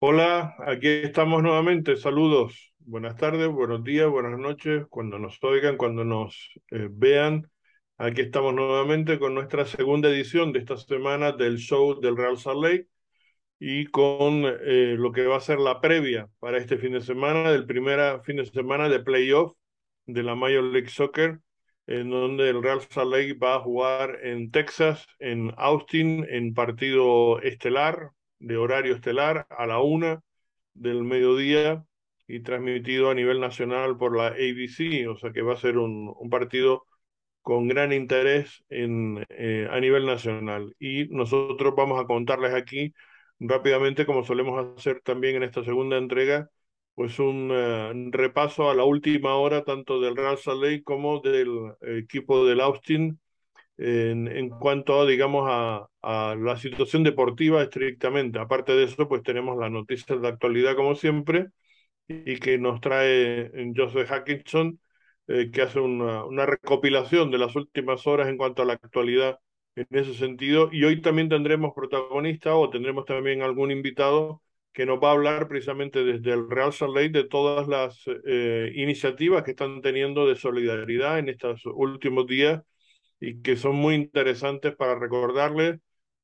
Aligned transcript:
Hola, 0.00 0.54
aquí 0.60 0.88
estamos 0.88 1.42
nuevamente. 1.42 1.96
Saludos. 1.96 2.72
Buenas 2.78 3.16
tardes, 3.16 3.48
buenos 3.48 3.82
días, 3.84 4.08
buenas 4.08 4.38
noches, 4.38 4.86
cuando 4.88 5.18
nos 5.18 5.42
oigan, 5.42 5.76
cuando 5.76 6.04
nos 6.04 6.50
eh, 6.70 6.88
vean. 6.90 7.50
Aquí 7.96 8.20
estamos 8.22 8.54
nuevamente 8.54 9.18
con 9.18 9.34
nuestra 9.34 9.64
segunda 9.66 10.08
edición 10.08 10.52
de 10.52 10.60
esta 10.60 10.76
semana 10.76 11.32
del 11.32 11.58
show 11.58 12.00
del 12.00 12.16
Real 12.16 12.38
Salt 12.38 12.62
Lake 12.62 12.86
y 13.58 13.86
con 13.86 14.44
eh, 14.46 14.94
lo 14.98 15.12
que 15.12 15.26
va 15.26 15.36
a 15.36 15.40
ser 15.40 15.58
la 15.58 15.80
previa 15.80 16.28
para 16.38 16.58
este 16.58 16.78
fin 16.78 16.92
de 16.92 17.00
semana, 17.00 17.50
del 17.50 17.66
primer 17.66 18.22
fin 18.22 18.36
de 18.36 18.46
semana 18.46 18.88
de 18.88 19.00
playoff 19.00 19.56
de 20.06 20.22
la 20.22 20.34
Major 20.36 20.64
League 20.64 20.88
Soccer, 20.90 21.40
en 21.86 22.10
donde 22.10 22.50
el 22.50 22.62
Real 22.62 22.80
Salt 22.88 23.12
Lake 23.12 23.34
va 23.34 23.56
a 23.56 23.60
jugar 23.60 24.20
en 24.22 24.50
Texas, 24.52 25.06
en 25.18 25.52
Austin, 25.56 26.24
en 26.30 26.54
partido 26.54 27.40
estelar, 27.42 28.12
de 28.38 28.56
horario 28.56 28.94
estelar, 28.94 29.46
a 29.50 29.66
la 29.66 29.80
una 29.80 30.22
del 30.74 31.04
mediodía 31.04 31.84
y 32.26 32.40
transmitido 32.42 33.10
a 33.10 33.14
nivel 33.14 33.40
nacional 33.40 33.96
por 33.96 34.16
la 34.16 34.28
ABC, 34.28 35.08
o 35.08 35.16
sea 35.16 35.32
que 35.32 35.42
va 35.42 35.54
a 35.54 35.56
ser 35.56 35.78
un, 35.78 36.14
partido 36.30 36.84
con 37.42 37.68
gran 37.68 37.92
interés 37.92 38.64
en, 38.68 39.24
eh, 39.30 39.68
a 39.70 39.80
nivel 39.80 40.06
nacional. 40.06 40.74
Y 40.78 41.08
nosotros 41.08 41.74
vamos 41.76 42.00
a 42.02 42.06
contarles 42.06 42.54
aquí 42.54 42.94
rápidamente, 43.40 44.06
como 44.06 44.24
solemos 44.24 44.78
hacer 44.78 45.00
también 45.02 45.36
en 45.36 45.44
esta 45.44 45.64
segunda 45.64 45.96
entrega, 45.96 46.50
pues 46.94 47.18
un 47.18 47.50
uh, 47.50 48.10
repaso 48.10 48.70
a 48.70 48.74
la 48.74 48.84
última 48.84 49.36
hora 49.36 49.64
tanto 49.64 50.00
del 50.00 50.16
Real 50.16 50.38
Salt 50.38 50.62
Lake 50.62 50.82
como 50.82 51.20
del 51.20 51.72
equipo 51.82 52.44
del 52.44 52.60
Austin 52.60 53.20
en, 53.78 54.28
en 54.28 54.50
cuanto, 54.50 55.06
digamos, 55.06 55.48
a, 55.50 55.88
la 56.02 56.56
situación 56.56 57.04
deportiva 57.04 57.62
estrictamente. 57.62 58.38
Aparte 58.38 58.72
de 58.72 58.84
eso, 58.84 59.08
pues 59.08 59.22
tenemos 59.22 59.58
las 59.58 59.70
noticias 59.70 60.20
de 60.20 60.28
actualidad 60.28 60.76
como 60.76 60.94
siempre 60.94 61.48
y 62.08 62.38
que 62.38 62.58
nos 62.58 62.80
trae 62.80 63.50
Joseph 63.76 64.08
Hackinson, 64.10 64.80
eh, 65.28 65.50
que 65.52 65.62
hace 65.62 65.80
una, 65.80 66.24
una 66.24 66.46
recopilación 66.46 67.30
de 67.30 67.38
las 67.38 67.54
últimas 67.56 68.06
horas 68.06 68.28
en 68.28 68.38
cuanto 68.38 68.62
a 68.62 68.64
la 68.64 68.74
actualidad 68.74 69.38
en 69.76 69.86
ese 69.90 70.14
sentido. 70.14 70.70
Y 70.72 70.84
hoy 70.84 71.00
también 71.02 71.28
tendremos 71.28 71.72
protagonista 71.74 72.54
o 72.56 72.70
tendremos 72.70 73.04
también 73.04 73.42
algún 73.42 73.70
invitado 73.70 74.42
que 74.72 74.86
nos 74.86 74.98
va 75.02 75.10
a 75.10 75.12
hablar 75.12 75.48
precisamente 75.48 76.04
desde 76.04 76.32
el 76.32 76.48
Real 76.48 76.72
Salt 76.72 76.94
Lake 76.94 77.10
de 77.10 77.24
todas 77.24 77.68
las 77.68 78.02
eh, 78.26 78.72
iniciativas 78.74 79.42
que 79.42 79.50
están 79.52 79.82
teniendo 79.82 80.26
de 80.26 80.36
solidaridad 80.36 81.18
en 81.18 81.28
estos 81.28 81.62
últimos 81.66 82.26
días 82.26 82.62
y 83.20 83.42
que 83.42 83.56
son 83.56 83.76
muy 83.76 83.94
interesantes 83.94 84.74
para 84.76 84.94
recordarles. 84.98 85.80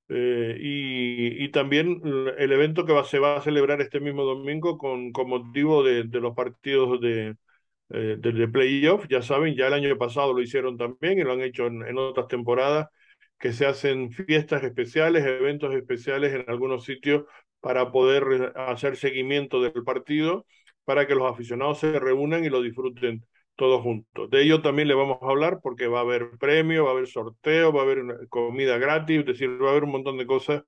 Eh, 0.09 0.59
y, 0.61 1.45
y, 1.45 1.51
también 1.51 2.03
el 2.39 2.53
evento 2.53 2.85
que 2.85 2.93
va, 2.93 3.05
se 3.05 3.19
va 3.19 3.37
a 3.39 3.41
celebrar 3.43 3.81
este 3.81 4.01
mismo 4.01 4.25
domingo 4.25 4.77
con, 4.79 5.13
con 5.13 5.29
motivo 5.31 5.83
de, 5.83 6.05
de 6.05 6.21
los 6.21 6.35
partidos 6.35 7.01
de, 7.01 7.37
eh, 7.91 8.17
de, 8.19 8.49
playoff, 8.49 9.07
ya 9.09 9.23
saben, 9.23 9.55
ya 9.57 9.69
el 9.69 9.75
año 9.75 9.97
pasado 9.99 10.33
lo 10.33 10.43
hicieron 10.43 10.77
también 10.79 11.19
y 11.19 11.23
lo 11.23 11.33
han 11.33 11.43
hecho 11.43 11.67
en, 11.67 11.83
en 11.87 11.99
otras 11.99 12.29
temporadas, 12.29 12.89
que 13.39 13.53
se 13.53 13.67
hacen 13.67 14.11
fiestas 14.13 14.63
especiales, 14.65 15.25
eventos 15.25 15.75
especiales 15.75 16.35
en 16.35 16.45
algunos 16.49 16.85
sitios 16.85 17.25
para 17.61 17.93
poder 17.93 18.53
hacer 18.57 18.97
seguimiento 18.97 19.61
del 19.63 19.85
partido, 19.85 20.47
para 20.85 21.07
que 21.07 21.15
los 21.15 21.31
aficionados 21.31 21.79
se 21.81 21.99
reúnan 21.99 22.45
y 22.45 22.51
lo 22.51 22.63
disfruten 22.63 23.25
todos 23.57 23.83
juntos. 23.83 24.31
De 24.31 24.43
ello 24.43 24.63
también 24.63 24.89
le 24.89 24.95
vamos 24.95 25.19
a 25.23 25.27
hablar 25.27 25.61
porque 25.63 25.87
va 25.87 25.99
a 26.01 26.03
haber 26.03 26.31
premio, 26.39 26.85
va 26.85 26.91
a 26.91 26.93
haber 26.95 27.07
sorteo, 27.07 27.73
va 27.73 27.81
a 27.83 27.85
haber 27.85 28.29
comida 28.29 28.79
gratis, 28.79 29.21
es 29.21 29.27
decir, 29.27 29.63
va 29.63 29.69
a 29.69 29.71
haber 29.73 29.85
un 29.85 29.93
montón 29.93 30.19
de 30.19 30.27
cosas 30.27 30.63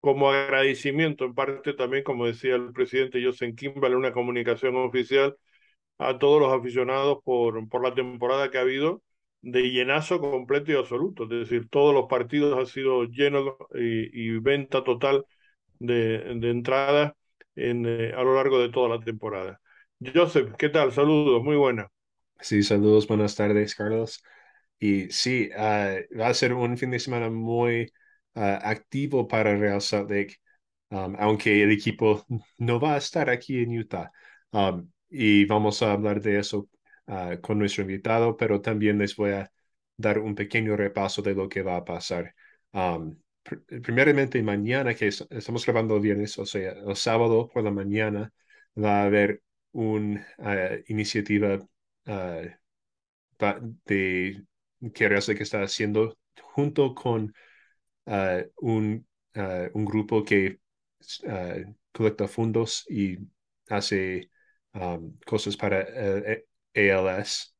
como 0.00 0.30
agradecimiento 0.30 1.24
en 1.24 1.34
parte 1.34 1.74
también, 1.74 2.04
como 2.04 2.26
decía 2.26 2.56
el 2.56 2.72
presidente 2.72 3.24
Joseph 3.24 3.54
Kimball, 3.56 3.94
una 3.96 4.12
comunicación 4.12 4.76
oficial 4.76 5.36
a 5.98 6.18
todos 6.18 6.40
los 6.40 6.52
aficionados 6.52 7.18
por, 7.24 7.68
por 7.68 7.82
la 7.82 7.94
temporada 7.94 8.50
que 8.50 8.58
ha 8.58 8.62
habido 8.62 9.02
de 9.42 9.62
llenazo 9.70 10.20
completo 10.20 10.72
y 10.72 10.76
absoluto, 10.76 11.24
es 11.24 11.30
decir, 11.30 11.68
todos 11.68 11.94
los 11.94 12.06
partidos 12.06 12.58
han 12.58 12.66
sido 12.66 13.04
llenos 13.04 13.54
y, 13.74 14.38
venta 14.40 14.82
total 14.84 15.24
de, 15.78 16.18
de 16.36 16.50
entradas 16.50 17.12
en, 17.56 17.86
eh, 17.86 18.12
a 18.16 18.22
lo 18.22 18.34
largo 18.34 18.58
de 18.60 18.70
toda 18.70 18.88
la 18.88 19.00
temporada. 19.04 19.60
Joseph, 20.14 20.54
¿qué 20.58 20.68
tal? 20.70 20.92
Saludos, 20.92 21.42
muy 21.42 21.56
buena. 21.56 21.90
Sí, 22.40 22.62
saludos, 22.62 23.06
buenas 23.06 23.34
tardes, 23.34 23.74
Carlos. 23.74 24.22
Y 24.78 25.10
sí, 25.10 25.50
uh, 25.56 26.18
va 26.18 26.28
a 26.28 26.34
ser 26.34 26.52
un 26.52 26.76
fin 26.76 26.90
de 26.90 26.98
semana 26.98 27.30
muy 27.30 27.92
uh, 28.34 28.40
activo 28.62 29.26
para 29.26 29.56
Real 29.56 29.80
Salt 29.80 30.10
Lake, 30.10 30.36
um, 30.90 31.16
aunque 31.18 31.62
el 31.62 31.72
equipo 31.72 32.24
no 32.58 32.78
va 32.80 32.94
a 32.94 32.98
estar 32.98 33.30
aquí 33.30 33.62
en 33.62 33.78
Utah. 33.78 34.10
Um, 34.52 34.90
y 35.08 35.46
vamos 35.46 35.82
a 35.82 35.92
hablar 35.92 36.20
de 36.20 36.38
eso 36.38 36.68
uh, 37.06 37.40
con 37.40 37.58
nuestro 37.58 37.82
invitado, 37.82 38.36
pero 38.36 38.60
también 38.60 38.98
les 38.98 39.16
voy 39.16 39.30
a 39.32 39.50
dar 39.96 40.18
un 40.18 40.34
pequeño 40.34 40.76
repaso 40.76 41.22
de 41.22 41.34
lo 41.34 41.48
que 41.48 41.62
va 41.62 41.76
a 41.76 41.84
pasar. 41.84 42.34
Um, 42.72 43.16
pr 43.42 43.80
primeramente, 43.82 44.42
mañana, 44.42 44.94
que 44.94 45.08
es, 45.08 45.26
estamos 45.30 45.64
grabando 45.64 45.96
el 45.96 46.02
viernes, 46.02 46.38
o 46.38 46.46
sea, 46.46 46.72
el 46.72 46.96
sábado 46.96 47.48
por 47.48 47.64
la 47.64 47.70
mañana, 47.70 48.32
va 48.76 49.02
a 49.02 49.04
haber 49.04 49.42
una 49.72 50.26
iniciativa 50.88 51.58
Uh, 52.06 52.48
de 53.86 54.44
que 54.92 55.34
que 55.34 55.42
está 55.42 55.62
haciendo 55.62 56.16
junto 56.54 56.94
con 56.94 57.34
uh, 58.06 58.42
un, 58.60 59.06
uh, 59.36 59.68
un, 59.72 59.84
grupo 59.84 60.24
que 60.24 60.58
colecta 61.92 62.28
fondos 62.28 62.84
y 62.88 63.18
hace 63.68 64.30
cosas 65.26 65.56
para 65.56 65.82
el 65.82 66.44
ALS, 66.74 67.54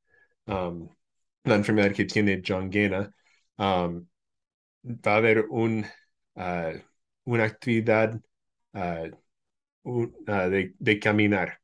um, 0.46 0.88
la 1.44 1.54
enfermedad 1.54 1.92
que 1.92 2.04
tiene 2.04 2.42
John 2.44 2.70
Gana. 2.70 3.10
Um, 3.56 4.06
va 4.84 5.14
a 5.14 5.16
haber 5.16 5.46
un, 5.50 5.86
una 7.24 7.44
actividad 7.44 8.20
de, 9.84 10.98
caminar 11.00 11.60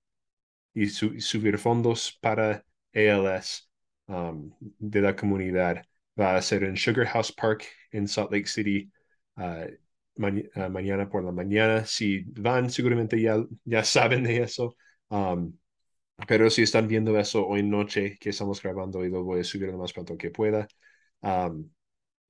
y 0.75 0.89
subir 0.89 1.59
fondos 1.59 2.19
para 2.21 2.65
ALS 2.95 3.69
um, 4.07 4.51
de 4.79 5.01
la 5.01 5.15
comunidad 5.15 5.83
va 6.19 6.37
a 6.37 6.43
ser 6.43 6.65
en 6.65 6.77
Sugar 6.77 7.07
House 7.07 7.33
Park 7.33 7.65
en 7.93 8.07
Salt 8.09 8.33
Lake 8.33 8.47
City 8.47 8.91
uh, 9.37 9.67
ma 10.17 10.31
mañana 10.69 11.09
por 11.09 11.25
la 11.25 11.33
mañana. 11.33 11.85
Si 11.87 12.23
van, 12.27 12.71
seguramente 12.71 13.21
ya, 13.21 13.37
ya 13.65 13.85
saben 13.85 14.25
de 14.25 14.43
eso. 14.43 14.77
Um, 15.09 15.57
pero 16.29 16.51
si 16.51 16.63
están 16.63 16.87
viendo 16.89 17.19
eso 17.19 17.47
hoy 17.47 17.63
noche 17.63 18.19
que 18.21 18.31
estamos 18.31 18.63
grabando 18.63 19.05
y 19.05 19.11
lo 19.11 19.25
voy 19.25 19.41
a 19.41 19.45
subir 19.45 19.69
lo 19.69 19.79
más 19.79 19.93
pronto 19.93 20.17
que 20.17 20.31
pueda, 20.31 20.69
um, 21.23 21.71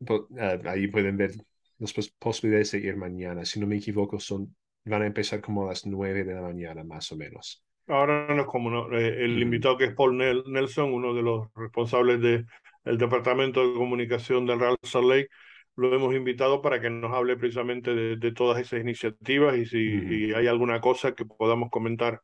uh, 0.01 0.69
ahí 0.69 0.89
pueden 0.89 1.17
ver 1.17 1.33
las 1.79 1.93
posibilidades 2.19 2.73
de 2.73 2.79
ir 2.79 2.97
mañana. 2.97 3.45
Si 3.45 3.59
no 3.61 3.67
me 3.67 3.77
equivoco, 3.77 4.21
son, 4.21 4.55
van 4.85 5.03
a 5.03 5.07
empezar 5.07 5.41
como 5.41 5.65
a 5.65 5.69
las 5.69 5.87
nueve 5.87 6.25
de 6.25 6.35
la 6.35 6.43
mañana, 6.43 6.85
más 6.85 7.11
o 7.13 7.17
menos. 7.17 7.65
Ahora 7.91 8.33
no 8.35 8.43
es 8.43 8.47
como 8.47 8.71
no, 8.71 8.97
eh, 8.97 9.25
el 9.25 9.43
invitado 9.43 9.77
que 9.77 9.85
es 9.85 9.95
Paul 9.95 10.17
Nelson, 10.17 10.93
uno 10.93 11.13
de 11.13 11.23
los 11.23 11.49
responsables 11.55 12.21
del 12.21 12.47
de 12.85 12.97
Departamento 12.97 13.67
de 13.67 13.75
Comunicación 13.75 14.47
del 14.47 14.61
Real 14.61 14.77
Salt 14.83 15.09
Lake, 15.09 15.29
lo 15.77 15.95
hemos 15.95 16.15
invitado 16.15 16.63
para 16.63 16.81
que 16.81 16.89
nos 16.89 17.13
hable 17.13 17.37
precisamente 17.37 17.95
de, 17.95 18.17
de 18.17 18.33
todas 18.33 18.61
esas 18.61 18.81
iniciativas 18.81 19.57
y 19.57 19.67
si 19.67 19.77
mm. 19.77 20.13
y 20.13 20.33
hay 20.33 20.47
alguna 20.47 20.81
cosa 20.81 21.15
que 21.15 21.25
podamos 21.25 21.71
comentar, 21.71 22.21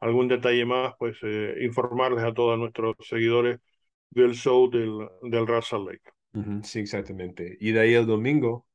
algún 0.00 0.28
detalle 0.28 0.64
más, 0.64 0.94
pues 0.98 1.16
eh, 1.22 1.58
informarles 1.60 2.24
a 2.24 2.34
todos 2.34 2.58
nuestros 2.58 2.96
seguidores 3.00 3.58
del 4.10 4.34
show 4.34 4.68
del, 4.70 5.08
del 5.22 5.46
Real 5.46 5.62
Salt 5.62 5.88
Lake. 5.88 6.10
Mm 6.32 6.40
-hmm, 6.40 6.62
sí, 6.62 6.80
exactamente. 6.80 7.56
Y 7.60 7.72
de 7.72 7.80
ahí 7.80 7.94
el 7.94 8.06
domingo 8.06 8.66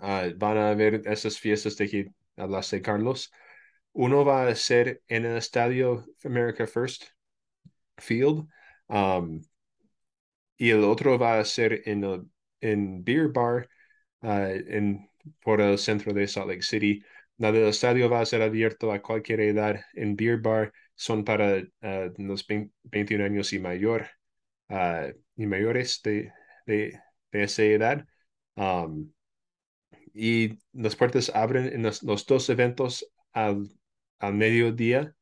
uh, 0.00 0.36
van 0.36 0.58
a 0.58 0.70
haber 0.70 1.02
esas 1.06 1.38
fiestas 1.38 1.76
de 1.76 1.88
que 1.88 2.06
hablaste, 2.36 2.82
Carlos 2.82 3.30
uno 3.94 4.24
va 4.24 4.48
a 4.48 4.54
ser 4.54 5.02
en 5.08 5.24
el 5.24 5.36
estadio 5.36 6.04
America 6.24 6.66
First 6.66 7.04
Field 7.98 8.48
um, 8.88 9.40
y 10.56 10.70
el 10.70 10.84
otro 10.84 11.18
va 11.18 11.38
a 11.38 11.44
ser 11.44 11.82
en 11.86 12.04
el 12.04 12.22
en 12.60 13.04
Beer 13.04 13.28
Bar 13.28 13.68
uh, 14.22 14.28
en, 14.28 15.10
por 15.42 15.60
el 15.60 15.78
centro 15.78 16.12
de 16.12 16.26
Salt 16.26 16.48
Lake 16.48 16.62
City. 16.62 17.02
La 17.36 17.52
del 17.52 17.68
estadio 17.68 18.08
va 18.08 18.20
a 18.20 18.26
ser 18.26 18.42
abierto 18.42 18.92
a 18.92 19.02
cualquier 19.02 19.40
edad. 19.40 19.80
En 19.94 20.16
Beer 20.16 20.40
Bar 20.40 20.72
son 20.94 21.24
para 21.24 21.56
uh, 21.58 22.12
los 22.18 22.46
21 22.84 23.24
años 23.24 23.52
y 23.52 23.58
mayor 23.58 24.08
uh, 24.70 25.12
y 25.36 25.46
mayores 25.46 26.00
de, 26.02 26.32
de, 26.66 26.98
de 27.32 27.42
esa 27.42 27.62
edad. 27.64 28.06
Um, 28.56 29.12
y 30.14 30.58
las 30.72 30.96
puertas 30.96 31.30
abren 31.34 31.66
en 31.66 31.82
los, 31.82 32.02
los 32.02 32.24
dos 32.26 32.48
eventos 32.48 33.06
al 33.32 33.68
al 34.26 34.34
mediodía 34.34 35.14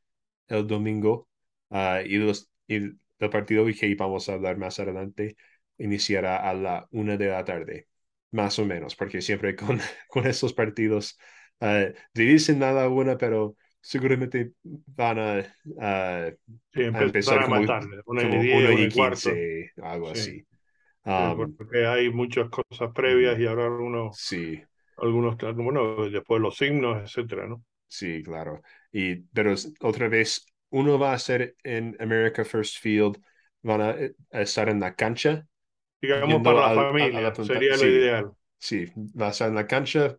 el 0.49 0.67
domingo 0.67 1.29
uh, 1.71 1.99
y, 2.05 2.19
los, 2.19 2.51
y 2.67 2.77
el 2.77 3.31
partido 3.31 3.67
que 3.67 3.95
vamos 3.95 4.29
a 4.29 4.35
hablar 4.35 4.59
más 4.59 4.79
adelante 4.81 5.37
iniciará 5.79 6.37
a 6.49 6.55
la 6.55 6.89
una 6.93 7.17
de 7.17 7.29
la 7.29 7.45
tarde, 7.45 7.89
más 8.33 8.59
o 8.59 8.67
menos, 8.67 8.97
porque 8.97 9.21
siempre 9.23 9.57
con, 9.57 9.81
con 10.09 10.27
estos 10.27 10.53
partidos 10.55 11.19
uh, 11.61 11.93
dicen 12.15 12.59
nada 12.61 12.87
buena, 12.89 13.17
pero 13.19 13.57
seguramente 13.81 14.53
van 14.65 15.19
a, 15.19 15.57
uh, 15.65 16.37
Sí, 16.75 16.83
a 16.93 17.03
empezar 17.03 17.41
a 17.43 17.45
como, 17.45 17.63
una 18.07 18.23
y 18.25 18.27
como 18.27 18.47
uno 18.51 18.71
una 18.71 18.81
y 18.81 18.87
y 18.87 18.89
cuarto. 18.91 19.43
quince, 19.49 19.73
algo 19.83 20.11
Sí, 20.11 20.11
así. 20.11 20.47
sí, 21.17 21.31
Um, 21.31 21.59
porque 21.59 21.87
hay 21.87 22.11
muchas 22.11 22.51
cosas 22.51 22.93
previas 22.95 23.39
y 23.41 23.47
ahora 23.47 23.67
algunos, 23.67 24.17
Sí, 24.21 24.63
algunos, 24.99 25.37
bueno, 25.57 26.11
después 26.11 26.41
los 26.43 26.57
signos, 26.57 27.03
etcétera, 27.05 27.49
¿no? 27.49 27.65
Sí, 27.93 28.23
claro. 28.23 28.63
Y, 28.93 29.17
pero 29.33 29.55
otra 29.81 30.09
vez, 30.09 30.47
uno 30.71 30.99
va 30.99 31.13
a 31.13 31.19
ser 31.19 31.57
en 31.65 31.97
America 32.01 32.45
First 32.45 32.79
Field, 32.81 33.19
van 33.63 33.81
a, 33.81 33.91
a 34.33 34.41
estar 34.43 34.69
en 34.69 34.81
la 34.81 34.95
cancha, 34.95 35.47
Digamos 36.01 36.43
para 36.43 36.61
la 36.61 36.71
al- 36.71 36.93
a, 36.99 37.05
a 37.07 37.21
la 37.21 37.35
familia, 37.35 37.73
sería 37.73 37.77
lo 37.77 37.89
ideal. 37.89 38.33
Sí, 38.59 38.87
va 38.97 39.29
a 39.29 39.31
estar 39.31 39.49
en 39.49 39.57
la 39.57 39.67
cancha, 39.67 40.19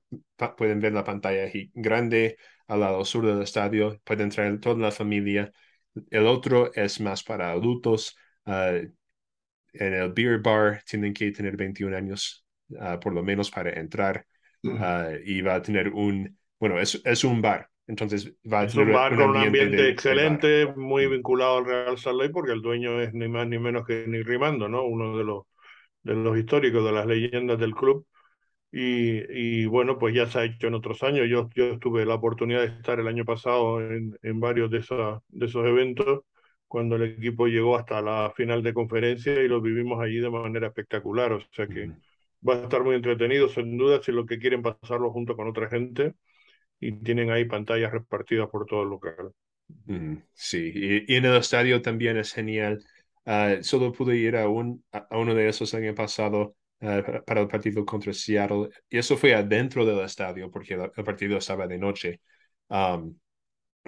pueden 0.57 0.79
ver 0.81 0.93
la 0.93 1.03
pantalla 1.03 1.49
grande 1.73 2.37
al 2.67 2.81
lado 2.81 3.05
sur 3.05 3.25
del 3.25 3.41
estadio, 3.41 3.99
puede 4.03 4.23
entrar 4.23 4.59
toda 4.59 4.75
la 4.77 4.91
familia. 4.91 5.51
El 6.11 6.27
otro 6.27 6.73
es 6.73 6.99
más 7.01 7.23
para 7.23 7.51
adultos. 7.51 8.17
ah, 8.45 8.73
en 9.73 9.93
el 9.93 10.11
beer 10.13 10.39
bar 10.41 10.83
tienen 10.85 11.13
que 11.13 11.31
tener 11.31 11.57
21 11.57 11.93
años 11.93 12.45
ah, 12.79 12.99
por 12.99 13.13
lo 13.13 13.23
menos 13.23 13.49
para 13.51 13.71
entrar 13.79 14.25
ah, 14.75 15.09
y 15.25 15.41
va 15.41 15.55
a 15.55 15.61
tener 15.61 15.89
un, 15.89 16.37
bueno, 16.59 16.79
es, 16.79 17.01
es 17.03 17.23
un 17.23 17.41
bar, 17.41 17.69
entonces 17.87 18.33
va 18.51 18.61
a 18.61 18.63
Es 18.65 18.75
un 18.75 18.91
bar 18.91 19.11
un 19.11 19.17
con 19.17 19.29
un 19.31 19.37
ambiente 19.37 19.83
de, 19.83 19.89
excelente, 19.89 20.67
muy 20.75 21.07
vinculado 21.07 21.57
al 21.57 21.65
Real 21.65 21.97
Salt 21.97 22.19
Lake, 22.19 22.31
porque 22.33 22.51
el 22.53 22.61
dueño 22.61 23.01
es 23.01 23.13
ni 23.13 23.27
más 23.27 23.47
ni 23.47 23.59
menos 23.59 23.85
que 23.85 24.05
Nick 24.07 24.25
Rimando, 24.27 24.69
¿no? 24.69 24.83
Uno 24.85 25.17
de 25.17 25.23
los, 25.23 25.43
de 26.03 26.15
los 26.15 26.37
históricos, 26.37 26.83
de 26.85 26.91
las 26.91 27.05
leyendas 27.05 27.59
del 27.59 27.73
club. 27.75 28.05
Y, 28.71 29.61
y 29.63 29.65
bueno, 29.67 29.99
pues 29.99 30.15
ya 30.15 30.27
se 30.27 30.39
ha 30.39 30.45
hecho 30.45 30.67
en 30.67 30.73
otros 30.75 31.03
años. 31.03 31.27
Yo, 31.29 31.49
yo 31.55 31.77
tuve 31.79 32.05
la 32.05 32.15
oportunidad 32.15 32.61
de 32.61 32.67
estar 32.67 32.99
el 32.99 33.07
año 33.07 33.25
pasado 33.25 33.81
en, 33.81 34.17
en 34.23 34.39
varios 34.39 34.71
de, 34.71 34.79
esa, 34.79 35.21
de 35.29 35.45
esos 35.45 35.65
eventos, 35.65 36.21
cuando 36.67 36.95
el 36.95 37.03
equipo 37.03 37.47
llegó 37.47 37.77
hasta 37.77 38.01
la 38.01 38.33
final 38.35 38.63
de 38.63 38.73
conferencia 38.73 39.41
y 39.43 39.47
lo 39.47 39.61
vivimos 39.61 40.01
allí 40.01 40.19
de 40.19 40.29
manera 40.29 40.67
espectacular. 40.67 41.33
O 41.33 41.41
sea 41.51 41.67
que 41.67 41.91
va 42.47 42.55
a 42.55 42.63
estar 42.63 42.83
muy 42.83 42.95
entretenido, 42.95 43.47
sin 43.49 43.77
duda, 43.77 44.01
si 44.01 44.11
lo 44.11 44.25
que 44.25 44.39
quieren 44.39 44.61
pasarlo 44.63 45.11
junto 45.11 45.35
con 45.35 45.47
otra 45.47 45.69
gente 45.69 46.15
y 46.87 46.91
tienen 47.03 47.31
ahí 47.31 47.45
pantallas 47.45 47.91
repartidas 47.91 48.49
por 48.49 48.65
todo 48.65 48.83
el 48.83 48.89
local. 48.89 49.33
ujú, 49.87 50.21
Sí, 50.33 50.71
y, 50.73 51.13
y 51.13 51.15
en 51.17 51.25
el 51.25 51.35
estadio 51.37 51.81
también 51.81 52.17
es 52.17 52.33
genial. 52.33 52.83
Ah, 53.25 53.55
solo 53.61 53.91
pude 53.91 54.17
ir 54.17 54.35
a, 54.35 54.47
un, 54.49 54.83
a 54.91 55.17
uno 55.17 55.33
de 55.33 55.47
esos 55.49 55.73
el 55.73 55.83
año 55.85 55.95
pasado 55.95 56.55
ah, 56.81 57.01
para, 57.25 57.41
el 57.41 57.47
partido 57.47 57.85
contra 57.85 58.13
Seattle. 58.13 58.69
Y 58.89 58.97
eso 58.97 59.17
fue 59.17 59.33
adentro 59.35 59.85
del 59.85 59.99
estadio 60.05 60.51
porque 60.51 60.73
el, 60.75 60.91
el 60.95 61.03
partido 61.03 61.37
estaba 61.37 61.67
de 61.67 61.77
noche. 61.77 62.21
Um, 62.69 63.17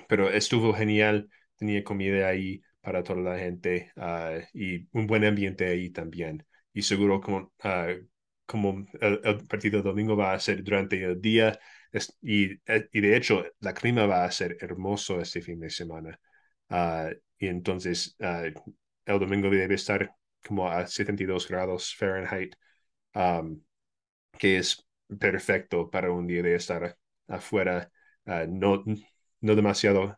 pero 0.07 0.29
estuvo 0.31 0.73
genial. 0.73 1.29
Tenía 1.57 1.83
comida 1.83 2.29
ahí 2.29 2.61
para 2.81 3.03
toda 3.03 3.21
la 3.21 3.39
gente 3.39 3.91
ah, 3.97 4.39
y 4.53 4.87
un 4.93 5.07
buen 5.07 5.25
ambiente 5.25 5.67
ahí 5.67 5.89
también. 5.91 6.45
Y 6.73 6.83
seguro 6.83 7.21
como, 7.21 7.53
como 8.45 8.85
el, 9.01 9.19
el 9.23 9.47
partido 9.47 9.81
domingo 9.81 10.15
va 10.15 10.33
a 10.33 10.39
ser 10.39 10.63
durante 10.63 11.03
el 11.03 11.19
día 11.21 11.57
eh, 11.95 12.89
y 12.91 13.01
de 13.01 13.15
hecho 13.17 13.45
la 13.59 13.73
clima 13.73 14.05
va 14.05 14.25
a 14.25 14.31
ser 14.31 14.57
hermoso 14.59 15.21
este 15.21 15.41
fin 15.41 15.59
de 15.59 15.69
semana. 15.69 16.19
Ah, 16.69 17.09
y 17.37 17.47
entonces 17.47 18.15
ah, 18.21 18.43
el 19.05 19.19
domingo 19.19 19.49
debe 19.49 19.75
estar 19.75 20.11
como 20.45 20.69
a 20.69 20.85
72 20.87 21.47
grados 21.47 21.95
Fahrenheit, 21.95 22.55
que 24.37 24.57
es 24.57 24.85
perfecto 25.19 25.89
para 25.89 26.11
un 26.11 26.27
día 26.27 26.43
de 26.43 26.55
estar 26.55 26.97
afuera, 27.27 27.91
uh, 28.25 28.45
no, 28.47 28.83
no 29.41 29.55
demasiado, 29.55 30.17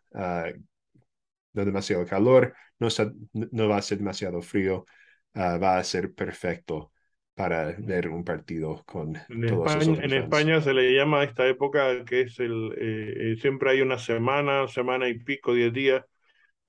no 1.54 1.66
demasiado 1.66 2.06
calor, 2.06 2.56
no, 2.80 2.88
no 3.34 3.70
va 3.70 3.78
a 3.78 3.82
ser 3.82 3.98
demasiado 4.00 4.42
frío, 4.42 4.86
va 5.36 5.78
a 5.78 5.84
ser 5.84 6.14
perfecto 6.14 6.92
para 7.38 7.74
ver 7.80 8.10
un 8.10 8.26
partido 8.26 8.84
con 8.86 9.18
En 9.30 9.44
todos 9.46 9.78
España, 9.84 9.98
otros 9.98 10.02
en 10.02 10.14
fans. 10.14 10.14
España 10.14 10.62
se 10.62 10.74
le 10.74 10.94
llama 10.94 11.20
a 11.22 11.24
esta 11.26 11.48
época 11.48 12.06
que 12.06 12.22
es 12.22 12.40
el, 12.40 12.72
eh, 12.78 13.34
eh, 13.34 13.36
siempre 13.42 13.72
hay 13.72 13.82
una 13.82 14.00
semana, 14.00 14.68
semana 14.70 15.10
y 15.10 15.20
pico, 15.20 15.54
diez 15.54 15.74
días 15.74 16.06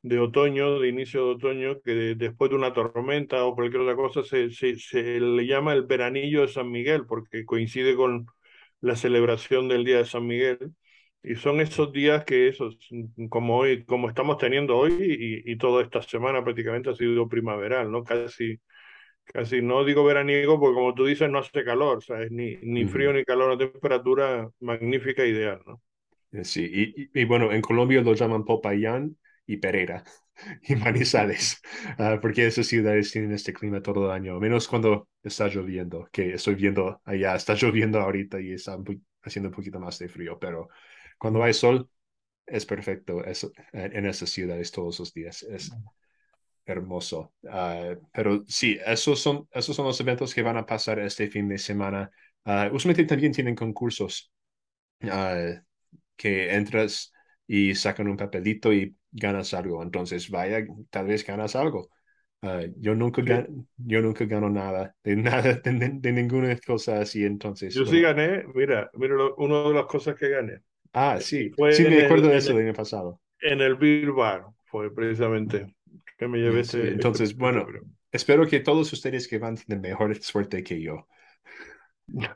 de 0.02 0.20
otoño, 0.20 0.80
de 0.80 0.88
inicio 0.88 1.26
de 1.26 1.32
otoño, 1.36 1.80
que 1.82 1.92
de- 1.94 2.14
después 2.16 2.50
de 2.50 2.56
una 2.56 2.72
tormenta 2.74 3.44
o 3.44 3.54
cualquier 3.56 3.82
otra 3.82 3.96
cosa 3.96 4.24
se, 4.24 4.50
se, 4.50 4.76
se 4.78 5.20
le 5.20 5.46
llama 5.46 5.74
el 5.74 5.84
veranillo 5.86 6.42
de 6.42 6.48
San 6.48 6.70
Miguel, 6.72 7.06
porque 7.06 7.44
coincide 7.46 7.96
con 7.96 8.26
la 8.80 8.96
celebración 8.96 9.68
del 9.68 9.84
Día 9.84 9.98
de 9.98 10.06
San 10.06 10.26
Miguel. 10.26 10.58
Y 11.22 11.36
son 11.36 11.60
esos 11.60 11.92
días 11.92 12.24
que 12.24 12.48
esos, 12.48 12.78
como 13.30 13.58
hoy, 13.58 13.84
como 13.84 14.08
estamos 14.08 14.38
teniendo 14.38 14.76
hoy, 14.78 14.92
y, 15.46 15.52
y 15.52 15.58
toda 15.58 15.82
esta 15.82 16.02
semana 16.02 16.44
prácticamente 16.44 16.90
ha 16.90 16.94
sido 16.94 17.28
primaveral, 17.28 17.90
¿no? 17.90 18.04
Casi, 18.04 18.60
casi 19.32 19.62
no 19.62 19.84
digo 19.84 20.04
veraniego, 20.04 20.58
porque 20.60 20.74
como 20.74 20.94
tú 20.94 21.06
dices, 21.06 21.30
no 21.30 21.38
hace 21.38 21.64
calor, 21.64 22.02
¿sabes? 22.04 22.30
Ni, 22.30 22.56
ni 22.62 22.86
frío 22.86 23.12
ni 23.12 23.24
calor, 23.24 23.50
una 23.50 23.58
temperatura 23.58 24.50
magnífica, 24.60 25.24
ideal, 25.24 25.60
¿no? 25.66 25.82
Sí, 26.44 26.68
y, 26.70 27.02
y, 27.02 27.22
y, 27.22 27.24
bueno, 27.24 27.52
en 27.52 27.62
Colombia 27.62 28.02
lo 28.02 28.12
llaman 28.14 28.44
Popayán 28.44 29.16
y 29.46 29.56
Pereira 29.56 30.04
y 30.62 30.76
Manizales, 30.76 31.60
uh, 31.98 32.20
porque 32.20 32.46
esas 32.46 32.66
ciudades 32.66 33.10
tienen 33.10 33.32
este 33.32 33.54
clima 33.54 33.82
todo 33.82 34.04
el 34.06 34.10
año, 34.12 34.38
menos 34.38 34.68
cuando 34.68 35.08
está 35.22 35.48
lloviendo, 35.48 36.08
que 36.12 36.34
estoy 36.34 36.54
viendo 36.54 37.00
allá, 37.04 37.34
está 37.34 37.54
lloviendo 37.54 37.98
ahorita 38.00 38.40
y 38.40 38.52
está 38.52 38.76
haciendo 39.22 39.48
un 39.48 39.54
poquito 39.54 39.80
más 39.80 39.98
de 39.98 40.08
frío, 40.08 40.38
pero 40.38 40.68
cuando 41.18 41.42
hay 41.42 41.54
sol 41.54 41.88
es 42.46 42.66
perfecto 42.66 43.24
es, 43.24 43.50
en 43.72 44.06
esas 44.06 44.30
ciudades 44.30 44.70
todos 44.70 44.98
los 45.00 45.14
días, 45.14 45.42
es 45.44 45.70
hermoso. 46.72 47.32
Uh, 47.42 47.96
pero 48.12 48.44
sí, 48.46 48.78
esos 48.86 49.20
son, 49.20 49.48
esos 49.52 49.74
son 49.76 49.86
los 49.86 50.00
eventos 50.00 50.34
que 50.34 50.42
van 50.42 50.56
a 50.56 50.66
pasar 50.66 50.98
este 51.00 51.28
fin 51.28 51.48
de 51.48 51.58
semana. 51.58 52.10
Uh, 52.44 52.74
usualmente 52.74 53.04
también 53.04 53.32
tienen 53.32 53.54
concursos. 53.54 54.32
Uh, 55.02 55.60
que 56.16 56.54
entras 56.54 57.12
y 57.46 57.74
sacan 57.74 58.08
un 58.08 58.16
papelito 58.16 58.72
y 58.72 58.96
ganas 59.10 59.54
algo. 59.54 59.82
Entonces, 59.82 60.30
vaya, 60.30 60.66
tal 60.90 61.06
vez 61.06 61.24
ganas 61.26 61.56
algo. 61.56 61.88
Uh, 62.42 62.72
yo, 62.78 62.94
nunca 62.94 63.22
Sí. 63.22 63.28
gan 63.30 63.66
yo 63.76 64.00
nunca 64.00 64.24
gano 64.26 64.48
nada, 64.50 64.94
de 65.02 65.16
nada, 65.16 65.54
de, 65.54 65.90
de, 65.94 66.12
ninguna 66.12 66.56
cosa 66.58 67.00
así. 67.00 67.24
Entonces, 67.24 67.74
Yo 67.74 67.84
sí 67.86 68.00
gané, 68.00 68.44
mira, 68.54 68.90
mira 68.94 69.14
lo, 69.14 69.34
una 69.36 69.62
de 69.64 69.74
las 69.74 69.86
cosas 69.86 70.14
que 70.16 70.28
gané. 70.28 70.62
Ah, 70.92 71.18
sí, 71.20 71.50
sí, 71.68 71.84
fue 71.84 71.88
me 71.88 71.98
el, 71.98 72.04
acuerdo 72.04 72.28
de 72.28 72.34
en 72.34 72.38
eso 72.38 72.52
el, 72.52 72.58
del 72.58 72.66
año 72.66 72.74
pasado. 72.74 73.20
en 73.40 73.60
el 73.60 73.76
Bar, 74.12 74.46
fue 74.66 74.94
precisamente 74.94 75.74
que 76.18 76.28
me 76.28 76.38
llevé 76.38 76.60
Sí, 76.62 76.78
este, 76.80 76.88
este, 76.88 76.92
entonces, 76.92 77.36
bueno, 77.36 77.66
espero 78.12 78.46
que 78.46 78.60
todos 78.60 78.92
ustedes 78.92 79.28
que 79.28 79.38
van 79.38 79.56
tienen 79.56 79.80
mejor 79.82 80.14
suerte 80.22 80.62
que 80.62 80.80
yo, 80.80 81.08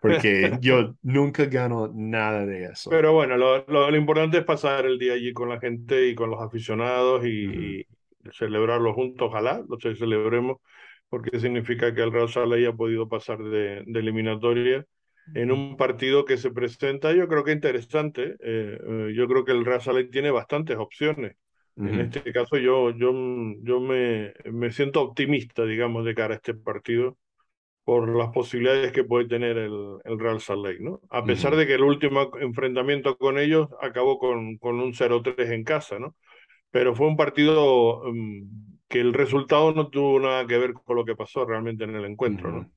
porque 0.00 0.58
yo 0.60 0.94
nunca 1.02 1.46
gano 1.46 1.90
nada 1.92 2.44
de 2.46 2.64
eso. 2.66 2.90
Pero 2.90 3.12
bueno, 3.12 3.36
lo, 3.38 3.64
lo, 3.66 3.90
lo 3.90 3.96
importante 3.96 4.38
es 4.38 4.44
pasar 4.44 4.84
el 4.86 4.98
día 4.98 5.14
allí 5.14 5.32
con 5.32 5.48
la 5.48 5.58
gente 5.60 6.08
y 6.08 6.14
con 6.14 6.30
los 6.30 6.40
aficionados 6.42 7.24
Uh 7.46 7.52
y, 7.54 7.80
y 7.80 7.86
celebrarlo 8.32 8.92
juntos, 8.94 9.28
ojalá 9.28 9.64
lo 9.68 9.78
celebremos, 9.80 10.58
porque 11.08 11.40
significa 11.40 11.94
que 11.94 12.02
el 12.02 12.12
Real 12.12 12.28
Sala 12.28 12.56
haya 12.56 12.72
podido 12.72 13.08
pasar 13.08 13.38
de, 13.38 13.82
de 13.86 14.00
eliminatoria 14.00 14.84
en 15.34 15.52
un 15.52 15.76
partido 15.76 16.24
que 16.26 16.36
se 16.36 16.50
presenta, 16.50 17.12
yo 17.14 17.28
creo 17.28 17.44
que 17.44 17.52
interesante. 17.52 18.36
Eh, 18.40 18.78
eh, 18.86 19.12
yo 19.16 19.26
creo 19.28 19.44
que 19.44 19.52
el 19.52 19.64
Real 19.64 19.80
Sala 19.80 20.02
tiene 20.10 20.30
bastantes 20.30 20.76
opciones. 20.76 21.36
En 21.76 22.00
-huh. 22.00 22.00
este 22.00 22.32
caso 22.32 22.56
yo, 22.58 22.90
yo, 22.90 23.12
yo 23.62 23.80
me, 23.80 24.32
me 24.52 24.70
siento 24.72 25.02
optimista, 25.02 25.64
digamos, 25.64 26.04
de 26.04 26.14
cara 26.14 26.34
a 26.34 26.36
este 26.38 26.54
partido 26.54 27.18
por 27.84 28.08
las 28.16 28.30
posibilidades 28.30 28.92
que 28.92 29.04
puede 29.04 29.28
tener 29.28 29.58
el, 29.58 29.98
el 30.04 30.18
Real 30.20 30.40
Salt 30.40 30.64
Lake, 30.66 30.80
¿no? 30.80 31.00
A 31.10 31.24
Uh 31.24 31.26
pesar 31.26 31.56
-huh. 31.56 31.56
de 31.56 31.66
que 31.66 31.74
el 31.74 31.82
último 31.84 32.30
enfrentamiento 32.40 33.16
con 33.18 33.38
ellos 33.38 33.68
acabó 33.80 34.18
con, 34.18 34.58
con 34.58 34.80
un 34.80 34.94
0-3 34.94 35.50
en 35.50 35.64
casa, 35.64 35.98
¿no? 35.98 36.16
Pero 36.70 36.94
fue 36.94 37.08
un 37.08 37.16
partido 37.16 38.02
um, 38.02 38.48
que 38.88 39.00
el 39.00 39.14
resultado 39.14 39.72
no 39.74 39.88
tuvo 39.90 40.20
nada 40.20 40.46
que 40.46 40.58
ver 40.58 40.74
con 40.74 40.96
lo 40.96 41.04
que 41.04 41.16
pasó 41.16 41.44
realmente 41.46 41.84
en 41.84 41.96
el 41.96 42.04
Uh 42.26 42.30
encuentro, 42.30 42.52
-huh. 42.52 42.52
¿no? 42.52 42.72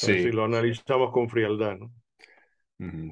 Ver 0.00 0.18
si 0.18 0.30
Sí, 0.30 0.32
lo 0.32 0.44
analizamos 0.44 1.12
con 1.12 1.28
frialdad, 1.30 1.78
¿no? 1.78 1.92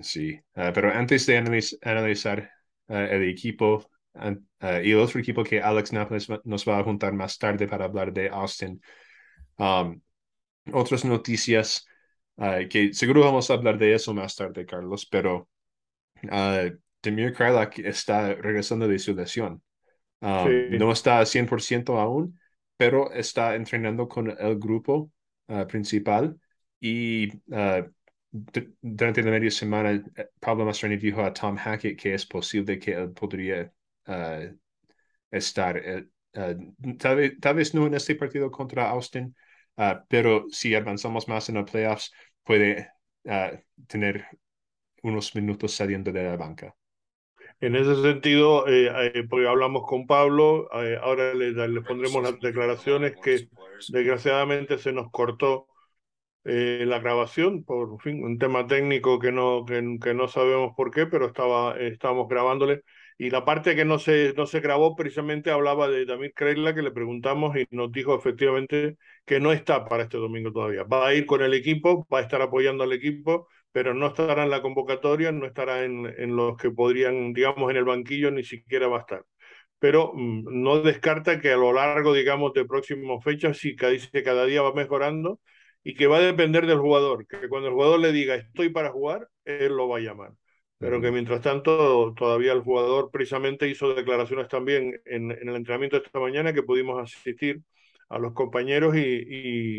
Sí, 0.03 0.35
uh, 0.57 0.73
pero 0.75 0.91
antes 0.93 1.27
de 1.27 1.39
analiz 1.39 1.79
analizar 1.83 2.51
uh, 2.89 2.95
el 2.97 3.29
equipo 3.31 3.91
uh, 4.15 4.81
y 4.83 4.93
el 4.93 4.99
otro 4.99 5.21
equipo 5.21 5.45
que 5.45 5.61
Alex 5.61 5.93
Nápoles 5.93 6.29
nos 6.45 6.67
va 6.67 6.79
a 6.79 6.85
juntar 6.85 7.13
más 7.13 7.39
tarde 7.39 7.67
para 7.67 7.85
hablar 7.85 8.13
de 8.13 8.29
Austin, 8.29 8.81
um, 9.59 10.01
otras 10.73 11.05
noticias 11.05 11.87
uh, 12.37 12.69
que 12.69 12.93
seguro 12.95 13.21
vamos 13.21 13.51
a 13.51 13.55
hablar 13.55 13.79
de 13.79 13.95
eso 13.95 14.15
más 14.15 14.35
tarde, 14.35 14.65
Carlos, 14.65 15.07
pero 15.07 15.49
uh, 16.25 16.71
Demir 17.03 17.35
Krylak 17.35 17.79
está 17.81 18.35
regresando 18.35 18.89
de 18.89 18.99
su 18.99 19.15
lesión. 19.15 19.63
Um, 20.21 20.47
Sí, 20.47 20.79
no 20.79 20.91
está 20.91 21.21
a 21.21 21.27
100% 21.27 21.99
aún, 21.99 22.41
pero 22.77 23.13
está 23.13 23.55
entrenando 23.57 24.09
con 24.09 24.31
el 24.31 24.59
grupo 24.59 25.11
uh, 25.49 25.67
principal 25.67 26.39
y 26.81 27.31
uh, 27.49 27.85
durante 28.81 29.23
la 29.23 29.31
media 29.31 29.51
semana, 29.51 30.03
Pablo 30.41 30.65
Mastroeni 30.65 30.97
dijo 30.97 31.23
a 31.23 31.33
Tom 31.33 31.57
Hackett 31.57 31.97
que 31.97 32.15
es 32.15 32.27
posible 32.27 32.79
que 32.79 32.93
él 32.93 33.13
podría 33.13 33.73
uh, 34.07 34.57
estar, 35.31 35.77
uh, 35.77 36.97
tal, 36.99 37.17
vez, 37.17 37.41
tal, 37.41 37.55
vez, 37.55 37.75
no 37.75 37.87
en 37.87 37.95
este 37.95 38.15
partido 38.15 38.51
contra 38.51 38.91
Austin, 38.91 39.35
pero 40.09 40.47
si 40.51 40.75
avanzamos 40.75 41.29
más 41.29 41.49
en 41.49 41.57
los 41.57 41.71
playoffs, 41.71 42.13
puede 42.45 42.91
tener 43.89 44.27
unos 45.03 45.35
minutos 45.35 45.73
saliendo 45.75 46.13
de 46.13 46.23
la 46.25 46.37
banca. 46.37 46.75
En 47.61 47.77
ese 47.77 48.01
sentido, 48.03 48.67
eh, 48.67 48.91
eh, 49.15 49.25
porque 49.29 49.47
hablamos 49.49 49.85
con 49.87 50.07
Pablo, 50.07 50.69
eh, 50.83 50.99
ahora 51.01 51.33
le, 51.35 51.53
le, 51.53 51.81
pondremos 51.83 52.23
las 52.23 52.39
declaraciones 52.41 53.15
que 53.23 53.49
desgraciadamente 53.89 54.79
se 54.79 54.93
nos 54.93 55.11
cortó 55.11 55.69
la 56.47 56.99
grabación 56.99 57.65
por 57.65 57.99
fin, 58.03 58.23
un 58.23 58.39
tema 58.39 58.67
técnico 58.67 59.19
que 59.19 59.33
no, 59.33 59.65
que, 59.65 59.97
que, 59.99 60.13
no 60.13 60.29
sabemos 60.29 60.75
por 60.77 60.91
qué, 60.91 61.07
pero 61.07 61.29
estaba, 61.29 61.75
estábamos 61.79 62.29
grabándole. 62.29 62.83
Y 63.17 63.31
la 63.31 63.45
parte 63.45 63.77
que 63.77 63.85
no 63.85 63.99
se, 63.99 64.35
no 64.37 64.47
se 64.47 64.61
grabó 64.61 64.97
precisamente 64.97 65.51
hablaba 65.51 65.89
de 65.89 66.05
Damir 66.05 66.33
Kreila, 66.35 66.75
que 66.75 66.83
le 66.83 66.91
preguntamos 66.91 67.57
y 67.57 67.67
nos 67.71 67.93
dijo 67.93 68.15
efectivamente 68.17 68.97
que 69.25 69.39
no 69.41 69.53
está 69.53 69.85
para 69.85 70.05
este 70.05 70.19
domingo 70.19 70.53
todavía. 70.53 70.83
Va 70.85 71.07
a 71.07 71.15
ir 71.15 71.25
con 71.27 71.43
el 71.43 71.55
equipo, 71.55 72.07
va 72.13 72.19
a 72.19 72.23
estar 72.23 72.43
apoyando 72.43 72.85
al 72.85 72.93
equipo, 72.93 73.49
pero 73.73 73.95
no 73.95 74.09
estará 74.09 74.43
en 74.45 74.51
la 74.51 74.63
convocatoria, 74.63 75.31
no 75.33 75.47
estará 75.47 75.85
en, 75.85 76.07
en 76.19 76.35
los 76.37 76.57
que 76.57 76.71
podrían, 76.71 77.33
digamos, 77.33 77.71
en 77.71 77.77
el 77.77 77.85
banquillo, 77.85 78.31
ni 78.33 78.43
siquiera 78.45 78.89
va 78.89 78.99
a 78.99 79.01
estar. 79.01 79.25
Pero 79.79 80.13
mmm, 80.15 80.45
no 80.63 80.81
descarta 80.81 81.41
que 81.41 81.51
a 81.53 81.57
lo 81.57 81.73
largo, 81.73 82.13
digamos, 82.15 82.53
de 82.55 82.65
próximas 82.65 83.23
fechas, 83.25 83.59
sí, 83.59 83.77
dice 83.91 84.09
que 84.13 84.23
cada 84.23 84.45
día 84.47 84.63
va 84.63 84.73
mejorando 84.75 85.41
y 85.83 85.95
que 85.95 86.07
va 86.07 86.19
a 86.19 86.21
depender 86.21 86.67
del 86.67 86.79
jugador, 86.79 87.27
que 87.27 87.49
cuando 87.49 87.69
el 87.69 87.75
jugador 87.75 88.01
le 88.01 88.13
diga 88.13 88.35
estoy 88.37 88.71
para 88.71 88.91
jugar, 88.91 89.29
él 89.45 89.77
lo 89.77 89.89
va 89.89 89.99
a 89.99 90.01
llamar. 90.01 90.33
Pero 90.79 91.01
que 91.01 91.11
mientras 91.11 91.41
tanto, 91.41 92.13
todavía 92.15 92.53
el 92.53 92.63
jugador 92.63 93.11
precisamente 93.11 93.69
hizo 93.69 93.95
declaraciones 93.95 94.49
también 94.49 95.01
en, 95.07 95.31
en 95.33 95.49
el 95.49 95.57
entrenamiento 95.57 95.99
de 95.99 96.05
esta 96.07 96.21
mañana 96.21 96.53
que 96.53 96.63
pudimos 96.63 97.01
asistir 97.03 97.63
a 98.09 98.19
los 98.19 98.33
compañeros 98.35 98.97
y, 98.97 99.01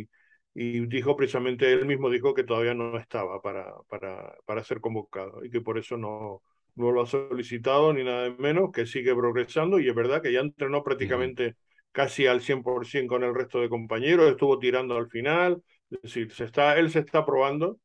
y 0.01 0.09
y 0.57 0.85
dijo 0.87 1.15
precisamente 1.17 1.71
él 1.73 1.85
mismo 1.85 2.09
dijo 2.09 2.33
que 2.33 2.43
todavía 2.45 2.73
no 2.73 2.97
estaba 2.97 3.41
para, 3.41 3.73
para, 3.89 4.35
para 4.45 4.63
ser 4.63 4.79
convocado 4.79 5.43
y 5.43 5.49
que 5.49 5.59
por 5.61 5.77
eso 5.77 5.97
no, 5.97 6.43
no 6.75 6.91
lo 6.91 7.01
ha 7.01 7.05
solicitado 7.07 7.91
ni 7.93 8.03
nada 8.03 8.33
menos, 8.39 8.71
que 8.71 8.85
sigue 8.85 9.13
progresando 9.15 9.79
y 9.79 9.89
es 9.89 9.95
verdad 9.95 10.21
que 10.21 10.31
ya 10.31 10.39
entrenó 10.39 10.83
prácticamente 10.83 11.47
uh 11.47 11.49
-huh. 11.49 11.55
casi 11.91 12.27
al 12.27 12.41
100% 12.41 13.07
con 13.09 13.23
el 13.23 13.35
resto 13.35 13.59
de 13.59 13.69
compañeros, 13.69 14.29
estuvo 14.31 14.57
tirando 14.59 14.95
al 14.97 15.09
final, 15.09 15.61
es 15.89 16.01
decir, 16.03 16.31
se 16.31 16.45
está, 16.45 16.77
él 16.77 16.89
se 16.89 16.99
está 16.99 17.25
probando 17.25 17.79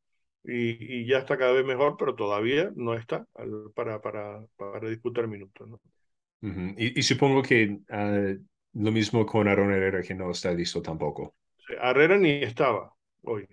y, 0.44 1.00
y 1.02 1.06
ya 1.06 1.18
está 1.18 1.36
cada 1.36 1.52
vez 1.52 1.64
mejor, 1.64 1.96
pero 1.98 2.14
todavía 2.14 2.70
no 2.74 2.94
está 2.94 3.26
para, 3.74 4.00
para, 4.00 4.44
para 4.56 4.88
disputar 4.88 5.28
minutos. 5.28 5.68
¿no? 5.68 5.80
Uh 6.42 6.48
-huh. 6.48 6.74
y, 6.78 6.98
y, 6.98 7.02
supongo 7.02 7.42
que 7.42 7.78
uh, 7.88 8.44
lo 8.72 8.92
mismo 8.92 9.26
con 9.26 9.48
Aaron 9.48 9.72
Herrera, 9.72 10.02
que 10.02 10.14
no 10.14 10.30
está 10.30 10.52
listo 10.52 10.80
tampoco. 10.80 11.34
Herrera 11.68 12.16
ni 12.18 12.30
estaba 12.42 12.92
hoy. 13.22 13.46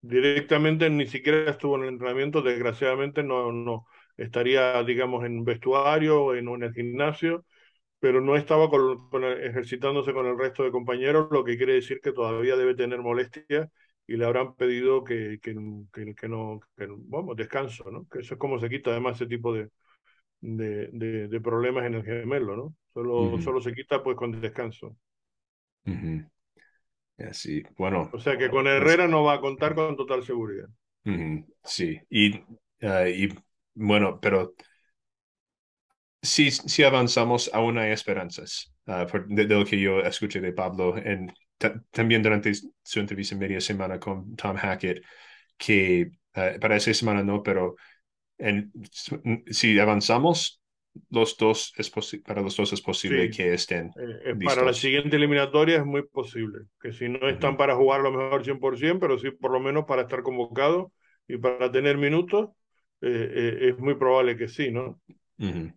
Directamente 0.00 0.88
ni 0.90 1.06
siquiera 1.06 1.50
estuvo 1.50 1.76
en 1.76 1.82
el 1.82 1.88
entrenamiento, 1.88 2.40
desgraciadamente 2.42 3.22
no, 3.22 3.52
no 3.52 3.86
estaría, 4.16 4.82
digamos, 4.84 5.24
en 5.24 5.44
vestuario, 5.44 6.34
en, 6.34 6.48
en 6.48 6.62
el 6.62 6.72
gimnasio, 6.72 7.44
pero 7.98 8.20
no 8.20 8.36
estaba 8.36 8.70
con, 8.70 9.08
ejercitándose 9.42 10.12
con 10.12 10.26
el 10.26 10.38
resto 10.38 10.62
de 10.62 10.70
compañeros, 10.70 11.28
lo 11.30 11.44
que 11.44 11.56
quiere 11.56 11.74
decir 11.74 12.00
que 12.00 12.12
todavía 12.12 12.56
debe 12.56 12.74
tener 12.74 13.00
molestias 13.00 13.68
y 14.08 14.16
le 14.16 14.24
habrán 14.24 14.54
pedido 14.54 15.04
que, 15.04 15.38
que, 15.40 15.54
que, 15.92 16.14
que 16.14 16.28
no, 16.28 16.60
vamos, 17.08 17.36
descanso, 17.36 17.90
¿no? 17.90 18.08
Que 18.08 18.20
eso 18.20 18.34
es 18.34 18.40
como 18.40 18.58
se 18.58 18.70
quita 18.70 18.90
además 18.90 19.16
ese 19.16 19.26
tipo 19.26 19.52
de, 19.52 19.68
de, 20.40 20.88
de, 20.92 21.28
de 21.28 21.40
problemas 21.40 21.84
en 21.84 21.94
el 21.94 22.02
gemelo, 22.02 22.56
¿no? 22.56 22.74
Solo, 22.94 23.20
uh 23.20 23.32
-huh. 23.36 23.42
solo 23.42 23.60
se 23.60 23.74
quita 23.74 24.02
pues 24.02 24.16
con 24.16 24.40
descanso. 24.40 24.96
Uh 25.84 25.90
-huh. 25.90 26.30
Sí, 27.32 27.62
bueno. 27.76 28.08
O 28.12 28.18
sea 28.18 28.38
que 28.38 28.48
con 28.48 28.66
Herrera 28.66 29.06
no 29.06 29.24
va 29.24 29.34
a 29.34 29.40
contar 29.40 29.74
con 29.74 29.94
total 29.94 30.22
seguridad. 30.22 30.68
Uh 31.04 31.10
-huh, 31.10 31.46
sí, 31.62 32.00
y, 32.08 32.38
uh, 32.80 33.06
y, 33.06 33.28
bueno, 33.74 34.18
pero 34.20 34.54
si, 36.22 36.50
si 36.50 36.82
avanzamos, 36.82 37.50
aún 37.52 37.76
hay 37.76 37.92
esperanzas. 37.92 38.72
Uh, 38.86 39.06
por, 39.06 39.26
de, 39.28 39.44
de, 39.46 39.54
lo 39.54 39.66
que 39.66 39.78
yo 39.78 40.00
escuché 40.00 40.40
de 40.40 40.52
Pablo, 40.52 40.96
en, 40.96 41.30
también 41.90 42.22
durante 42.22 42.52
su 42.54 43.00
entrevista 43.00 43.34
en 43.34 43.40
media 43.40 43.60
semana 43.60 43.98
con 43.98 44.36
Tom 44.36 44.56
Hackett, 44.56 45.04
que 45.56 46.10
uh, 46.36 46.58
para 46.60 46.76
esa 46.76 46.94
semana 46.94 47.22
no, 47.22 47.42
pero 47.42 47.76
en, 48.38 48.72
si 49.50 49.78
avanzamos, 49.78 50.62
los 51.10 51.36
dos 51.36 51.72
es 51.76 51.90
para 52.24 52.42
los 52.42 52.56
dos 52.56 52.72
es 52.72 52.80
posible 52.80 53.30
sí. 53.30 53.36
que 53.36 53.54
estén. 53.54 53.90
Eh, 54.24 54.34
para 54.44 54.64
la 54.64 54.72
siguiente 54.72 55.16
eliminatoria 55.16 55.78
es 55.78 55.84
muy 55.84 56.02
posible, 56.02 56.60
que 56.80 56.92
si 56.92 57.08
no 57.08 57.28
están 57.28 57.50
uh 57.50 57.54
-huh. 57.54 57.58
para 57.58 57.76
jugar 57.76 58.00
lo 58.00 58.10
mejor 58.10 58.44
100%, 58.44 58.98
pero 58.98 59.18
sí 59.18 59.30
por 59.30 59.52
lo 59.52 59.60
menos 59.60 59.84
para 59.84 60.02
estar 60.02 60.22
convocados 60.22 60.90
y 61.26 61.36
para 61.36 61.70
tener 61.70 61.98
minutos, 61.98 62.50
eh, 63.00 63.30
eh, 63.34 63.68
es 63.70 63.78
muy 63.78 63.94
probable 63.94 64.36
que 64.36 64.48
sí, 64.48 64.70
¿no? 64.70 65.00
Uh 65.38 65.44
-huh. 65.44 65.74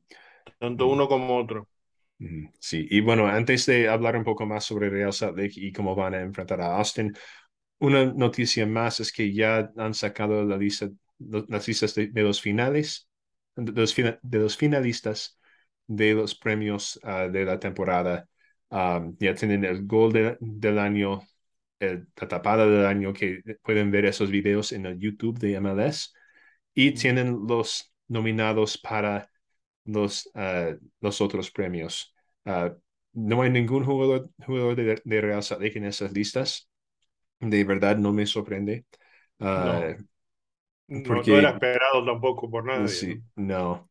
Tanto 0.59 0.87
uno 0.87 1.07
como 1.07 1.37
otro. 1.37 1.67
Sí, 2.59 2.87
y 2.91 3.01
bueno, 3.01 3.27
antes 3.27 3.65
de 3.65 3.89
hablar 3.89 4.15
un 4.15 4.23
poco 4.23 4.45
más 4.45 4.63
sobre 4.63 4.89
Real 4.89 5.11
Salt 5.11 5.37
Lake 5.37 5.53
y 5.55 5.71
cómo 5.71 5.95
van 5.95 6.13
a 6.13 6.21
enfrentar 6.21 6.61
a 6.61 6.77
Austin, 6.77 7.13
una 7.79 8.05
noticia 8.05 8.67
más 8.67 8.99
es 8.99 9.11
que 9.11 9.33
ya 9.33 9.71
han 9.77 9.93
sacado 9.95 10.43
la 10.45 10.57
lista, 10.57 10.89
las 11.19 11.67
listas 11.67 11.95
de, 11.95 12.07
de 12.07 12.21
los 12.23 12.41
finales 12.41 13.09
de 13.55 13.71
los, 13.73 13.95
de 13.95 14.39
los 14.39 14.57
finalistas 14.57 15.39
de 15.87 16.13
los 16.13 16.35
premios 16.35 16.99
uh, 17.03 17.31
de 17.31 17.45
la 17.45 17.59
temporada. 17.59 18.27
Um, 18.69 19.15
ya 19.19 19.35
tienen 19.35 19.65
el 19.65 19.85
gol 19.85 20.13
de, 20.13 20.37
del 20.39 20.79
año, 20.79 21.21
el, 21.79 22.07
la 22.19 22.27
tapada 22.27 22.67
del 22.67 22.85
año, 22.85 23.13
que 23.13 23.41
pueden 23.63 23.91
ver 23.91 24.05
esos 24.05 24.29
videos 24.31 24.71
en 24.73 24.85
el 24.85 24.99
YouTube 24.99 25.39
de 25.39 25.53
MLS. 25.55 26.11
Y 26.73 26.91
tienen 26.91 27.47
los 27.47 27.93
nominados 28.07 28.77
para 28.77 29.30
los, 29.85 30.29
uh, 30.35 30.77
los 30.99 31.21
otros 31.21 31.51
premios. 31.51 32.13
Uh, 32.45 32.69
no 33.13 33.41
hay 33.41 33.49
ningún 33.49 33.83
jugador, 33.83 34.29
jugador 34.45 34.75
de, 34.75 35.01
de, 35.03 35.21
Real 35.21 35.43
Salt 35.43 35.61
Lake 35.61 35.77
en 35.77 35.85
esas 35.85 36.11
listas. 36.11 36.69
De 37.39 37.63
verdad 37.63 37.97
no 37.97 38.13
me 38.13 38.25
sorprende. 38.25 38.85
No. 39.39 39.81
Porque, 41.05 41.31
no, 41.31 41.35
no, 41.35 41.39
era 41.39 41.49
esperado 41.51 42.05
tampoco 42.05 42.49
por 42.49 42.65
nadie. 42.65 42.87
Sí, 42.89 43.21
no. 43.35 43.89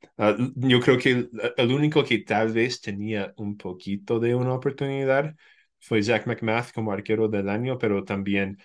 yo 0.55 0.81
creo 0.81 0.99
que 0.99 1.11
el, 1.11 1.31
el, 1.57 1.73
único 1.73 2.05
que 2.05 2.19
tal 2.19 2.53
vez 2.53 2.81
tenía 2.81 3.33
un 3.37 3.57
poquito 3.57 4.21
de 4.21 4.35
una 4.35 4.55
oportunidad 4.55 5.35
fue 5.81 6.03
Zach 6.03 6.27
McMath 6.27 6.73
como 6.73 6.93
arquero 6.93 7.29
del 7.29 7.49
año, 7.49 7.79
pero 7.79 8.05
también 8.05 8.59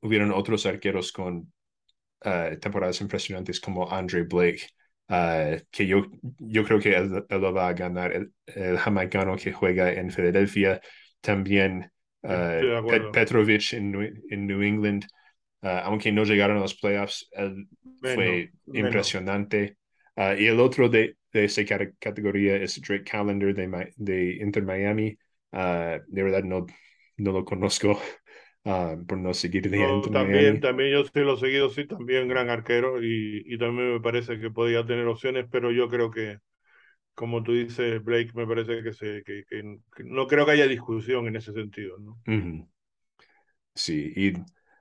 hubieron 0.00 0.30
otros 0.32 0.64
arqueros 0.64 1.12
con 1.12 1.52
temporadas 2.60 3.00
impresionantes 3.00 3.60
como 3.60 3.90
Andre 3.90 4.22
Blake, 4.22 4.66
que 5.08 5.86
yo, 5.86 6.06
yo 6.38 6.64
creo 6.64 6.80
que 6.80 6.96
él, 6.96 7.24
él, 7.28 7.40
lo 7.40 7.52
va 7.52 7.68
a 7.68 7.74
ganar. 7.74 8.12
El, 8.12 8.32
el 8.46 8.78
jamaicano 8.78 9.36
que 9.36 9.52
juega 9.52 9.92
en 9.92 10.10
Filadelfia, 10.10 10.80
también 11.20 11.90
Pet, 12.20 13.10
Petrovic 13.12 13.72
en, 13.72 14.22
en 14.30 14.46
New 14.46 14.62
England. 14.62 15.06
Uh, 15.62 15.82
aunque 15.84 16.12
no 16.12 16.24
llegaron 16.24 16.58
a 16.58 16.60
los 16.60 16.74
playoffs, 16.74 17.28
él 17.32 17.66
bueno, 17.82 18.14
fue 18.14 18.52
impresionante. 18.72 19.76
Uh, 20.16 20.34
y 20.38 20.46
el 20.46 20.60
otro 20.60 20.88
de, 20.88 21.16
de 21.32 21.44
esa 21.44 21.62
categoría 21.98 22.56
es 22.56 22.80
Drake 22.80 23.04
Callender 23.04 23.54
de, 23.54 23.92
de 23.96 24.38
Inter 24.40 24.62
Miami. 24.62 25.16
Uh, 25.52 25.98
de 26.06 26.22
verdad 26.22 26.42
no, 26.42 26.66
no 27.16 27.32
lo 27.32 27.44
conozco 27.44 28.00
por 29.06 29.18
no 29.18 29.32
seguir 29.32 29.70
de 29.70 29.78
no, 29.78 30.00
también. 30.02 30.60
También 30.60 30.90
yo 30.92 31.04
sí 31.04 31.20
lo 31.20 31.34
he 31.34 31.40
seguido, 31.40 31.70
sí, 31.70 31.86
también 31.86 32.28
gran 32.28 32.50
arquero 32.50 33.02
y, 33.02 33.42
y 33.46 33.58
también 33.58 33.94
me 33.94 34.00
parece 34.00 34.40
que 34.40 34.50
podía 34.50 34.84
tener 34.84 35.06
opciones, 35.06 35.46
pero 35.50 35.70
yo 35.70 35.88
creo 35.88 36.10
que, 36.10 36.38
como 37.14 37.42
tú 37.42 37.52
dices, 37.52 38.02
Blake, 38.02 38.32
me 38.34 38.46
parece 38.46 38.82
que, 38.82 38.92
se, 38.92 39.22
que, 39.24 39.44
que, 39.48 39.78
que 39.94 40.04
no 40.04 40.26
creo 40.26 40.44
que 40.44 40.52
haya 40.52 40.66
discusión 40.66 41.28
en 41.28 41.36
ese 41.36 41.52
sentido. 41.52 41.96
¿no? 41.98 42.18
Uh 42.26 42.32
-huh. 42.32 42.68
Sí, 43.74 44.12
y 44.16 44.32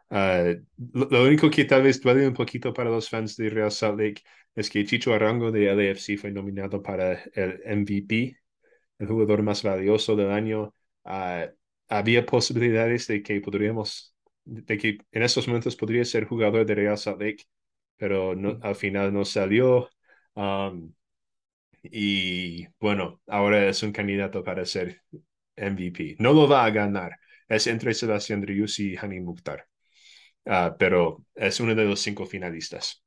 Uh, 0.09 0.61
lo, 0.93 1.07
lo, 1.09 1.23
único 1.23 1.49
que 1.49 1.65
tal 1.65 1.81
vez 1.83 1.99
duele 1.99 2.27
un 2.27 2.33
poquito 2.33 2.71
para 2.73 2.91
los 2.91 3.09
fans 3.09 3.35
de 3.37 3.49
Real 3.49 3.71
Salt 3.71 3.99
Lake 3.99 4.21
es 4.53 4.69
que 4.69 4.85
Chicho 4.85 5.13
Arango 5.13 5.51
de 5.51 5.65
LAFC 5.65 6.17
fue 6.17 6.31
nominado 6.31 6.81
para 6.81 7.13
el 7.33 7.61
MVP, 7.65 8.37
el 8.99 9.07
jugador 9.07 9.41
más 9.43 9.63
valioso 9.63 10.15
del 10.15 10.29
año. 10.31 10.73
Uh, 11.03 11.49
había 11.89 12.25
posibilidades 12.25 13.07
de 13.07 13.23
que 13.23 13.41
podríamos, 13.41 14.15
de 14.45 14.77
que 14.77 14.97
en 15.11 15.23
estos 15.23 15.47
momentos 15.47 15.75
podría 15.75 16.05
ser 16.05 16.25
jugador 16.25 16.65
de 16.65 16.75
Real 16.75 16.97
Salt 16.97 17.21
Lake, 17.21 17.43
pero 17.97 18.35
no, 18.35 18.59
al 18.61 18.75
final 18.75 19.13
no 19.13 19.25
salió. 19.25 19.89
Um, 20.35 20.93
y 21.83 22.67
bueno, 22.79 23.21
ahora 23.27 23.67
es 23.69 23.83
un 23.83 23.91
candidato 23.91 24.43
para 24.43 24.65
ser 24.65 25.01
MVP. 25.55 26.15
No 26.19 26.33
lo 26.33 26.47
va 26.47 26.65
a 26.65 26.71
ganar. 26.71 27.17
Es 27.47 27.67
entre 27.67 27.93
Sebastián 27.93 28.41
Driussi 28.41 28.93
y 28.93 28.97
Hani 28.97 29.19
Mukhtar. 29.21 29.67
uh, 30.45 30.75
pero 30.79 31.25
es 31.35 31.59
uno 31.59 31.75
de 31.75 31.85
los 31.85 32.01
cinco 32.01 32.25
finalistas. 32.25 33.03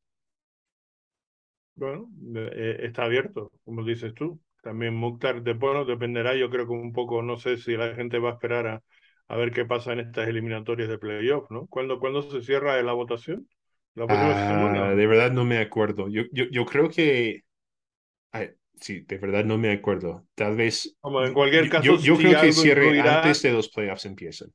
Bueno, 1.74 2.10
eh, 2.36 2.78
está 2.82 3.04
abierto, 3.04 3.52
como 3.64 3.82
dices 3.84 4.12
tú. 4.14 4.38
También 4.62 4.94
Mukhtar, 4.94 5.40
bueno, 5.56 5.84
dependerá, 5.84 6.34
yo 6.36 6.50
creo 6.50 6.66
que 6.66 6.72
un 6.72 6.92
poco, 6.92 7.22
no 7.22 7.36
sé 7.38 7.56
si 7.58 7.76
la 7.76 7.94
gente 7.94 8.18
va 8.18 8.30
a 8.30 8.32
esperar 8.34 8.66
a, 8.66 8.82
a 9.28 9.36
ver 9.36 9.52
qué 9.52 9.64
pasa 9.64 9.92
en 9.92 10.00
estas 10.00 10.28
eliminatorias 10.28 10.88
de 10.88 10.98
playoff, 10.98 11.50
¿no? 11.50 11.66
¿Cuándo, 11.68 12.00
¿cuándo 12.00 12.22
se 12.22 12.42
cierra 12.42 12.80
la 12.82 12.92
votación? 12.92 13.48
¿La? 13.94 14.06
Uh, 14.06 14.96
de 14.96 15.06
verdad 15.06 15.30
no 15.32 15.44
me 15.44 15.58
acuerdo. 15.58 16.08
Yo, 16.08 16.22
yo, 16.32 16.44
yo 16.50 16.64
creo 16.64 16.88
que... 16.88 17.42
Ay, 18.32 18.50
sí, 18.80 19.00
de 19.02 19.18
verdad 19.18 19.44
no 19.44 19.58
me 19.58 19.72
acuerdo. 19.72 20.26
Tal 20.34 20.56
vez... 20.56 20.96
Como 21.00 21.24
en 21.24 21.34
cualquier 21.34 21.68
caso, 21.68 21.96
yo, 21.96 22.00
yo 22.00 22.16
si 22.16 22.22
creo 22.22 22.36
que 22.36 22.52
cierre 22.52 22.88
influirá- 22.90 23.20
antes 23.24 23.42
de 23.42 23.52
los 23.52 23.68
playoffs 23.70 24.06
empiezan. 24.06 24.52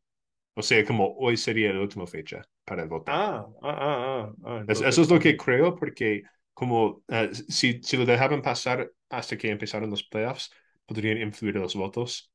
O 0.56 0.62
sea, 0.64 0.86
como 0.86 1.16
hoy 1.18 1.38
sería 1.38 1.74
la 1.74 1.82
última 1.82 2.08
fecha 2.08 2.42
para 2.66 2.84
el 2.84 2.90
votar. 2.90 3.16
Ah, 3.16 3.46
ah, 3.62 3.70
ah, 3.70 3.98
ah, 4.08 4.34
ah, 4.46 4.58
Es- 4.68 4.82
entonces, 4.82 4.82
eso 4.82 5.02
es 5.02 5.10
lo 5.10 5.20
que 5.20 5.38
creo, 5.38 5.76
porque 5.76 6.24
como 6.54 7.04
eh, 7.10 7.32
si, 7.34 7.82
si 7.84 7.98
lo 7.98 8.06
dejaban 8.06 8.42
pasar 8.42 8.92
hasta 9.10 9.38
que 9.38 9.50
empezaron 9.52 9.90
los 9.90 10.04
playoffs, 10.04 10.52
podrían 10.86 11.18
influir 11.20 11.56
los 11.56 11.76
votos. 11.76 12.32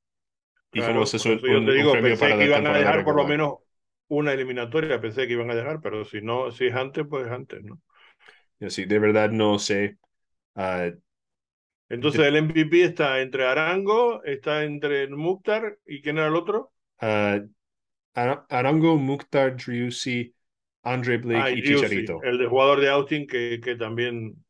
Y 0.72 0.82
como 0.82 1.02
Claro, 1.02 1.04
eso 1.04 1.16
es 1.18 1.26
un, 1.26 1.44
yo 1.46 1.62
te 1.64 1.72
un- 1.72 1.78
un 1.78 1.88
digo, 1.88 1.90
premio 1.90 2.18
pensé 2.18 2.34
para 2.36 2.36
que 2.36 2.44
iban 2.44 2.66
a 2.66 2.72
dejar 2.72 3.02
por 3.04 3.14
lo 3.16 3.24
regular. 3.24 3.26
menos 3.26 3.58
una 4.08 4.32
eliminatoria, 4.32 5.00
pensé 5.00 5.26
que 5.26 5.32
iban 5.34 5.50
a 5.50 5.54
dejar, 5.54 5.80
pero 5.80 6.04
si 6.04 6.20
no, 6.22 6.50
si 6.52 6.66
es 6.66 6.74
antes, 6.74 7.06
pues 7.08 7.28
antes, 7.30 7.62
¿no? 7.64 7.80
Sí, 8.68 8.84
de 8.86 8.98
verdad 8.98 9.30
no 9.30 9.58
sé. 9.58 9.98
Ah, 10.54 10.90
Entonces 11.90 12.24
el 12.26 12.36
MVP 12.36 12.82
está 12.84 13.20
entre 13.20 13.44
Arango, 13.46 14.22
está 14.24 14.64
entre 14.64 15.06
Mukhtar, 15.08 15.78
¿y 15.86 16.00
quién 16.00 16.16
era 16.16 16.28
el 16.28 16.36
otro? 16.36 16.72
Ar- 18.14 18.44
Arango, 18.50 18.96
Mukhtar, 18.98 19.56
Driussi, 19.56 20.34
Andre 20.92 21.18
Blake 21.18 21.44
Ah, 21.44 21.50
y 21.50 21.62
Chicharito. 21.62 22.18
el 22.20 22.38
de 22.38 22.46
jugador 22.46 22.80
de 22.80 22.88
Austin, 22.90 23.26
que, 23.26 23.60
que 23.62 23.76
también 23.76 24.44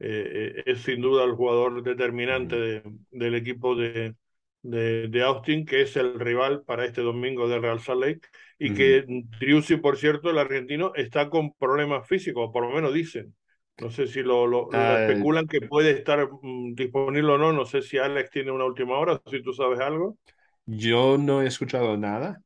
eh, 0.00 0.54
eh, 0.58 0.62
es 0.66 0.82
sin 0.82 1.00
duda 1.02 1.24
el 1.24 1.32
jugador 1.34 1.82
determinante 1.82 2.56
de- 2.56 2.82
del 3.10 3.34
equipo 3.36 3.76
de, 3.76 4.16
de, 4.62 5.08
de 5.08 5.22
Austin, 5.22 5.64
que 5.66 5.82
es 5.82 5.96
el 5.96 6.18
rival 6.20 6.64
para 6.64 6.84
este 6.86 7.02
domingo 7.02 7.48
del 7.48 7.62
Real 7.62 7.80
Salt 7.80 8.02
Lake, 8.04 8.28
y 8.58 8.74
que 8.74 9.04
Driussi, 9.40 9.76
por 9.78 9.96
cierto, 9.98 10.30
el 10.30 10.38
argentino, 10.38 10.92
está 10.96 11.30
con 11.30 11.54
problemas 11.54 12.06
físicos, 12.08 12.50
por 12.52 12.64
lo 12.66 12.70
menos 12.74 12.92
dicen. 12.94 13.34
No 13.78 13.90
sé 13.90 14.06
si 14.06 14.22
lo, 14.22 14.46
lo, 14.46 14.72
lo 14.72 14.94
Ah, 14.94 14.96
especulan 14.96 15.46
que 15.46 15.60
puede 15.62 15.90
estar 15.92 16.28
mm, 16.42 16.74
disponible 16.74 17.32
o 17.32 17.38
no, 17.38 17.52
no 17.52 17.64
sé 17.66 17.82
si 17.82 17.98
Alex 17.98 18.30
tiene 18.30 18.50
una 18.52 18.64
última 18.66 18.98
hora, 18.98 19.20
si 19.30 19.42
tú 19.42 19.52
sabes 19.52 19.80
algo. 19.80 20.18
yo 20.66 21.18
no 21.18 21.42
he 21.42 21.46
escuchado 21.46 21.96
nada. 21.96 22.42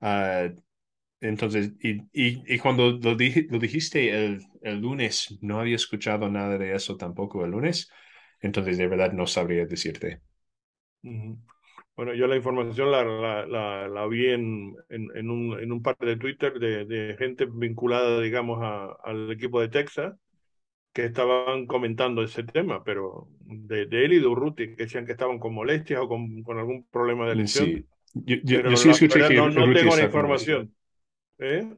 Ah, 0.00 0.48
entonces, 1.22 1.72
y, 1.82 2.02
y, 2.12 2.42
y 2.54 2.58
cuando 2.58 2.90
lo, 2.92 3.16
dij- 3.16 3.48
lo 3.50 3.58
dijiste 3.58 4.10
el, 4.26 4.42
el 4.62 4.80
lunes, 4.80 5.38
no 5.42 5.60
había 5.60 5.76
escuchado 5.76 6.28
nada 6.30 6.58
de 6.58 6.74
eso 6.74 6.96
tampoco 6.96 7.44
el 7.44 7.52
lunes. 7.52 7.90
Entonces, 8.40 8.78
de 8.78 8.88
verdad 8.88 9.12
no 9.12 9.26
sabría 9.26 9.66
decirte. 9.66 10.22
Bueno, 11.96 12.14
yo 12.14 12.26
la 12.26 12.36
información 12.36 12.90
la, 12.90 13.04
la, 13.04 13.46
la, 13.46 13.88
la 13.88 14.06
vi 14.06 14.28
en, 14.30 14.74
en, 14.88 15.08
en 15.14 15.30
un, 15.30 15.60
en 15.60 15.72
un 15.72 15.82
par 15.82 15.96
de 15.98 16.16
Twitter 16.16 16.58
de, 16.58 16.84
de 16.86 17.16
gente 17.18 17.46
vinculada, 17.46 18.20
digamos, 18.20 18.60
a- 18.62 18.96
al 19.04 19.30
equipo 19.30 19.60
de 19.60 19.68
Texas, 19.68 20.14
que 20.92 21.06
estaban 21.06 21.66
comentando 21.66 22.22
ese 22.22 22.44
tema, 22.44 22.84
pero 22.84 23.28
de, 23.40 23.86
de 23.86 24.04
él 24.06 24.14
y 24.14 24.20
de 24.20 24.26
Urruti, 24.28 24.68
que 24.76 24.84
decían 24.84 25.06
que 25.06 25.12
estaban 25.12 25.38
con 25.38 25.54
molestias 25.54 26.00
o 26.02 26.08
con, 26.08 26.42
con 26.44 26.58
algún 26.58 26.86
problema 26.90 27.28
de 27.28 27.36
lesión, 27.36 27.72
Sí, 27.72 27.86
yo, 28.14 28.36
yo, 28.44 28.60
yo 28.64 28.76
sí 28.76 28.90
escuché 28.90 29.24
que 29.24 29.32
no, 29.32 29.50
no 29.50 29.70
tengo 29.72 29.96
la 29.96 30.02
información. 30.04 30.74
¿Eh? 31.42 31.76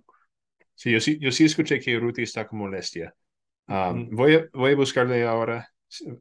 Sí, 0.74 0.92
yo 0.92 1.00
sí, 1.00 1.18
yo 1.20 1.30
sí 1.32 1.44
escuché 1.44 1.80
que 1.80 1.98
Ruti 1.98 2.22
está 2.22 2.46
con 2.48 2.58
molestia. 2.60 3.14
Ah, 3.68 3.94
Mm. 3.94 4.08
voy 4.10 4.34
a, 4.36 4.46
voy 4.52 4.72
a 4.72 4.76
buscarle 4.76 5.24
ahora 5.24 5.68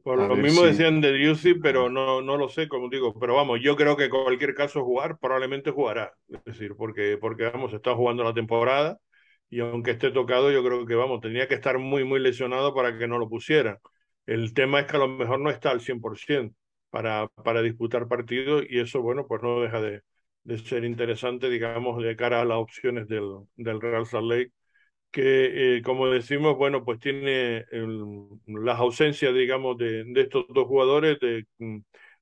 Por 0.02 0.20
a 0.20 0.28
lo 0.28 0.36
mismo 0.36 0.62
si... 0.62 0.64
decían 0.64 1.00
de 1.00 1.12
Driussi, 1.12 1.54
pero 1.54 1.88
no, 1.90 2.22
no 2.22 2.36
lo 2.36 2.48
sé, 2.48 2.68
como 2.68 2.88
digo. 2.88 3.12
Pero 3.18 3.34
vamos, 3.34 3.60
yo 3.62 3.74
creo 3.76 3.96
que 3.96 4.04
en 4.04 4.10
cualquier 4.10 4.54
caso 4.54 4.84
jugar, 4.84 5.18
probablemente 5.18 5.70
jugará. 5.72 6.12
Es 6.28 6.44
decir, 6.44 6.74
porque, 6.76 7.18
porque 7.20 7.44
vamos, 7.44 7.72
está 7.72 7.94
jugando 7.94 8.22
la 8.22 8.32
temporada 8.34 8.98
y 9.50 9.60
aunque 9.60 9.92
esté 9.92 10.10
tocado, 10.12 10.50
yo 10.52 10.62
creo 10.64 10.86
que 10.86 10.94
vamos, 10.94 11.20
tenía 11.20 11.48
que 11.48 11.54
estar 11.54 11.78
muy, 11.78 12.04
muy 12.04 12.20
lesionado 12.20 12.74
para 12.74 12.96
que 12.98 13.08
no 13.08 13.18
lo 13.18 13.28
pusieran. 13.28 13.78
El 14.26 14.54
tema 14.54 14.80
es 14.80 14.86
que 14.86 14.96
a 14.96 15.00
lo 15.00 15.08
mejor 15.08 15.40
no 15.40 15.50
está 15.50 15.70
al 15.70 15.80
100% 15.80 16.54
para, 16.90 17.26
para 17.42 17.60
disputar 17.62 18.06
partidos 18.08 18.64
y 18.68 18.78
eso, 18.80 19.02
bueno, 19.02 19.26
pues 19.26 19.42
no 19.42 19.60
deja 19.60 19.80
de, 19.80 20.02
de 20.44 20.58
ser 20.58 20.84
interesante, 20.84 21.48
digamos, 21.50 22.02
de 22.02 22.16
cara 22.16 22.40
a 22.42 22.44
las 22.44 22.58
opciones 22.58 23.08
del, 23.08 23.24
del 23.56 23.80
Real 23.80 24.06
Salt 24.06 24.26
Lake 24.30 24.52
que, 25.10 25.78
eh, 25.78 25.82
como 25.82 26.08
decimos, 26.08 26.56
bueno, 26.56 26.84
pues 26.84 26.98
tiene 27.00 27.58
el- 27.72 28.04
las 28.46 28.78
ausencias, 28.80 29.34
digamos, 29.34 29.78
de, 29.78 30.04
de 30.04 30.20
estos 30.22 30.46
dos 30.50 30.66
jugadores, 30.68 31.18
de, 31.20 31.46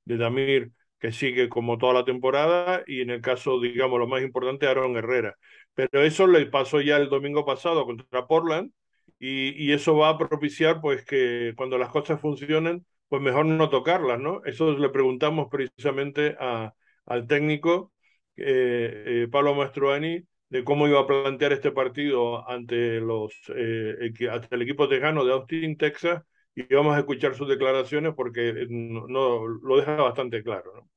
de 0.05 0.17
Damir, 0.17 0.71
que 0.99 1.11
sigue 1.11 1.49
como 1.49 1.77
toda 1.77 1.93
la 1.93 2.05
temporada, 2.05 2.83
y 2.87 3.01
en 3.01 3.09
el 3.09 3.21
caso, 3.21 3.59
digamos, 3.59 3.99
lo 3.99 4.07
más 4.07 4.21
importante, 4.23 4.67
Aaron 4.67 4.95
Herrera. 4.97 5.35
Pero 5.73 6.01
eso 6.03 6.27
le 6.27 6.45
pasó 6.47 6.81
ya 6.81 6.97
el 6.97 7.09
domingo 7.09 7.45
pasado 7.45 7.85
contra 7.85 8.27
Portland, 8.27 8.71
y, 9.19 9.51
y 9.63 9.73
eso 9.73 9.95
va 9.97 10.09
a 10.09 10.17
propiciar, 10.17 10.81
pues, 10.81 11.05
que 11.05 11.53
cuando 11.55 11.77
las 11.77 11.89
cosas 11.89 12.19
funcionen, 12.21 12.85
pues 13.09 13.21
mejor 13.21 13.45
no 13.45 13.69
tocarlas, 13.69 14.19
¿no? 14.19 14.41
Eso 14.45 14.71
le 14.77 14.89
preguntamos 14.89 15.47
precisamente 15.51 16.35
a, 16.39 16.73
al 17.05 17.27
técnico, 17.27 17.92
eh, 18.37 19.23
eh, 19.25 19.27
Pablo 19.31 19.55
Mastroeni, 19.55 20.23
de 20.49 20.63
cómo 20.63 20.87
iba 20.87 20.99
a 21.01 21.07
plantear 21.07 21.53
este 21.53 21.71
partido 21.71 22.47
ante 22.49 22.99
los 22.99 23.33
eh, 23.55 24.13
ante 24.31 24.55
el 24.55 24.61
equipo 24.63 24.87
tejano 24.87 25.25
de 25.25 25.33
Austin, 25.33 25.77
Texas, 25.77 26.23
y 26.55 26.73
vamos 26.73 26.95
a 26.95 26.99
escuchar 26.99 27.35
sus 27.35 27.47
declaraciones 27.49 28.13
porque 28.15 28.49
eh, 28.49 28.67
no, 28.69 29.07
no- 29.07 29.47
lo 29.47 29.77
deja 29.77 29.95
bastante 29.95 30.43
claro, 30.43 30.73
¿no? 30.75 30.89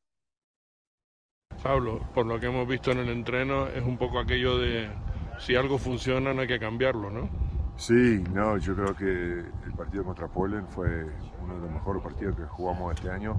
Pablo, 1.62 2.00
por 2.14 2.24
lo 2.24 2.40
que 2.40 2.46
hemos 2.46 2.66
visto 2.66 2.92
en 2.92 2.98
el 2.98 3.10
entreno, 3.10 3.66
es 3.68 3.82
un 3.84 3.98
poco 3.98 4.18
aquello 4.18 4.56
de 4.56 4.88
si 5.38 5.54
algo 5.54 5.76
funciona 5.76 6.32
no 6.32 6.40
hay 6.40 6.48
que 6.48 6.58
cambiarlo, 6.58 7.10
¿no? 7.10 7.28
Sí, 7.76 8.22
no, 8.32 8.56
yo 8.58 8.74
creo 8.74 8.96
que 8.96 9.04
el 9.66 9.72
partido 9.76 10.04
contra 10.04 10.28
Polen 10.28 10.66
fue 10.68 10.88
uno 11.42 11.54
de 11.56 11.60
los 11.60 11.70
mejores 11.70 12.02
partidos 12.02 12.34
que 12.36 12.44
jugamos 12.44 12.94
este 12.94 13.10
año 13.10 13.36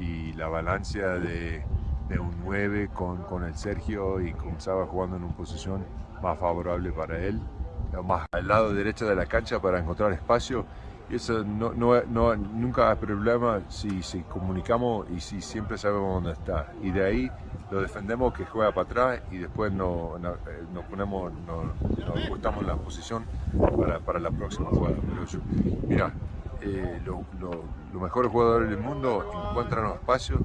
y 0.00 0.32
la 0.32 0.48
balanza 0.48 1.18
de, 1.18 1.62
de 2.08 2.18
un 2.18 2.30
9 2.44 2.90
con, 2.92 3.22
con 3.22 3.44
el 3.44 3.54
Sergio 3.54 4.20
y 4.20 4.32
con 4.32 4.60
Saba 4.60 4.86
jugando 4.86 5.16
en 5.16 5.24
una 5.24 5.36
posición 5.36 5.84
más 6.22 6.38
favorable 6.38 6.92
para 6.92 7.18
él, 7.18 7.40
más 8.04 8.26
al 8.32 8.48
lado 8.48 8.72
derecho 8.72 9.06
de 9.06 9.14
la 9.14 9.26
cancha 9.26 9.60
para 9.60 9.78
encontrar 9.78 10.12
espacio. 10.12 10.64
Y 11.08 11.16
eso 11.16 11.44
no, 11.44 11.72
no, 11.72 12.02
no, 12.02 12.34
nunca 12.34 12.90
hay 12.90 12.96
problema 12.96 13.60
si, 13.68 14.02
si 14.02 14.22
comunicamos 14.22 15.06
y 15.10 15.20
si 15.20 15.40
siempre 15.40 15.78
sabemos 15.78 16.14
dónde 16.14 16.32
está. 16.32 16.72
Y 16.82 16.90
de 16.90 17.04
ahí 17.04 17.30
lo 17.70 17.80
defendemos 17.80 18.34
que 18.34 18.44
juega 18.44 18.72
para 18.72 18.86
atrás 18.86 19.20
y 19.30 19.38
después 19.38 19.72
nos 19.72 20.20
no, 20.20 20.36
no 20.72 20.82
ponemos, 20.82 21.32
nos 21.46 22.66
la 22.66 22.76
posición 22.76 23.24
para, 23.76 24.00
para, 24.00 24.18
la 24.18 24.32
próxima 24.32 24.68
jugada. 24.70 24.96
Pero 25.08 25.24
yo, 25.26 25.38
mira, 25.86 26.12
eh, 26.60 27.00
los 27.04 27.18
lo, 27.40 27.50
lo 27.92 28.00
mejores 28.00 28.30
jugadores 28.32 28.68
del 28.68 28.80
mundo 28.80 29.48
encuentran 29.50 29.84
los 29.84 29.94
espacios 29.94 30.40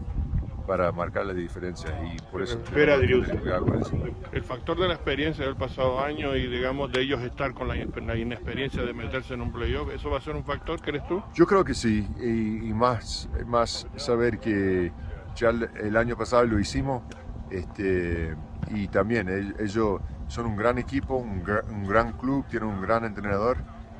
para 0.71 0.89
marcar 0.93 1.25
la 1.25 1.33
diferencia 1.33 1.89
y 2.01 2.17
por 2.31 2.41
eso 2.41 2.57
Espera, 2.57 2.95
el, 2.95 4.43
factor 4.45 4.79
de 4.79 4.87
la 4.87 4.93
experiencia 4.93 5.43
del 5.43 5.57
pasado 5.57 5.99
año 5.99 6.33
y 6.33 6.47
digamos 6.47 6.93
de 6.93 7.01
ellos 7.01 7.21
estar 7.23 7.53
con 7.53 7.67
la, 7.67 7.75
la, 7.75 8.15
inexperiencia 8.15 8.81
de 8.81 8.93
meterse 8.93 9.33
en 9.33 9.41
un 9.41 9.51
playoff, 9.51 9.89
¿eso 9.93 10.09
va 10.09 10.19
a 10.19 10.21
ser 10.21 10.33
un 10.33 10.45
factor, 10.45 10.79
crees 10.81 11.05
tú? 11.09 11.21
Yo 11.33 11.45
creo 11.45 11.65
que 11.65 11.73
sí, 11.73 12.07
y, 12.21 12.69
y 12.69 12.73
más, 12.73 13.27
más 13.45 13.85
saber 13.97 14.39
que 14.39 14.93
ya 15.35 15.49
el, 15.49 15.69
el, 15.75 15.97
año 15.97 16.15
pasado 16.15 16.45
lo 16.45 16.57
hicimos 16.57 17.03
este, 17.49 18.33
y 18.73 18.87
también 18.87 19.27
ellos 19.59 19.99
son 20.29 20.45
un 20.45 20.55
gran 20.55 20.77
equipo, 20.77 21.17
un, 21.17 21.43
un 21.69 21.85
gran 21.85 22.13
club, 22.13 22.45
tienen 22.49 22.69
un 22.69 22.81
gran 22.81 23.03
entrenador, 23.03 23.57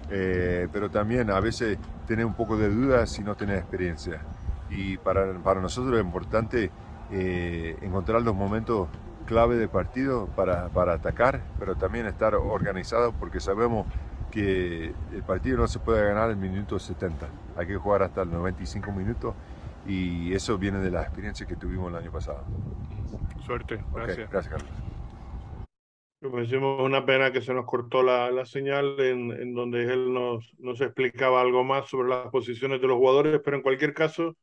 eh, 0.09 0.69
pero 0.71 0.89
también 0.89 1.31
a 1.31 1.41
veces 1.41 1.77
tiene 2.07 2.23
un 2.23 2.33
poco 2.33 2.55
de 2.55 2.69
dudas 2.69 3.09
si 3.09 3.23
no 3.23 3.35
tiene 3.35 3.57
experiencia 3.57 4.21
y 4.71 4.97
para, 4.97 5.33
para 5.39 5.61
nosotros 5.61 5.95
es 5.99 6.03
importante 6.03 6.71
eh, 7.11 7.77
encontrar 7.81 8.21
los 8.21 8.35
momentos 8.35 8.87
clave 9.25 9.57
del 9.57 9.69
partido 9.69 10.27
para, 10.35 10.69
para, 10.69 10.93
atacar, 10.93 11.41
pero 11.59 11.75
también 11.75 12.05
estar 12.05 12.35
organizado 12.35 13.13
porque 13.13 13.39
sabemos 13.39 13.85
que 14.31 14.93
el 15.13 15.23
partido 15.23 15.57
no 15.57 15.67
se 15.67 15.79
puede 15.79 16.03
ganar 16.05 16.31
en 16.31 16.43
el 16.43 16.49
minuto 16.49 16.79
70, 16.79 17.27
hay 17.57 17.67
que 17.67 17.75
jugar 17.75 18.03
hasta 18.03 18.23
el 18.23 18.31
95 18.31 18.91
minutos 18.91 19.35
y 19.85 20.33
eso 20.33 20.57
viene 20.57 20.79
de 20.79 20.91
la 20.91 21.03
experiencia 21.03 21.45
que 21.45 21.55
tuvimos 21.55 21.89
el 21.89 21.97
año 21.97 22.11
pasado. 22.11 22.43
Suerte, 23.45 23.83
gracias. 23.93 24.17
Okay, 24.17 24.27
gracias 24.31 24.53
Carlos. 24.53 24.91
Pues 26.21 26.47
hicimos 26.47 26.79
una 26.81 27.03
pena 27.03 27.31
que 27.31 27.41
se 27.41 27.51
nos 27.51 27.65
cortó 27.65 28.03
la, 28.03 28.29
la 28.29 28.45
señal 28.45 28.99
en, 28.99 29.31
en, 29.31 29.55
donde 29.55 29.91
él 29.91 30.13
nos, 30.13 30.53
nos 30.59 30.79
explicaba 30.79 31.41
algo 31.41 31.63
más 31.63 31.89
sobre 31.89 32.09
las 32.09 32.27
posiciones 32.27 32.79
de 32.79 32.87
los 32.87 32.97
jugadores, 32.97 33.41
pero 33.43 33.57
en 33.57 33.63
cualquier 33.63 33.95
caso, 33.95 34.35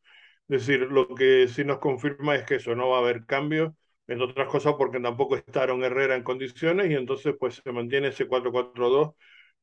decir, 0.48 0.80
lo 0.80 1.08
que 1.14 1.48
sí 1.48 1.64
nos 1.64 1.78
confirma 1.78 2.36
es 2.36 2.44
que 2.44 2.56
eso 2.56 2.74
no 2.74 2.88
va 2.90 2.98
a 2.98 3.00
haber 3.00 3.24
cambio, 3.26 3.76
entre 4.06 4.24
otras 4.26 4.48
cosas 4.48 4.74
porque 4.78 5.00
tampoco 5.00 5.36
está 5.36 5.62
Aaron 5.62 5.84
Herrera 5.84 6.16
en 6.16 6.22
condiciones 6.22 6.90
y 6.90 6.94
entonces 6.94 7.34
pues 7.38 7.56
se 7.62 7.72
mantiene 7.72 8.08
ese 8.08 8.26
4-4-2. 8.26 9.14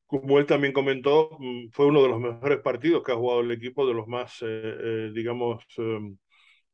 Como 0.06 0.38
él 0.38 0.46
también 0.46 0.72
comentó, 0.72 1.30
mm, 1.40 1.70
fue 1.72 1.86
uno 1.86 2.02
de 2.02 2.08
los 2.08 2.20
mejores 2.20 2.60
partidos 2.60 3.02
que 3.02 3.12
ha 3.12 3.16
jugado 3.16 3.40
el 3.40 3.50
equipo, 3.50 3.86
de 3.86 3.94
los 3.94 4.06
más, 4.06 4.40
eh, 4.42 4.46
eh, 4.46 5.10
digamos, 5.14 5.64
em, 5.78 6.16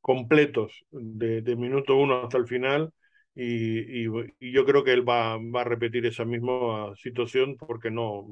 completos, 0.01 0.85
de, 0.91 1.43
de, 1.43 1.57
minuto 1.57 1.97
uno 1.97 2.23
hasta 2.25 2.39
el 2.39 2.47
final. 2.47 2.93
Y, 3.35 4.05
y, 4.07 4.09
y, 4.41 4.53
yo 4.53 4.67
creo 4.67 4.85
que 4.85 4.93
él 4.93 5.09
va, 5.09 5.39
va 5.39 5.63
a 5.63 5.65
repetir 5.65 6.05
esa 6.07 6.25
misma 6.27 6.95
situación 6.97 7.57
porque 7.57 7.91
no, 7.91 8.27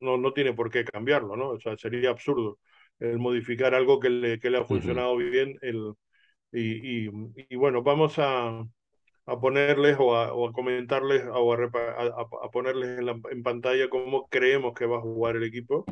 no, 0.00 0.16
no 0.16 0.32
tiene 0.32 0.52
por 0.54 0.70
qué 0.70 0.84
cambiarlo, 0.84 1.36
¿no? 1.36 1.50
O 1.50 1.60
sea, 1.60 1.76
sería 1.76 2.10
absurdo 2.10 2.58
el 3.00 3.18
modificar 3.18 3.74
algo 3.74 4.00
que 4.00 4.10
le, 4.10 4.38
que 4.40 4.50
le 4.50 4.58
ha 4.58 4.64
funcionado 4.64 5.14
uh 5.14 5.18
-huh. 5.20 5.30
bien. 5.30 5.58
El, 5.62 5.94
y, 6.52 7.06
y, 7.06 7.10
y, 7.50 7.56
bueno, 7.56 7.82
vamos 7.82 8.18
a, 8.18 8.48
a 9.26 9.40
ponerles 9.40 9.96
o 9.98 10.16
a, 10.16 10.32
o 10.32 10.48
a 10.48 10.52
comentarles 10.52 11.24
o 11.26 11.52
a, 11.52 11.56
a, 11.56 12.46
a 12.46 12.50
ponerles 12.50 12.98
en, 12.98 13.06
la, 13.06 13.20
en, 13.30 13.42
pantalla 13.42 13.88
cómo 13.88 14.28
creemos 14.28 14.74
que 14.74 14.86
va 14.86 14.98
a 14.98 15.00
jugar 15.02 15.36
el 15.36 15.44
equipo. 15.44 15.84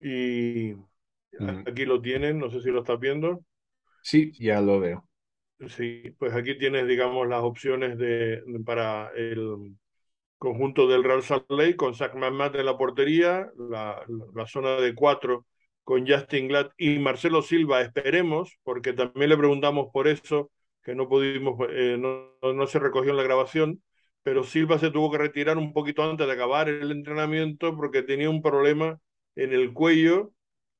Y 0.00 0.72
uh 0.74 0.86
-huh. 1.38 1.70
aquí 1.70 1.84
lo 1.84 2.00
tienen, 2.00 2.38
no 2.38 2.50
sé 2.50 2.60
si 2.60 2.70
lo 2.70 2.80
estás 2.80 2.98
viendo. 2.98 3.44
Sí, 4.02 4.32
ya 4.38 4.60
lo 4.60 4.80
veo. 4.80 5.06
Sí, 5.68 6.14
pues 6.18 6.32
aquí 6.32 6.56
tienes, 6.56 6.86
digamos, 6.88 7.28
las 7.28 7.42
opciones 7.42 7.98
de, 7.98 8.42
para 8.64 9.10
el, 9.14 9.76
conjunto 10.40 10.88
del 10.88 11.04
Real 11.04 11.22
Salt 11.22 11.50
Lake 11.50 11.76
con 11.76 11.94
Zach 11.94 12.14
McMahon 12.14 12.56
en 12.56 12.64
la 12.64 12.78
portería, 12.78 13.52
la, 13.58 14.02
la, 14.34 14.46
zona 14.46 14.76
de 14.76 14.94
cuatro 14.94 15.44
con 15.84 16.06
Justin 16.06 16.48
Glad 16.48 16.70
y 16.76 16.98
Marcelo 16.98 17.42
Silva, 17.42 17.80
esperemos, 17.82 18.58
porque 18.62 18.92
también 18.92 19.30
le 19.30 19.36
preguntamos 19.36 19.88
por 19.92 20.08
eso, 20.08 20.50
que 20.82 20.94
no 20.94 21.08
pudimos, 21.08 21.58
eh, 21.70 21.96
no, 21.98 22.32
no, 22.52 22.66
se 22.66 22.78
recogió 22.78 23.10
en 23.10 23.16
la 23.16 23.22
grabación, 23.22 23.82
pero 24.22 24.44
Silva 24.44 24.78
se 24.78 24.90
tuvo 24.90 25.10
que 25.10 25.18
retirar 25.18 25.58
un 25.58 25.72
poquito 25.72 26.02
antes 26.02 26.26
de 26.26 26.32
acabar 26.32 26.68
el 26.68 26.90
entrenamiento 26.90 27.76
porque 27.76 28.02
tenía 28.02 28.30
un 28.30 28.42
problema 28.42 28.98
en 29.36 29.52
el 29.52 29.72
cuello 29.72 30.32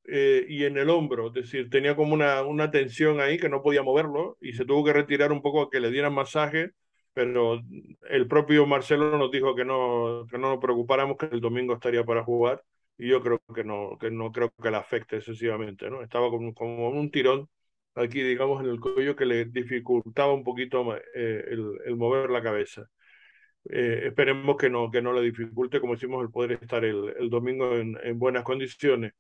eh, 0.05 0.47
y 0.49 0.65
en 0.65 0.79
el 0.79 0.91
hombro, 0.91 1.29
es 1.29 1.35
decir, 1.35 1.71
tenía 1.71 1.97
como 1.97 2.15
una, 2.15 2.43
una 2.43 2.71
tensión 2.71 3.21
ahí 3.21 3.39
que 3.39 3.49
no 3.49 3.63
podía 3.63 3.83
moverlo 3.83 4.37
y 4.41 4.53
se 4.55 4.65
tuvo 4.65 4.85
que 4.85 4.93
retirar 4.93 5.33
un 5.33 5.43
poco 5.43 5.63
a 5.63 5.71
que 5.71 5.81
le 5.81 5.91
dieran 5.91 6.15
masaje 6.15 6.73
pero 7.13 7.61
el 8.09 8.29
propio 8.29 8.67
Marcelo 8.67 9.19
nos 9.19 9.31
dijo 9.31 9.55
que 9.55 9.65
no, 9.65 10.27
que 10.31 10.39
no 10.39 10.51
nos 10.51 10.59
preocupáramos, 10.61 11.17
que 11.17 11.27
el 11.27 11.41
domingo 11.41 11.75
estaría 11.75 12.05
para 12.05 12.25
jugar, 12.25 12.63
y 12.99 13.09
yo 13.09 13.23
creo 13.23 13.41
que 13.55 13.65
no, 13.65 13.97
que 13.99 14.11
no 14.11 14.33
creo 14.33 14.53
que 14.63 14.71
le 14.71 14.77
afecte 14.77 15.17
excesivamente, 15.17 15.91
¿no? 15.91 16.03
Estaba 16.03 16.31
como, 16.31 16.55
como 16.55 16.91
un 16.91 17.11
tirón 17.11 17.49
aquí, 17.95 18.23
digamos, 18.23 18.63
en 18.63 18.71
el 18.71 18.81
cuello 18.81 19.17
que 19.17 19.27
le 19.27 19.45
dificultaba 19.47 20.33
un 20.35 20.45
poquito 20.45 20.97
eh, 20.97 21.45
el, 21.49 21.79
el, 21.87 21.97
mover 21.97 22.31
la 22.31 22.43
cabeza. 22.43 22.87
Eh, 23.69 24.03
esperemos 24.07 24.57
que 24.57 24.71
no, 24.71 24.91
que 24.91 25.03
no 25.03 25.13
le 25.13 25.23
dificulte, 25.23 25.81
como 25.81 25.95
decimos, 25.95 26.23
el 26.23 26.31
poder 26.31 26.53
estar 26.53 26.85
el, 26.85 27.15
el 27.19 27.31
domingo 27.31 27.77
en, 27.77 27.97
en 28.03 28.19
buenas 28.19 28.45
condiciones. 28.45 29.13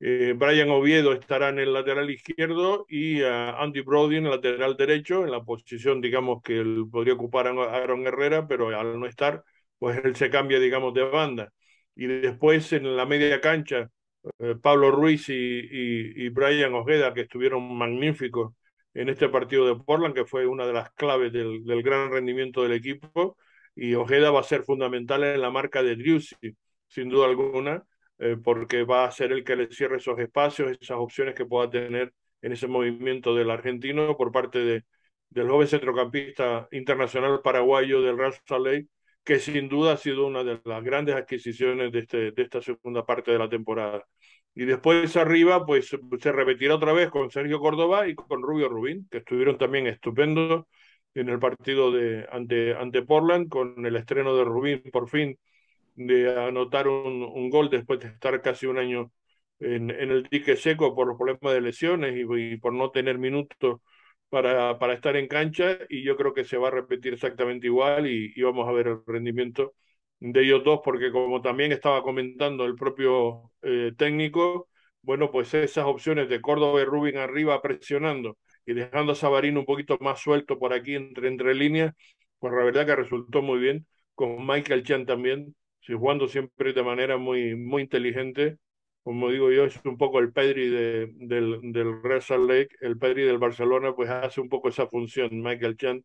Eh, 0.00 0.34
Brian 0.36 0.70
Oviedo 0.70 1.12
estará 1.12 1.50
en 1.50 1.58
el 1.58 1.72
lateral 1.74 2.10
izquierdo 2.10 2.86
y 2.88 3.22
uh, 3.22 3.26
Andy 3.58 3.82
Brody 3.82 4.16
en 4.16 4.24
el 4.26 4.30
lateral 4.30 4.76
derecho, 4.76 5.24
en 5.24 5.30
la 5.30 5.42
posición, 5.44 6.00
digamos, 6.00 6.42
que 6.42 6.58
él 6.58 6.86
podría 6.90 7.14
ocupar 7.14 7.48
a 7.48 7.50
Aaron 7.50 8.06
Herrera, 8.06 8.46
pero 8.48 8.68
al 8.68 8.98
no 8.98 9.06
estar, 9.06 9.44
pues 9.78 10.02
él 10.04 10.16
se 10.16 10.30
cambia, 10.30 10.58
digamos, 10.58 10.94
de 10.94 11.02
banda. 11.04 11.52
Y 12.00 12.06
después 12.06 12.72
en 12.72 12.96
la 12.96 13.04
media 13.04 13.42
cancha, 13.42 13.90
eh, 14.38 14.54
Pablo 14.62 14.90
Ruiz 14.90 15.28
y, 15.28 15.34
y, 15.34 16.30
Brian 16.30 16.72
Ojeda, 16.72 17.12
que 17.12 17.20
estuvieron 17.22 17.76
magníficos 17.76 18.54
en 18.94 19.10
este 19.10 19.28
partido 19.28 19.66
de 19.66 19.84
Portland, 19.84 20.14
que 20.14 20.24
fue 20.24 20.46
una 20.46 20.66
de 20.66 20.72
las 20.72 20.90
claves 20.92 21.30
del, 21.30 21.62
del 21.62 21.82
gran 21.82 22.10
rendimiento 22.10 22.62
del 22.62 22.72
equipo, 22.72 23.36
y 23.74 23.94
Ojeda 23.96 24.30
va 24.30 24.40
a 24.40 24.44
ser 24.44 24.62
fundamental 24.64 25.24
en 25.24 25.42
la 25.42 25.50
marca 25.50 25.82
de 25.82 25.94
Driussi, 25.96 26.56
sin 26.88 27.10
duda 27.10 27.26
alguna, 27.26 27.84
eh, 28.18 28.38
porque 28.42 28.84
va 28.84 29.04
a 29.04 29.12
ser 29.12 29.32
el 29.32 29.44
que 29.44 29.56
le 29.56 29.70
cierre 29.70 29.98
esos 29.98 30.18
espacios, 30.18 30.72
esas 30.80 30.96
opciones 30.98 31.34
que 31.34 31.44
pueda 31.44 31.68
tener 31.68 32.14
en 32.40 32.52
ese 32.52 32.66
movimiento 32.66 33.34
del 33.34 33.50
argentino 33.50 34.16
por 34.16 34.32
parte 34.32 34.58
de, 34.60 34.84
del 35.28 35.50
joven 35.50 35.68
centrocampista 35.68 36.66
internacional 36.72 37.42
paraguayo 37.42 38.00
del 38.00 38.16
Real 38.16 38.32
Lake, 38.64 38.86
que 39.24 39.38
sin 39.38 39.68
duda 39.68 39.92
ha 39.94 39.96
sido 39.96 40.26
una 40.26 40.44
de 40.44 40.60
las 40.64 40.82
grandes 40.84 41.14
adquisiciones 41.14 41.92
de, 41.92 41.98
este, 42.00 42.32
de 42.32 42.42
esta 42.42 42.60
segunda 42.62 43.04
parte 43.04 43.30
de 43.32 43.38
la 43.38 43.48
temporada. 43.48 44.04
Y 44.54 44.64
después 44.64 45.16
arriba, 45.16 45.64
pues 45.64 45.88
se 45.88 46.32
repetirá 46.32 46.74
otra 46.74 46.92
vez 46.92 47.10
con 47.10 47.30
Sergio 47.30 47.60
Córdoba 47.60 48.08
y 48.08 48.14
con 48.14 48.42
Rubio 48.42 48.68
Rubín, 48.68 49.06
que 49.10 49.18
estuvieron 49.18 49.58
también 49.58 49.86
estupendos 49.86 50.64
en 51.14 51.28
el 51.28 51.38
partido 51.38 51.90
de, 51.92 52.26
ante, 52.30 52.74
ante 52.74 53.02
Portland, 53.02 53.48
con 53.48 53.84
el 53.86 53.96
estreno 53.96 54.36
de 54.36 54.44
Rubín 54.44 54.82
por 54.92 55.08
fin 55.08 55.38
de 55.96 56.40
anotar 56.40 56.88
un, 56.88 57.50
gol 57.50 57.70
después 57.70 58.00
de 58.00 58.08
estar 58.08 58.40
casi 58.42 58.66
un 58.66 58.78
año 58.78 59.12
en, 59.58 59.90
en 59.90 60.10
el 60.10 60.24
dique 60.30 60.56
seco 60.56 60.94
por 60.94 61.08
los 61.08 61.16
problemas 61.18 61.54
de 61.54 61.60
lesiones 61.60 62.14
y, 62.16 62.56
por 62.58 62.72
no 62.72 62.90
tener 62.90 63.18
minutos 63.18 63.80
para, 64.30 64.94
estar 64.94 65.16
en 65.16 65.28
cancha 65.28 65.78
y 65.88 66.02
yo 66.04 66.16
creo 66.16 66.32
que 66.34 66.44
se 66.44 66.56
va 66.56 66.68
a 66.68 66.70
repetir 66.70 67.14
exactamente 67.14 67.66
igual 67.66 68.06
y, 68.06 68.40
vamos 68.42 68.68
a 68.68 68.72
ver 68.72 68.88
el 68.88 69.00
rendimiento 69.06 69.74
de 70.20 70.42
ellos 70.42 70.64
dos 70.64 70.80
porque 70.84 71.10
como 71.12 71.42
también 71.42 71.72
estaba 71.72 72.02
comentando 72.02 72.64
el 72.64 72.76
propio 72.76 73.52
eh, 73.62 73.92
técnico, 73.96 74.68
bueno, 75.02 75.30
pues 75.30 75.54
esas 75.54 75.86
opciones 75.86 76.28
de 76.28 76.40
Córdoba 76.40 76.80
y 76.82 76.84
Rubin 76.84 77.16
arriba 77.18 77.60
presionando 77.62 78.38
y 78.66 78.74
dejando 78.74 79.12
a 79.12 79.14
Sabarino 79.14 79.60
un 79.60 79.66
poquito 79.66 79.98
más 80.00 80.20
suelto 80.20 80.58
por 80.58 80.72
aquí 80.72 80.94
entre, 80.94 81.28
entre 81.28 81.54
líneas, 81.54 81.94
pues 82.38 82.52
la 82.54 82.64
verdad 82.64 82.86
que 82.86 82.96
resultó 82.96 83.42
muy 83.42 83.58
bien, 83.58 83.86
con 84.14 84.46
Michael 84.46 84.82
Chan 84.84 85.06
también, 85.06 85.54
jugando 85.88 86.28
siempre 86.28 86.72
de 86.72 86.82
manera 86.82 87.16
muy, 87.16 87.56
muy 87.56 87.82
inteligente. 87.82 88.58
Como 89.02 89.30
digo 89.30 89.50
yo, 89.50 89.64
es 89.64 89.80
un 89.84 89.96
poco 89.96 90.18
el 90.18 90.32
Pedri 90.32 90.68
de, 90.68 91.10
del, 91.14 91.72
del 91.72 92.02
Real 92.02 92.22
Salt 92.22 92.48
Lake, 92.48 92.76
el 92.80 92.98
Pedri 92.98 93.22
del 93.22 93.38
Barcelona, 93.38 93.94
pues 93.94 94.10
hace 94.10 94.40
un 94.40 94.48
poco 94.48 94.68
esa 94.68 94.86
función, 94.86 95.40
Michael 95.42 95.76
Chan, 95.76 96.04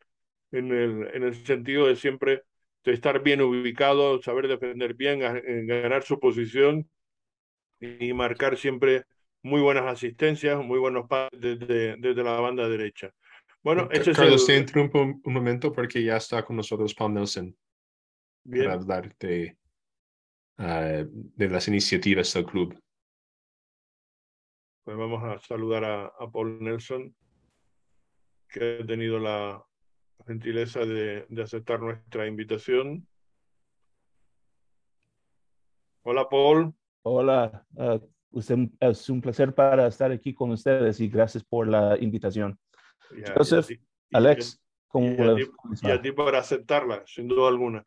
en 0.52 0.72
el, 0.72 1.10
en 1.14 1.24
el 1.24 1.46
sentido 1.46 1.88
de 1.88 1.96
siempre 1.96 2.44
de 2.84 2.94
estar 2.94 3.22
bien 3.22 3.42
ubicado, 3.42 4.22
saber 4.22 4.48
defender 4.48 4.94
bien, 4.94 5.20
ganar 5.20 6.04
su 6.04 6.20
posición 6.20 6.88
y 7.80 8.14
marcar 8.14 8.58
siempre 8.58 9.04
muy 9.42 9.62
buenas 9.62 9.86
asistencias, 9.86 10.64
muy 10.64 10.80
buenos 10.80 11.08
pases 11.08 11.40
desde, 11.40 11.98
desde 11.98 12.24
la 12.24 12.40
banda 12.40 12.70
derecha. 12.70 13.12
Bueno, 13.64 13.90
ese 13.92 14.12
Carlos, 14.12 14.44
es 14.44 14.50
el... 14.50 14.56
te 14.56 14.62
interrumpo 14.62 15.02
un, 15.02 15.22
un, 15.24 15.34
momento 15.34 15.72
porque 15.72 16.04
ya 16.04 16.18
está 16.18 16.44
con 16.46 16.56
nosotros 16.56 16.94
Paul 16.94 17.16
Nelson 17.16 17.56
Bien. 18.44 18.66
para 18.66 18.76
hablar 18.76 19.16
de, 19.20 19.58
uh, 20.60 21.06
de 21.10 21.50
las 21.50 21.68
iniciativas 21.68 22.32
del 22.34 22.46
club. 22.46 22.80
Pues 24.86 24.98
vamos 24.98 25.24
a 25.24 25.40
saludar 25.40 25.84
a, 25.84 26.06
a 26.06 26.32
Paul 26.32 26.64
Nelson, 26.64 27.16
que 28.48 28.78
ha 28.84 28.86
tenido 28.86 29.18
la 29.18 29.66
gentileza 30.28 30.82
de, 30.82 31.26
de 31.28 31.42
aceptar 31.42 31.80
nuestra 31.80 32.28
invitación. 32.28 33.08
Hola, 36.04 36.30
Paul. 36.30 36.72
Hola, 37.02 37.66
uh, 37.74 38.00
usted, 38.30 38.70
es 38.80 39.10
un 39.10 39.22
placer 39.22 39.56
para 39.56 39.88
estar 39.88 40.12
aquí 40.12 40.36
con 40.36 40.52
ustedes 40.52 41.00
y 41.00 41.08
gracias 41.10 41.44
por 41.44 41.68
la 41.68 41.98
invitación. 42.00 42.60
Ya, 43.10 43.34
Joseph, 43.36 43.72
y 43.72 43.78
ti- 43.78 43.84
Alex, 44.14 44.62
y 44.62 44.62
¿cómo 44.88 45.32
a, 45.32 45.36
ti, 45.36 45.50
y 45.82 45.90
a 45.90 46.00
ti 46.00 46.12
por 46.12 46.36
aceptarla, 46.36 47.02
sin 47.08 47.28
duda 47.28 47.48
alguna. 47.48 47.84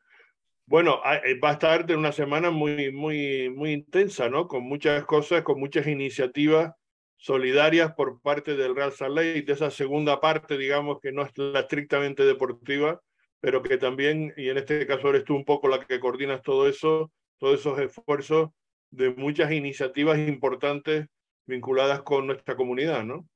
Bueno, 0.67 0.99
a- 1.05 1.19
eh, 1.19 1.39
va 1.39 1.51
a 1.51 1.53
estar 1.53 1.87
de 1.87 1.95
una 1.95 2.11
semana 2.11 2.51
muy, 2.51 2.91
muy, 2.91 3.51
muy 3.51 3.71
intensa, 3.71 4.29
¿no? 4.29 4.49
Con 4.49 4.65
muchas 4.65 5.05
cosas, 5.05 5.43
con 5.43 5.61
muchas 5.61 5.87
iniciativas 5.87 6.75
solidarias 7.19 7.93
por 7.95 8.21
parte 8.23 8.57
del 8.57 8.75
Real 8.75 8.93
Salt 8.93 9.17
Lake, 9.17 9.43
de 9.43 9.53
esa 9.53 9.71
segunda 9.71 10.21
parte, 10.21 10.57
digamos, 10.57 11.01
que 11.01 11.13
no 11.13 11.23
es 11.23 11.37
la 11.37 11.61
estrictamente 11.61 12.25
deportiva, 12.25 13.01
pero 13.41 13.63
que 13.63 13.77
también, 13.77 14.33
y 14.37 14.49
en 14.49 14.59
este 14.59 14.87
caso 14.87 15.11
eres 15.11 15.25
tú 15.25 15.35
un 15.35 15.45
poco 15.45 15.69
la 15.69 15.85
que 15.85 16.01
coordinas 16.01 16.43
todo 16.43 16.69
eso, 16.69 17.11
todos 17.39 17.61
esos 17.61 17.79
esfuerzos 17.79 18.51
de 18.91 19.11
muchas 19.11 19.53
iniciativas 19.53 20.19
importantes 20.19 21.07
vinculadas 21.47 22.03
con 22.03 22.27
nuestra 22.27 22.57
comunidad, 22.57 23.05
¿no? 23.05 23.27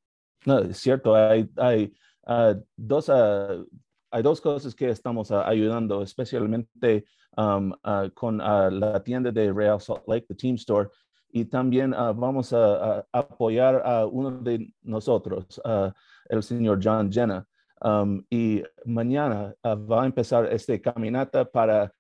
No, 0.45 0.59
es 0.59 0.79
cierto, 0.79 1.14
hay, 1.14 1.49
hay, 1.57 1.92
ah, 2.27 2.55
dos, 2.77 3.09
ah, 3.09 3.62
hay 4.11 4.23
dos 4.23 4.40
cosas 4.40 4.75
que 4.75 4.88
estamos 4.88 5.31
ah, 5.31 5.49
ayudando, 5.49 6.03
especialmente 6.03 7.05
um, 7.37 7.73
con 8.14 8.38
la 8.38 9.03
tienda 9.03 9.31
de 9.31 9.53
Real 9.53 9.81
Salt 9.81 10.07
Lake, 10.07 10.27
the 10.29 10.35
Team 10.35 10.57
Store, 10.57 10.88
y 11.33 11.47
también 11.47 11.95
ah, 11.95 12.12
vamos 12.12 12.53
a, 12.53 12.99
a 13.01 13.07
apoyar 13.12 13.83
a 13.85 14.07
uno 14.07 14.31
de 14.31 14.73
nosotros, 14.83 15.61
ah, 15.64 15.92
el 16.29 16.42
señor 16.42 16.79
John 16.83 17.11
Jenna. 17.11 17.47
Um, 17.85 18.23
y 18.31 18.62
mañana 18.85 19.55
ah, 19.62 19.75
va 19.75 20.05
a 20.05 20.07
empezar 20.07 20.53
esta 20.53 20.79
caminata 20.79 21.45
para, 21.45 21.92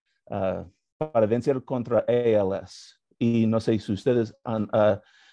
para 0.96 1.26
vencer 1.26 1.64
contra 1.64 2.04
ALS. 2.06 3.00
Y 3.18 3.46
no 3.46 3.58
sé 3.58 3.78
si 3.78 3.92
ustedes 3.92 4.34
han 4.44 4.68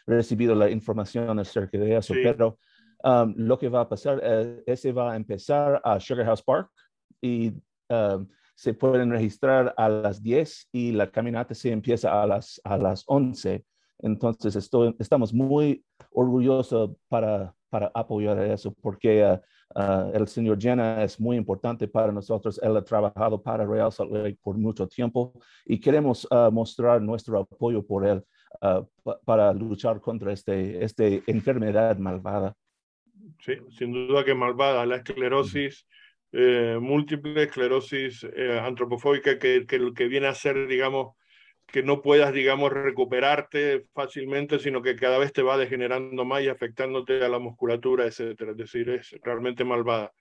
recibido 0.08 0.56
la 0.56 0.70
información 0.70 1.38
acerca 1.40 1.78
de 1.78 1.98
eso, 1.98 2.14
Sí. 2.14 2.22
pero 2.24 2.58
um, 3.04 3.34
lo 3.38 3.58
que 3.60 3.70
va 3.70 3.82
a 3.82 3.90
pasar, 3.90 4.18
uh, 4.18 4.62
ese 4.66 4.92
va 4.92 5.14
a 5.14 5.16
empezar 5.16 5.80
a 5.84 6.00
Sugar 6.00 6.26
House 6.26 6.42
Park 6.42 6.70
y 7.22 7.54
um, 7.90 8.28
se 8.56 8.74
pueden 8.74 9.12
registrar 9.12 9.74
a 9.78 9.88
las 9.88 10.22
10 10.22 10.70
y 10.72 10.92
la 10.92 11.10
caminata 11.10 11.54
se 11.54 11.72
empieza 11.72 12.22
a 12.22 12.28
las, 12.28 12.60
a 12.64 12.78
las 12.78 13.04
11. 13.08 13.64
Entonces, 14.00 14.56
estoy, 14.56 14.96
estamos 15.00 15.34
muy 15.34 15.84
orgullosos 16.12 16.92
para, 17.08 17.54
para 17.70 17.92
apoyar 17.94 18.40
eso 18.40 18.74
porque 18.82 19.24
uh, 19.24 19.80
uh, 19.80 20.12
el 20.14 20.28
señor 20.28 20.60
Jenna 20.60 21.04
es 21.04 21.20
muy 21.20 21.38
importante 21.38 21.88
para 21.88 22.12
nosotros. 22.12 22.60
Él 22.64 22.76
ha 22.78 22.84
trabajado 22.84 23.42
para 23.42 23.66
Real 23.66 23.92
Salt 23.92 24.12
Lake 24.12 24.38
por 24.42 24.58
mucho 24.58 24.88
tiempo 24.88 25.34
y 25.66 25.80
queremos 25.80 26.26
uh, 26.32 26.52
mostrar 26.52 27.02
nuestro 27.02 27.40
apoyo 27.40 27.86
por 27.86 28.06
él 28.06 28.24
para 29.26 29.54
luchar 29.54 30.02
contra 30.02 30.34
este, 30.34 30.84
esta 30.84 31.06
enfermedad 31.28 31.98
malvada. 31.98 32.56
Sí, 33.40 33.54
sin 33.70 33.94
duda 33.94 34.26
que 34.26 34.34
malvada. 34.34 34.86
La 34.86 34.98
esclerosis 34.98 35.88
eh, 36.32 36.78
múltiple, 36.82 37.44
esclerosis 37.44 38.24
eh, 38.24 38.62
que, 39.24 39.66
que, 39.68 39.94
que 39.94 40.08
viene 40.08 40.28
a 40.28 40.34
ser, 40.34 40.68
digamos, 40.68 41.16
que 41.72 41.84
no 41.84 42.02
puedas, 42.02 42.34
digamos, 42.34 42.72
recuperarte 42.72 43.86
fácilmente, 43.94 44.60
sino 44.60 44.82
que 44.82 44.96
cada 44.96 45.18
vez 45.18 45.34
te 45.34 45.42
va 45.42 45.58
degenerando 45.58 46.26
más 46.26 46.42
y 46.42 46.48
afectándote 46.48 47.24
a 47.24 47.30
la 47.30 47.40
musculatura, 47.40 48.06
etcétera. 48.06 48.52
Es 48.52 48.58
decir, 48.58 48.90
es 48.90 49.16
realmente 49.24 49.64
malvada 49.64 50.12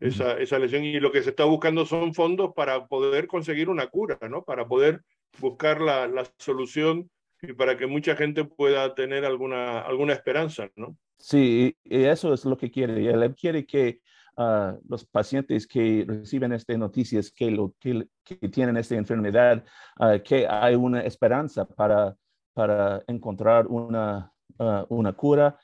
esa, 0.00 0.38
esa 0.38 0.58
lesión. 0.58 0.84
Y 0.84 1.00
lo 1.00 1.12
que 1.12 1.22
se 1.22 1.30
está 1.30 1.44
buscando 1.44 1.86
son 1.86 2.14
fondos 2.14 2.52
para 2.54 2.86
poder 2.86 3.26
conseguir 3.26 3.68
una 3.68 3.86
cura, 3.88 4.18
¿no? 4.28 4.44
Para 4.44 4.66
poder 4.66 5.02
buscar 5.38 5.80
la, 5.80 6.06
la 6.06 6.26
solución 6.38 7.10
y 7.42 7.52
para 7.52 7.76
que 7.76 7.86
mucha 7.86 8.16
gente 8.16 8.44
pueda 8.44 8.94
tener 8.94 9.24
alguna, 9.24 9.80
alguna 9.80 10.14
esperanza, 10.14 10.70
¿no? 10.76 10.96
Sí, 11.18 11.76
y 11.84 12.04
eso 12.04 12.32
es 12.34 12.44
lo 12.44 12.56
que 12.56 12.70
quiere. 12.70 13.00
Y 13.02 13.06
él 13.06 13.34
quiere 13.34 13.66
que 13.66 14.00
uh, 14.36 14.78
los 14.88 15.04
pacientes 15.04 15.66
que 15.66 16.04
reciben 16.06 16.52
estas 16.52 16.78
noticias 16.78 17.30
que, 17.30 17.50
lo, 17.50 17.74
que, 17.78 18.06
tienen 18.50 18.76
esta 18.76 18.94
enfermedad, 18.94 19.64
uh, 19.98 20.22
que 20.22 20.46
hay 20.48 20.74
una 20.74 21.02
esperanza 21.02 21.64
para, 21.64 22.16
para 22.52 23.02
encontrar 23.06 23.66
una, 23.66 24.32
uh, 24.58 24.84
una 24.88 25.12
cura, 25.12 25.58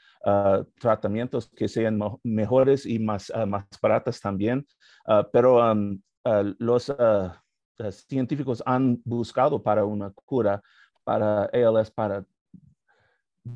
tratamientos 0.79 1.49
que 1.49 1.67
sean 1.67 1.99
mejores 2.23 2.85
y 2.85 2.99
más, 2.99 3.33
más 3.47 3.65
baratas 3.81 4.21
también. 4.21 4.67
pero 5.33 5.73
um, 5.73 5.99
los 6.59 6.93
científicos 8.07 8.63
han 8.67 9.01
buscado 9.03 9.63
para 9.63 9.87
una 9.87 10.11
cura 10.11 10.61
para 11.05 11.45
ALS 11.45 11.91
para, 11.91 12.23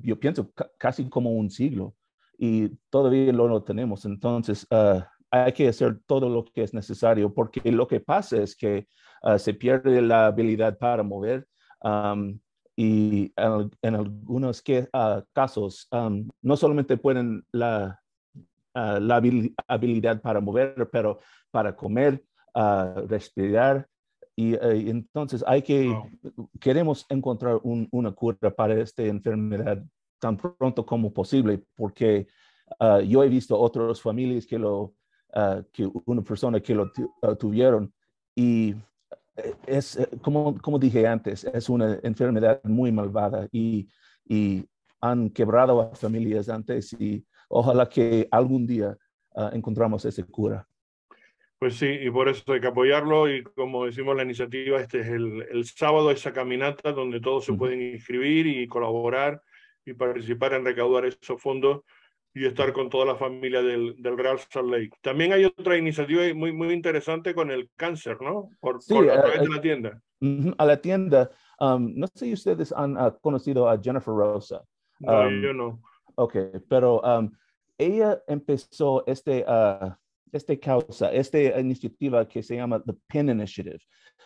yo 0.03 0.19
pienso, 0.19 0.51
casi 0.79 1.07
como 1.11 1.33
un 1.33 1.51
siglo 1.51 1.95
y 2.39 2.69
todavía 2.91 3.33
no 3.33 3.49
lo 3.49 3.63
tenemos. 3.63 4.05
Entonces, 4.05 4.67
uh, 4.71 5.01
hay 5.31 5.53
que 5.53 5.69
hacer 5.69 6.01
todo 6.07 6.29
lo 6.29 6.45
que 6.45 6.63
es 6.63 6.75
necesario 6.75 7.33
porque 7.33 7.61
lo 7.73 7.87
que 7.87 8.01
pasa 8.01 8.37
es 8.43 8.55
que 8.55 8.87
uh, 9.23 9.39
se 9.39 9.55
pierde 9.55 10.01
la 10.01 10.27
habilidad 10.27 10.79
para 10.79 11.03
mover 11.03 11.47
um, 11.83 12.39
y 12.77 13.33
en, 13.37 13.71
en 13.83 13.95
algunos 13.95 14.63
que, 14.63 14.89
uh, 14.93 15.23
casos 15.33 15.89
um, 15.93 16.29
no 16.43 16.57
solamente 16.57 16.97
pueden 16.97 17.45
la, 17.53 18.01
la 18.75 19.23
habilidad 19.69 20.21
para 20.21 20.41
mover, 20.41 20.89
pero 20.91 21.21
para 21.53 21.77
comer, 21.77 22.25
respirar. 23.07 23.87
Y, 24.35 24.57
entonces 24.91 25.45
hay 25.47 25.63
que, 25.63 25.97
queremos 26.59 27.07
encontrar 27.09 27.61
un, 27.63 27.87
una 27.93 28.11
cura 28.11 28.51
para 28.51 28.75
esta 28.75 29.05
enfermedad 29.05 29.81
tan 30.25 30.39
pronto 30.39 30.87
como 30.87 31.13
posible, 31.13 31.61
porque 31.77 32.27
uh, 32.81 33.01
yo 33.01 33.23
he 33.23 33.29
visto 33.29 33.59
otras 33.59 34.01
familias 34.01 34.47
que 34.47 34.59
lo, 34.59 34.95
uh, 35.35 35.63
que 35.71 35.87
una 36.07 36.23
persona 36.23 36.61
que 36.61 36.75
lo 36.75 36.91
uh, 37.21 37.37
tuvieron 37.37 37.93
y 38.35 38.75
es, 39.67 39.99
eh, 39.99 40.09
como, 40.23 40.57
como 40.63 40.79
dije 40.79 41.07
antes, 41.07 41.45
es 41.45 41.69
una 41.69 41.99
enfermedad 42.03 42.59
muy 42.65 42.91
malvada 42.91 43.49
y, 43.53 43.87
y 44.27 44.65
han 44.99 45.29
quebrado 45.29 45.83
a 45.83 45.95
familias 45.95 46.49
antes 46.49 46.95
y 46.99 47.23
ojalá 47.51 47.87
que 47.87 48.27
algún 48.31 48.67
día 48.67 48.97
encontramos 49.53 50.05
esa 50.05 50.23
cura. 50.23 50.67
Pues 51.59 51.77
sí, 51.77 51.89
y 51.89 52.11
por 52.11 52.29
eso 52.29 52.51
hay 52.53 52.61
que 52.61 52.69
apoyarlo 52.69 53.29
y 53.29 53.43
como 53.43 53.85
decimos 53.85 54.17
la 54.17 54.23
iniciativa, 54.23 54.81
este 54.81 55.01
es 55.01 55.09
el, 55.09 55.43
el 55.51 55.65
sábado, 55.65 56.11
esa 56.11 56.33
caminata 56.33 56.93
donde 56.93 57.21
todos 57.21 57.45
se 57.45 57.53
pueden 57.53 57.83
inscribir 57.83 58.47
y 58.47 58.67
colaborar 58.69 59.43
y 59.85 59.95
participar 59.95 60.55
en 60.55 60.65
recaudar 60.65 61.05
esos 61.05 61.41
fondos 61.41 61.83
y 62.35 62.47
estar 62.47 62.73
con 62.73 62.91
toda 62.91 63.07
la 63.07 63.15
familia 63.15 63.63
del, 63.63 63.95
del 63.99 64.19
Real 64.19 64.39
Salt 64.39 64.69
Lake. 64.69 64.91
También 65.01 65.33
hay 65.33 65.45
otra 65.45 65.77
iniciativa 65.77 66.23
muy, 66.35 66.53
muy 66.53 66.73
interesante 66.73 67.33
con 67.33 67.51
el 67.51 67.71
cáncer, 67.77 68.21
¿no? 68.21 68.51
Por, 68.61 68.83
sí, 68.83 68.93
por 68.93 69.09
a 69.09 69.23
través 69.23 69.43
de 69.43 69.49
la 69.49 69.61
tienda. 69.61 70.03
A 70.59 70.67
la 70.67 70.81
tienda. 70.81 71.31
Um, 71.61 71.93
no 71.95 72.09
sé 72.09 72.27
si 72.27 72.33
ustedes 72.33 72.73
han 72.73 72.97
uh, 72.97 73.17
conocido 73.21 73.69
a 73.69 73.79
Jennifer 73.81 74.13
Rosa. 74.13 74.65
No, 74.99 75.21
um, 75.21 75.43
yo 75.43 75.53
no. 75.53 75.81
Ok, 76.17 76.37
pero 76.69 77.01
um, 77.03 77.31
ella 77.79 78.21
empezó 78.27 79.05
este, 79.07 79.45
uh, 79.47 79.93
este 80.33 80.59
causa, 80.59 81.13
esta 81.13 81.39
iniciativa 81.61 82.27
que 82.27 82.43
se 82.43 82.57
llama 82.57 82.83
The 82.83 82.95
PIN 83.07 83.29
Initiative. 83.29 83.81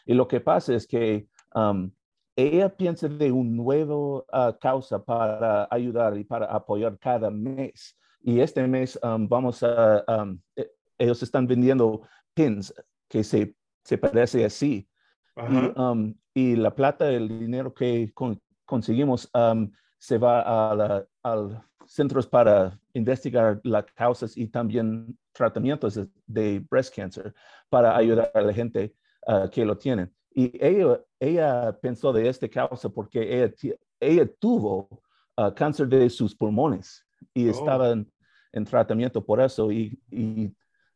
Y 0.06 0.14
lo 0.14 0.26
que 0.26 0.40
pasa 0.40 0.74
es 0.74 0.86
que 0.86 1.26
um, 1.54 1.90
ella 2.38 2.68
piensa 2.68 3.08
de 3.08 3.32
un 3.32 3.56
nuevo 3.56 4.24
uh, 4.32 4.56
causa 4.60 5.04
para 5.04 5.66
ayudar 5.72 6.16
y 6.16 6.22
para 6.22 6.46
apoyar 6.46 6.96
cada 6.96 7.30
mes. 7.30 7.96
Y 8.22 8.38
este 8.38 8.64
mes 8.68 8.96
um, 9.02 9.28
vamos 9.28 9.64
a, 9.64 10.04
um, 10.06 10.38
e, 10.54 10.70
ellos 10.98 11.20
están 11.24 11.48
vendiendo 11.48 12.02
pins 12.34 12.72
que 13.08 13.24
se, 13.24 13.56
se 13.82 13.98
parece 13.98 14.44
así. 14.44 14.88
Y, 15.36 15.80
um, 15.80 16.14
y, 16.32 16.54
la 16.54 16.72
plata, 16.72 17.10
el 17.10 17.28
dinero 17.28 17.74
que 17.74 18.12
con, 18.14 18.40
conseguimos 18.64 19.28
um, 19.34 19.72
se 19.98 20.16
va 20.16 20.40
a, 20.42 21.04
a 21.24 21.64
centros 21.86 22.26
para 22.28 22.78
investigar 22.94 23.60
las 23.64 23.84
causas 23.94 24.36
y 24.36 24.46
también 24.46 25.18
tratamientos 25.32 25.94
de, 25.96 26.08
de 26.26 26.64
breast 26.70 26.94
cancer 26.94 27.34
para 27.68 27.96
ayudar 27.96 28.30
a 28.32 28.42
la 28.42 28.52
gente 28.52 28.94
uh, 29.26 29.48
que 29.50 29.64
lo 29.64 29.76
tienen. 29.76 30.14
Y 30.32 30.52
ella, 30.64 31.00
ella 31.20 31.76
pensó 31.80 32.12
de 32.12 32.28
esta 32.28 32.48
causa 32.48 32.88
porque 32.88 33.44
ella, 33.44 33.52
ella 34.00 34.30
tuvo 34.38 34.88
uh, 35.36 35.52
cáncer 35.54 35.88
de 35.88 36.08
sus 36.10 36.34
pulmones 36.34 37.04
y 37.34 37.48
oh. 37.48 37.50
estaba 37.50 37.90
en, 37.90 38.10
en, 38.52 38.64
tratamiento 38.64 39.24
por 39.24 39.40
eso 39.40 39.70
y, 39.72 40.00
y 40.10 40.52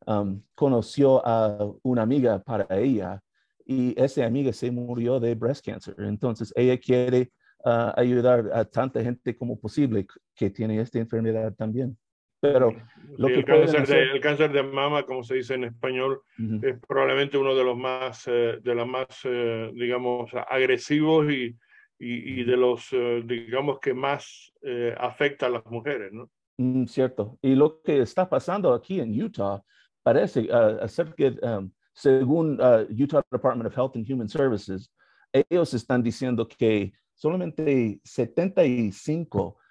um, 0.07 0.41
conoció 0.55 1.27
a 1.27 1.73
una 1.83 2.03
amiga 2.03 2.43
para 2.43 2.67
ella 2.79 3.23
y 3.65 3.99
esa 4.01 4.25
amiga 4.27 4.53
se 4.53 4.71
murió 4.71 5.21
de 5.21 5.35
breast 5.35 5.65
cancer. 5.65 5.95
Entonces 5.99 6.53
ella 6.57 6.79
quiere 6.79 7.33
uh, 7.65 7.93
ayudar 7.97 8.51
a 8.53 8.65
tanta 8.65 9.03
gente 9.03 9.37
como 9.37 9.59
posible 9.59 10.07
que 10.35 10.51
tiene 10.51 10.81
esta 10.81 10.99
enfermedad 10.99 11.55
también. 11.55 11.97
Pero 12.43 12.75
lo 13.19 13.29
que 13.29 13.35
el, 13.35 13.45
cáncer 13.45 13.87
de, 13.87 14.03
el 14.03 14.21
cáncer 14.21 14.51
de 14.51 14.65
mama, 14.65 15.05
como 15.05 15.23
se 15.23 15.37
dice 15.37 15.55
en 15.55 15.63
español, 15.63 16.23
es 16.61 16.77
probablemente 16.89 17.39
uno 17.39 17.55
de 17.55 17.63
los 17.63 17.79
más, 17.79 18.27
eh, 18.27 18.59
de 18.61 18.75
los 18.75 18.87
más 18.87 19.07
eh, 19.23 19.71
digamos, 19.73 20.33
agresivos 20.49 21.31
y, 21.31 21.57
y, 22.01 22.41
y 22.41 22.45
de 22.45 22.57
los, 22.57 22.89
eh, 22.93 23.23
digamos, 23.25 23.79
que 23.79 23.95
más 23.95 24.53
afecta 24.99 25.47
a 25.47 25.51
las 25.51 25.65
mujeres, 25.67 26.13
¿no? 26.13 26.29
Mm, 26.59 26.87
cierto. 26.87 27.39
Y 27.43 27.55
lo 27.55 27.81
que 27.81 28.01
está 28.01 28.29
pasando 28.29 28.75
aquí 28.75 28.99
en 28.99 29.23
Utah 29.23 29.63
parece 30.03 30.41
uh, 30.41 31.15
que, 31.17 31.39
um, 31.43 31.71
según 31.93 32.61
uh, 32.61 32.87
Utah 32.91 33.23
Department 33.31 33.69
of 33.69 33.77
Health 33.77 33.95
and 33.95 34.11
Human 34.11 34.29
Services, 34.29 34.91
ellos 35.33 35.75
están 35.75 36.03
diciendo 36.03 36.49
que 36.49 36.93
solamente 37.15 38.01
75 38.03 39.47
uh, 39.47 39.62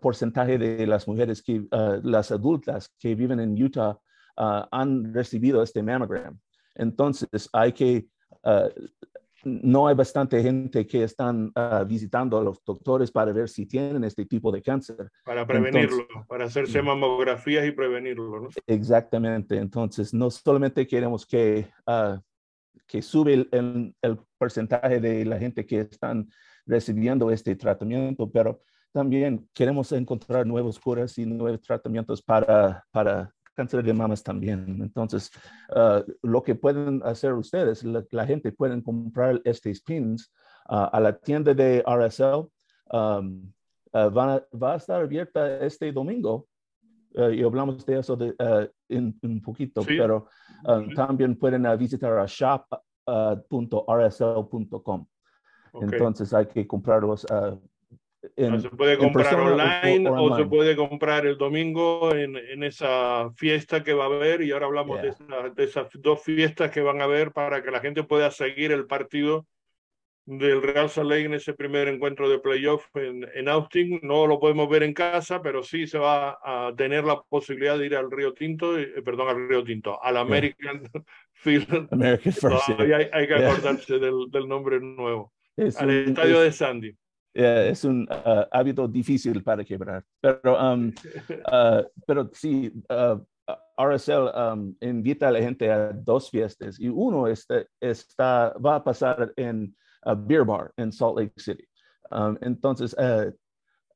porcentaje 0.00 0.58
de 0.58 0.86
las 0.86 1.08
mujeres 1.08 1.42
que, 1.42 1.60
uh, 1.60 2.00
las 2.02 2.30
adultas 2.30 2.94
que 2.98 3.14
viven 3.14 3.40
en 3.40 3.60
Utah 3.60 3.98
uh, 4.36 4.66
han 4.70 5.12
recibido 5.12 5.62
este 5.62 5.82
mammogram. 5.82 6.38
Entonces, 6.76 7.48
hay 7.52 7.72
que, 7.72 8.06
no 9.44 9.86
hay 9.86 9.94
bastante 9.94 10.42
gente 10.42 10.84
que 10.86 11.04
están 11.04 11.52
visitando 11.86 12.36
a 12.36 12.42
los 12.42 12.62
doctores 12.64 13.12
para 13.12 13.32
ver 13.32 13.48
si 13.48 13.64
tienen 13.64 14.02
este 14.02 14.26
tipo 14.26 14.50
de 14.50 14.60
cáncer. 14.60 15.08
Para 15.24 15.46
prevenirlo, 15.46 16.00
Entonces, 16.00 16.26
para 16.26 16.44
hacerse 16.46 16.82
mamografías 16.82 17.64
y 17.64 17.70
prevenirlo. 17.70 18.40
¿no? 18.40 18.48
Exactamente. 18.66 19.56
Entonces, 19.56 20.12
no 20.12 20.30
solamente 20.30 20.84
queremos 20.84 21.24
que, 21.24 21.70
que 22.88 23.00
sube 23.00 23.46
el, 23.52 23.94
el 24.02 24.18
porcentaje 24.36 25.00
de 25.00 25.24
la 25.24 25.38
gente 25.38 25.64
que 25.64 25.80
están 25.80 26.28
recibiendo 26.66 27.30
este 27.30 27.54
tratamiento, 27.54 28.28
pero 28.28 28.62
también 28.94 29.48
queremos 29.52 29.90
encontrar 29.90 30.46
nuevos 30.46 30.78
curas 30.78 31.18
y 31.18 31.26
nuevos 31.26 31.60
tratamientos 31.60 32.22
para, 32.22 32.84
para 32.92 33.28
cáncer 33.52 33.82
de 33.82 33.92
mamas 33.92 34.22
también. 34.22 34.80
Entonces, 34.80 35.32
uh, 35.70 36.00
lo 36.22 36.44
que 36.44 36.54
pueden 36.54 37.02
hacer 37.04 37.32
ustedes, 37.32 37.82
la, 37.82 38.04
la 38.12 38.24
gente 38.24 38.52
pueden 38.52 38.82
comprar 38.82 39.40
estos 39.44 39.80
pins 39.80 40.32
uh, 40.68 40.86
a 40.92 41.00
la 41.00 41.18
tienda 41.18 41.52
de 41.52 41.82
RSL. 41.84 42.46
Um, 42.92 43.52
uh, 43.92 44.10
va, 44.14 44.46
va, 44.62 44.74
a 44.74 44.76
estar 44.76 45.02
abierta 45.02 45.58
este 45.58 45.90
domingo 45.90 46.46
y 47.16 47.44
hablamos 47.44 47.84
de 47.86 47.98
eso 47.98 48.16
de, 48.16 48.34
en, 48.88 49.16
un 49.22 49.40
poquito, 49.40 49.82
Sí. 49.82 49.96
pero 49.98 50.26
um, 50.66 50.88
Sí. 50.88 50.94
también 50.94 51.36
pueden 51.36 51.64
visitar 51.78 52.16
a 52.18 52.26
shop.rsl.com. 52.26 55.06
Ok. 55.72 55.82
Entonces 55.82 56.32
hay 56.32 56.46
que 56.46 56.66
comprarlos 56.66 57.24
uh, 57.24 57.58
en, 58.36 58.60
se 58.60 58.68
puede 58.70 58.96
comprar 58.98 59.34
o- 59.38 59.52
online 59.52 60.08
o 60.08 60.22
o, 60.32 60.36
se 60.36 60.44
puede 60.46 60.76
comprar 60.76 61.26
el 61.26 61.36
domingo 61.36 62.14
en, 62.14 62.36
en 62.36 62.62
esa 62.62 63.30
fiesta 63.36 63.82
que 63.82 63.92
va 63.94 64.04
a 64.04 64.06
haber 64.06 64.42
y 64.42 64.52
ahora 64.52 64.66
hablamos 64.66 65.00
de, 65.02 65.08
Yeah. 65.08 65.12
esa- 65.40 65.48
de 65.50 65.64
esas 65.64 65.88
dos 65.94 66.22
fiestas 66.22 66.70
que 66.70 66.80
van 66.80 67.00
a 67.00 67.04
haber 67.04 67.32
para 67.32 67.62
que 67.62 67.70
la 67.70 67.80
gente 67.80 68.02
pueda 68.04 68.30
seguir 68.30 68.72
el 68.72 68.86
partido 68.86 69.46
del 70.26 70.62
Real 70.62 70.88
Salt 70.88 71.10
Lake 71.10 71.24
en 71.26 71.34
ese 71.34 71.52
primer 71.52 71.86
encuentro 71.86 72.30
de 72.30 72.38
playoff 72.38 72.86
en, 72.96 73.28
en 73.34 73.46
Austin. 73.46 74.00
No 74.02 74.26
lo 74.26 74.40
podemos 74.40 74.70
ver 74.70 74.82
en 74.82 74.94
casa, 74.94 75.42
pero 75.42 75.62
sí 75.62 75.86
se 75.86 75.98
va 75.98 76.38
a 76.42 76.72
tener 76.74 77.04
la 77.04 77.20
posibilidad 77.20 77.76
de 77.78 77.84
ir 77.84 77.94
al 77.94 78.10
Río 78.10 78.32
Tinto, 78.32 78.78
eh, 78.78 79.02
perdón, 79.04 79.28
al 79.28 79.46
Río 79.48 79.62
Tinto, 79.62 80.02
al 80.02 80.16
American 80.56 80.82
Field. 81.34 81.88
American 81.90 82.32
First. 82.32 82.66
yeah. 82.68 82.76
Todavía 82.76 82.96
hay, 82.96 83.08
hay 83.12 83.26
que 83.28 83.34
Yeah. 83.38 83.50
acordarse 83.52 83.98
del, 83.98 84.30
del 84.30 84.48
nombre 84.48 84.80
nuevo. 84.80 85.32
Es 85.56 85.76
Al 85.78 85.88
un- 85.88 85.94
estadio 86.08 86.38
es- 86.38 86.44
de 86.44 86.52
Sandy. 86.52 86.96
Yeah, 87.34 87.66
es 87.66 87.84
un 87.84 88.06
uh, 88.08 88.44
hábito 88.52 88.86
difícil 88.86 89.42
para 89.42 89.64
quebrar. 89.64 90.04
Pero, 90.20 90.56
um, 90.56 90.92
uh, 91.52 91.82
pero 92.06 92.30
sí, 92.32 92.70
uh, 92.88 93.18
RSL 93.76 94.30
um, 94.34 94.74
invita 94.80 95.28
a 95.28 95.32
la 95.32 95.40
gente 95.40 95.70
a 95.70 95.92
dos 95.92 96.30
fiestas 96.30 96.78
y 96.78 96.88
uno 96.88 97.26
este, 97.26 97.66
está, 97.80 98.54
va 98.64 98.76
a 98.76 98.84
pasar 98.84 99.32
en 99.36 99.74
Beer 100.26 100.44
Bar 100.44 100.70
en 100.76 100.92
Salt 100.92 101.18
Lake 101.18 101.32
City. 101.36 101.64
Um, 102.10 102.36
entonces, 102.40 102.94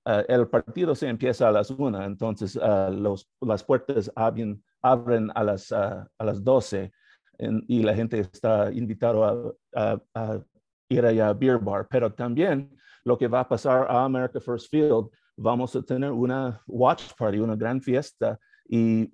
el 0.05 0.49
partido 0.49 0.95
se 0.95 1.07
empieza 1.09 1.49
a 1.49 1.53
las 1.53 1.71
una, 1.71 2.07
entonces 2.07 2.57
los, 2.57 3.31
las 3.41 3.63
puertas 3.63 4.11
abren, 4.17 4.63
abren 4.83 5.31
a, 5.35 5.45
las, 5.45 5.71
a 5.71 6.09
las 6.19 6.43
12 6.43 6.91
en- 7.39 7.65
y 7.69 7.83
la 7.83 7.95
gente 7.95 8.19
está 8.21 8.73
invitado 8.73 9.25
a, 9.25 9.55
a- 9.77 10.03
a 10.15 10.41
ir 10.89 11.05
allá 11.05 11.29
a 11.29 11.35
Beer 11.35 11.59
Bar, 11.59 11.87
pero 11.89 12.13
también 12.13 12.71
lo 13.09 13.17
que 13.19 13.29
va 13.29 13.41
a 13.41 13.49
pasar 13.49 13.87
a 13.89 14.05
America 14.05 14.39
First 14.41 14.67
Field, 14.71 15.07
vamos 15.37 15.75
a 15.75 15.83
tener 15.83 16.11
una 16.13 16.61
watch 16.67 17.03
party, 17.19 17.39
una 17.39 17.57
gran 17.57 17.81
fiesta 17.81 18.39
y 18.69 19.05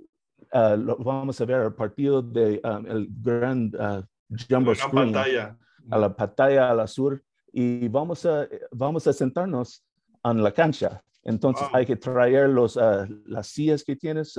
uh, 0.53 0.77
lo- 0.77 0.97
vamos 0.99 1.41
a 1.41 1.45
ver 1.45 1.61
el 1.63 1.73
partido 1.75 2.21
de 2.23 2.61
um, 2.65 2.87
el 2.87 3.07
gran 3.23 3.59
uh, 3.87 4.03
jumbo 4.49 4.73
La 4.73 4.77
gran 4.77 4.89
screen 4.89 5.13
pantalla. 5.13 5.57
a 5.91 5.99
la 5.99 6.09
pantalla 6.17 6.71
a 6.71 6.75
la 6.75 6.87
sur 6.87 7.23
y 7.53 7.89
vamos 7.89 8.27
a, 8.27 8.49
vamos 8.73 9.07
a 9.07 9.13
sentarnos 9.13 9.85
en 10.25 10.43
la 10.43 10.51
cancha. 10.53 11.01
Entonces 11.23 11.67
Wow. 11.69 11.77
hay 11.77 11.87
que 11.87 11.97
traer 11.97 12.49
los, 12.51 12.77
ah, 12.77 13.07
las 13.27 13.47
sillas 13.47 13.83
que 13.85 13.95
tienes, 13.97 14.39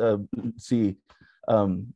sí, 0.57 0.99
um, 1.47 1.91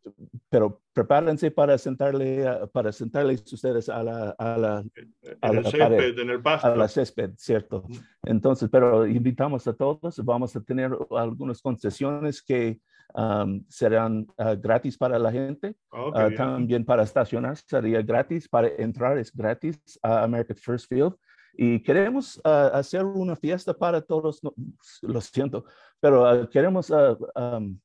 pero 0.49 0.81
prepárense 0.93 1.51
para 1.51 1.77
sentarle, 1.77 2.45
para 2.73 2.91
sentarles 2.91 3.41
ustedes 3.53 3.87
a 3.89 4.03
la, 4.03 4.29
a 4.31 4.57
la, 4.57 4.83
a 5.41 5.53
la 5.53 5.59
el 5.59 5.63
pared, 5.77 5.97
césped, 5.97 6.19
en 6.19 6.29
el 6.29 6.37
a 6.37 6.43
pasto. 6.43 6.75
la 6.75 6.87
césped, 6.87 7.31
¿cierto? 7.37 7.85
Entonces, 8.23 8.69
pero 8.71 9.05
invitamos 9.07 9.67
a 9.67 9.73
todos, 9.73 10.23
vamos 10.25 10.55
a 10.55 10.61
tener 10.61 10.91
algunas 11.11 11.61
concesiones 11.61 12.41
que 12.41 12.79
um, 13.13 13.63
serán 13.69 14.27
ah, 14.37 14.55
gratis 14.55 14.97
para 14.97 15.17
la 15.17 15.31
gente. 15.31 15.75
Oh, 15.91 16.11
qué 16.11 16.19
Ah, 16.19 16.29
también 16.35 16.83
para 16.83 17.03
estacionar 17.03 17.55
sería 17.57 18.01
gratis, 18.01 18.47
para 18.49 18.67
entrar 18.67 19.17
es 19.17 19.33
gratis 19.33 19.79
a 20.01 20.23
American 20.23 20.57
First 20.57 20.89
Field. 20.89 21.15
Y 21.53 21.81
queremos 21.81 22.39
ah, 22.43 22.71
hacer 22.73 23.05
una 23.05 23.35
fiesta 23.35 23.73
para 23.73 24.01
todos, 24.01 24.43
no, 24.43 24.53
lo 25.03 25.21
siento, 25.21 25.65
pero 25.99 26.49
queremos 26.49 26.89
um, 26.89 27.77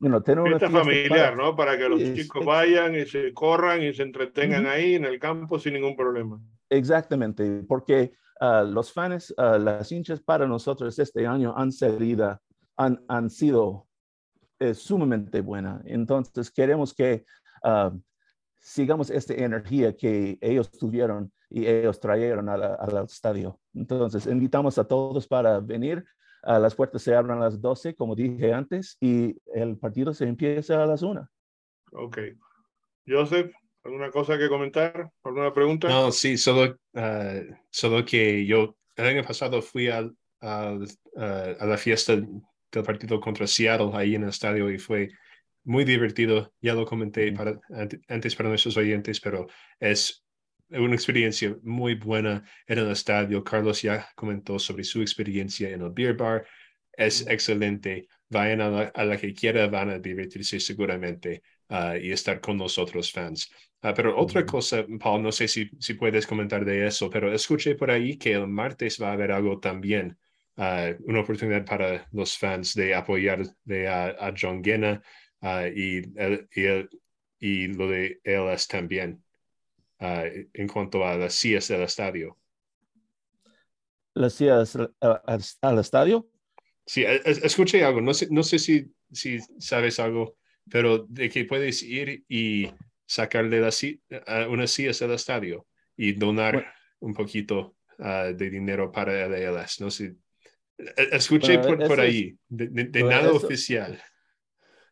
you 0.00 0.08
know, 0.08 0.20
tener 0.22 0.40
una 0.42 0.58
Fiesta 0.58 0.68
fiesta 0.68 0.84
familiar, 0.84 1.34
para- 1.34 1.36
¿no? 1.36 1.56
Para 1.56 1.78
que 1.78 1.88
los 1.88 2.00
Sí, 2.00 2.14
chicos 2.14 2.44
vayan 2.44 2.94
y 2.96 3.06
se 3.06 3.32
corran 3.32 3.82
y 3.82 3.92
se 3.94 4.02
entretengan 4.02 4.62
Ujú. 4.64 4.72
ahí 4.72 4.94
en 4.94 5.04
el 5.04 5.18
campo 5.18 5.58
sin 5.58 5.74
ningún 5.74 5.96
problema. 5.96 6.40
Exactamente, 6.70 7.64
porque 7.68 8.12
ah, 8.40 8.62
los 8.62 8.92
fans, 8.92 9.32
ah, 9.36 9.58
las 9.58 9.90
hinchas 9.92 10.20
para 10.20 10.46
nosotros 10.46 10.98
este 10.98 11.26
año 11.26 11.54
han, 11.56 11.70
salido, 11.72 12.40
han, 12.76 13.04
han 13.08 13.30
sido 13.30 13.86
eh, 14.58 14.74
sumamente 14.74 15.40
buena. 15.40 15.80
Entonces 15.84 16.50
queremos 16.50 16.92
que 16.94 17.24
ah, 17.62 17.92
sigamos 18.58 19.10
esta 19.10 19.34
energía 19.34 19.96
que 19.96 20.38
ellos 20.40 20.70
tuvieron 20.70 21.32
y 21.50 21.66
ellos 21.66 22.00
trajeron 22.00 22.48
a 22.48 22.56
la- 22.56 22.74
al 22.74 23.04
estadio. 23.04 23.60
Entonces 23.74 24.26
invitamos 24.26 24.76
a 24.78 24.84
todos 24.84 25.26
para 25.28 25.60
venir. 25.60 26.04
Ah, 26.46 26.58
las 26.58 26.74
puertas 26.74 27.02
se 27.02 27.14
abren 27.14 27.38
a 27.38 27.40
las 27.44 27.60
12, 27.60 27.94
como 27.94 28.14
dije 28.14 28.52
antes, 28.52 28.96
y 29.00 29.36
el 29.54 29.76
partido 29.78 30.12
se 30.14 30.24
empieza 30.26 30.82
a 30.82 30.86
las 30.86 31.02
1. 31.02 31.28
Ok. 31.92 32.18
Joseph, 33.06 33.52
¿alguna 33.82 34.10
cosa 34.10 34.38
que 34.38 34.48
comentar? 34.48 35.10
¿Alguna 35.22 35.52
pregunta? 35.52 35.88
No, 35.88 36.10
sí, 36.10 36.36
solo, 36.36 36.76
ah, 36.94 37.40
solo 37.70 38.04
que 38.04 38.46
yo 38.46 38.76
el 38.96 39.06
año 39.06 39.22
pasado 39.24 39.60
fui 39.62 39.88
al- 39.88 40.16
al, 40.40 40.86
ah, 41.16 41.54
a 41.60 41.66
la 41.66 41.76
fiesta 41.76 42.14
del 42.16 42.84
partido 42.84 43.20
contra 43.20 43.46
Seattle 43.46 43.90
ahí 43.94 44.14
en 44.14 44.24
el 44.24 44.30
estadio 44.30 44.70
y 44.70 44.78
fue 44.78 45.10
muy 45.64 45.84
divertido. 45.84 46.52
Ya 46.60 46.74
lo 46.74 46.84
comenté 46.86 47.30
para, 47.32 47.60
antes 48.08 48.34
para 48.36 48.48
nuestros 48.48 48.76
oyentes, 48.76 49.20
pero 49.20 49.46
es 49.78 50.23
una 50.80 50.94
experiencia 50.94 51.56
muy 51.62 51.94
buena 51.94 52.44
en 52.66 52.78
el 52.78 52.90
estadio. 52.90 53.44
Carlos 53.44 53.82
ya 53.82 54.08
comentó 54.14 54.58
sobre 54.58 54.84
su 54.84 55.00
experiencia 55.02 55.70
en 55.70 55.82
el 55.82 55.90
beer 55.90 56.14
bar. 56.16 56.46
Es 56.96 57.26
excelente. 57.26 58.08
Vayan 58.28 58.60
a 58.60 58.68
la, 58.70 58.82
a 58.94 59.04
la 59.04 59.16
que 59.16 59.34
quiera, 59.34 59.66
van 59.68 59.90
a 59.90 59.98
divertirse 59.98 60.60
seguramente 60.60 61.42
ah, 61.68 61.96
y 61.98 62.12
estar 62.12 62.40
con 62.40 62.56
nosotros 62.58 63.12
fans. 63.12 63.50
Ah, 63.82 63.92
pero 63.94 64.16
otra 64.18 64.46
cosa, 64.46 64.84
Paul, 65.00 65.22
no 65.22 65.32
sé 65.32 65.46
si, 65.48 65.68
si 65.78 65.94
puedes 65.94 66.26
comentar 66.26 66.64
de 66.64 66.86
eso, 66.86 67.10
pero 67.10 67.32
escuché 67.32 67.74
por 67.74 67.90
ahí 67.90 68.16
que 68.16 68.32
el 68.32 68.46
martes 68.48 69.00
va 69.00 69.10
a 69.10 69.12
haber 69.12 69.32
algo 69.32 69.58
también, 69.60 70.16
ah, 70.56 70.90
una 71.06 71.20
oportunidad 71.20 71.64
para 71.66 72.08
los 72.12 72.36
fans 72.38 72.74
de 72.74 72.94
apoyar 72.94 73.42
de, 73.64 73.88
a, 73.88 74.32
John 74.40 74.62
Guena 74.62 75.02
y, 75.74 75.98
el- 76.18 76.48
y, 76.54 76.64
el- 76.64 76.90
y 77.38 77.66
lo 77.68 77.88
de 77.88 78.20
ELS 78.24 78.68
también, 78.68 79.23
ah, 80.00 80.24
en 80.52 80.68
cuanto 80.68 81.04
a 81.06 81.16
las 81.16 81.34
sillas 81.34 81.68
del 81.68 81.82
estadio. 81.82 82.38
¿Las 84.14 84.34
sillas 84.34 84.76
al- 84.76 84.94
al- 85.00 85.42
al 85.62 85.78
estadio? 85.78 86.28
Sí, 86.86 87.02
e- 87.04 87.20
escuché 87.24 87.82
algo, 87.84 88.00
no 88.00 88.14
sé, 88.14 88.28
no 88.30 88.42
sé 88.42 88.58
si, 88.58 88.92
si 89.10 89.38
sabes 89.58 89.98
algo, 89.98 90.36
pero 90.70 90.98
de 91.08 91.28
que 91.30 91.44
puedes 91.44 91.82
ir 91.82 92.24
y 92.28 92.70
sacarle 93.06 93.60
la, 93.60 93.70
si- 93.70 94.00
a 94.26 94.46
una 94.48 94.66
silla 94.66 94.92
del 94.92 95.12
estadio 95.12 95.66
y 95.96 96.12
donar 96.12 96.54
Bueno. 96.54 96.68
un 97.00 97.14
poquito 97.14 97.76
ah, 97.98 98.32
de 98.34 98.50
dinero 98.50 98.92
para 98.92 99.24
el 99.26 99.34
ALS. 99.56 99.80
No 99.80 99.90
sé. 99.90 100.14
E- 100.78 101.08
Escuché 101.12 101.58
Bueno, 101.58 101.78
por, 101.78 101.88
por 101.88 102.00
ahí, 102.00 102.36
de, 102.48 102.68
de- 102.68 102.84
de 102.84 103.02
bueno, 103.02 103.16
nada 103.22 103.28
eso- 103.34 103.46
oficial. 103.46 104.00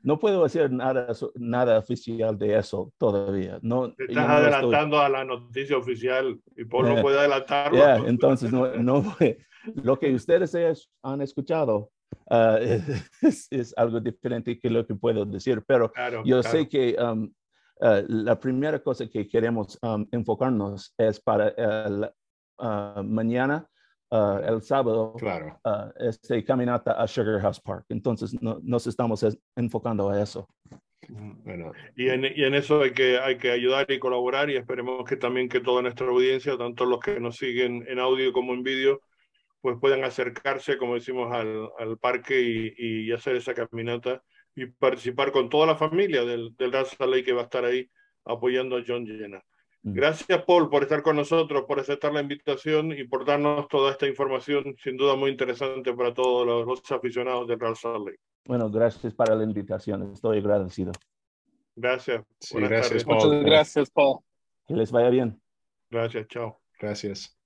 No 0.02 0.18
puedo 0.18 0.44
hacer 0.44 0.70
nada, 0.72 1.08
nada 1.36 1.78
oficial 1.78 2.36
de 2.38 2.56
eso 2.58 2.92
todavía. 2.98 3.58
No, 3.62 3.92
Te 3.92 4.04
estás 4.04 4.16
no 4.16 4.22
estoy- 4.34 4.36
adelantando 4.52 5.00
a 5.00 5.08
la 5.08 5.24
noticia 5.24 5.76
oficial 5.76 6.40
y 6.56 6.64
Paul 6.64 6.86
no 6.88 6.98
Eh, 6.98 7.02
puede 7.02 7.18
adelantarlo. 7.18 7.78
Ya, 7.78 7.96
entonces 8.08 8.52
no, 8.52 8.74
no, 8.76 9.16
lo 9.82 9.98
que 9.98 10.12
ustedes 10.14 10.54
es- 10.54 10.90
han 11.02 11.20
escuchado 11.22 11.90
ah, 12.30 12.58
es, 13.22 13.46
es 13.50 13.74
algo 13.76 14.00
diferente 14.00 14.58
que 14.58 14.68
lo 14.70 14.86
que 14.86 14.94
puedo 14.94 15.24
decir, 15.24 15.62
pero 15.66 15.90
Claro, 15.92 16.22
yo 16.24 16.40
claro. 16.40 16.58
sé 16.58 16.68
que 16.68 16.96
um, 17.00 17.32
ah, 17.80 18.02
la 18.08 18.38
primera 18.38 18.78
cosa 18.80 19.06
que 19.08 19.26
queremos 19.28 19.78
um, 19.82 20.06
enfocarnos 20.10 20.92
es 20.98 21.20
para 21.20 21.54
ah, 22.58 23.02
mañana, 23.04 23.66
ah, 24.12 24.40
el 24.46 24.62
sábado, 24.62 25.14
Claro. 25.18 25.58
ah, 25.64 25.90
este 25.98 26.44
caminata 26.44 26.92
a 26.92 27.08
Sugar 27.08 27.40
House 27.40 27.60
Park. 27.60 27.86
Entonces 27.88 28.40
no- 28.40 28.60
nos 28.62 28.86
estamos 28.86 29.22
es- 29.24 29.38
enfocando 29.56 30.08
a 30.10 30.22
eso. 30.22 30.46
Bueno, 31.08 31.72
Y 31.96 32.08
en, 32.10 32.24
y 32.24 32.44
en 32.44 32.54
eso 32.54 32.80
hay 32.80 32.92
que, 32.92 33.18
hay 33.18 33.36
que 33.36 33.50
ayudar 33.50 33.90
y 33.90 33.98
colaborar 33.98 34.48
y 34.50 34.56
esperemos 34.56 35.04
que 35.04 35.16
también 35.16 35.48
que 35.48 35.58
toda 35.60 35.82
nuestra 35.82 36.06
audiencia, 36.06 36.56
tanto 36.56 36.84
los 36.84 37.00
que 37.00 37.18
nos 37.18 37.36
siguen 37.36 37.84
en 37.88 37.98
audio 37.98 38.32
como 38.32 38.54
en 38.54 38.62
vídeo, 38.62 39.00
pues 39.60 39.76
puedan 39.80 40.04
acercarse, 40.04 40.78
como 40.78 40.94
decimos, 40.94 41.32
al, 41.32 41.68
al 41.78 41.98
parque 41.98 42.40
y, 42.40 42.74
y 43.08 43.12
hacer 43.12 43.34
esa 43.36 43.52
caminata 43.54 44.22
y 44.54 44.66
participar 44.66 45.32
con 45.32 45.48
toda 45.48 45.66
la 45.66 45.76
familia 45.76 46.24
del, 46.24 46.54
del 46.56 46.72
Raza 46.72 47.06
Ley 47.06 47.22
que 47.24 47.32
va 47.32 47.40
a 47.42 47.44
estar 47.44 47.64
ahí 47.64 47.88
apoyando 48.24 48.76
a 48.76 48.82
John 48.86 49.04
Jenna. 49.06 49.42
Mm. 49.82 49.92
Gracias, 49.94 50.44
Paul, 50.44 50.68
por 50.68 50.82
estar 50.82 51.02
con 51.02 51.16
nosotros, 51.16 51.64
por 51.66 51.80
aceptar 51.80 52.12
la 52.12 52.20
invitación 52.20 52.92
y 52.92 53.04
por 53.04 53.24
darnos 53.24 53.68
toda 53.68 53.92
esta 53.92 54.06
información, 54.06 54.76
sin 54.82 54.96
duda 54.96 55.16
muy 55.16 55.30
interesante 55.30 55.92
para 55.92 56.14
todos 56.14 56.46
los, 56.46 56.66
los 56.66 56.92
aficionados 56.92 57.48
del 57.48 57.58
Real 57.58 57.76
Salt 57.76 58.06
Lake. 58.06 58.20
Bueno, 58.44 58.70
gracias 58.70 59.14
para 59.14 59.34
la 59.34 59.44
invitación. 59.44 60.12
Estoy 60.12 60.38
agradecido. 60.38 60.92
Gracias. 61.74 62.24
Sí. 62.40 62.56
Paul. 63.04 63.06
Muchas 63.06 63.44
gracias, 63.44 63.90
Paul. 63.90 64.18
Que 64.66 64.74
les 64.74 64.90
vaya 64.90 65.10
bien. 65.10 65.40
Gracias, 65.90 66.26
chao. 66.28 66.60
gracias. 66.78 67.36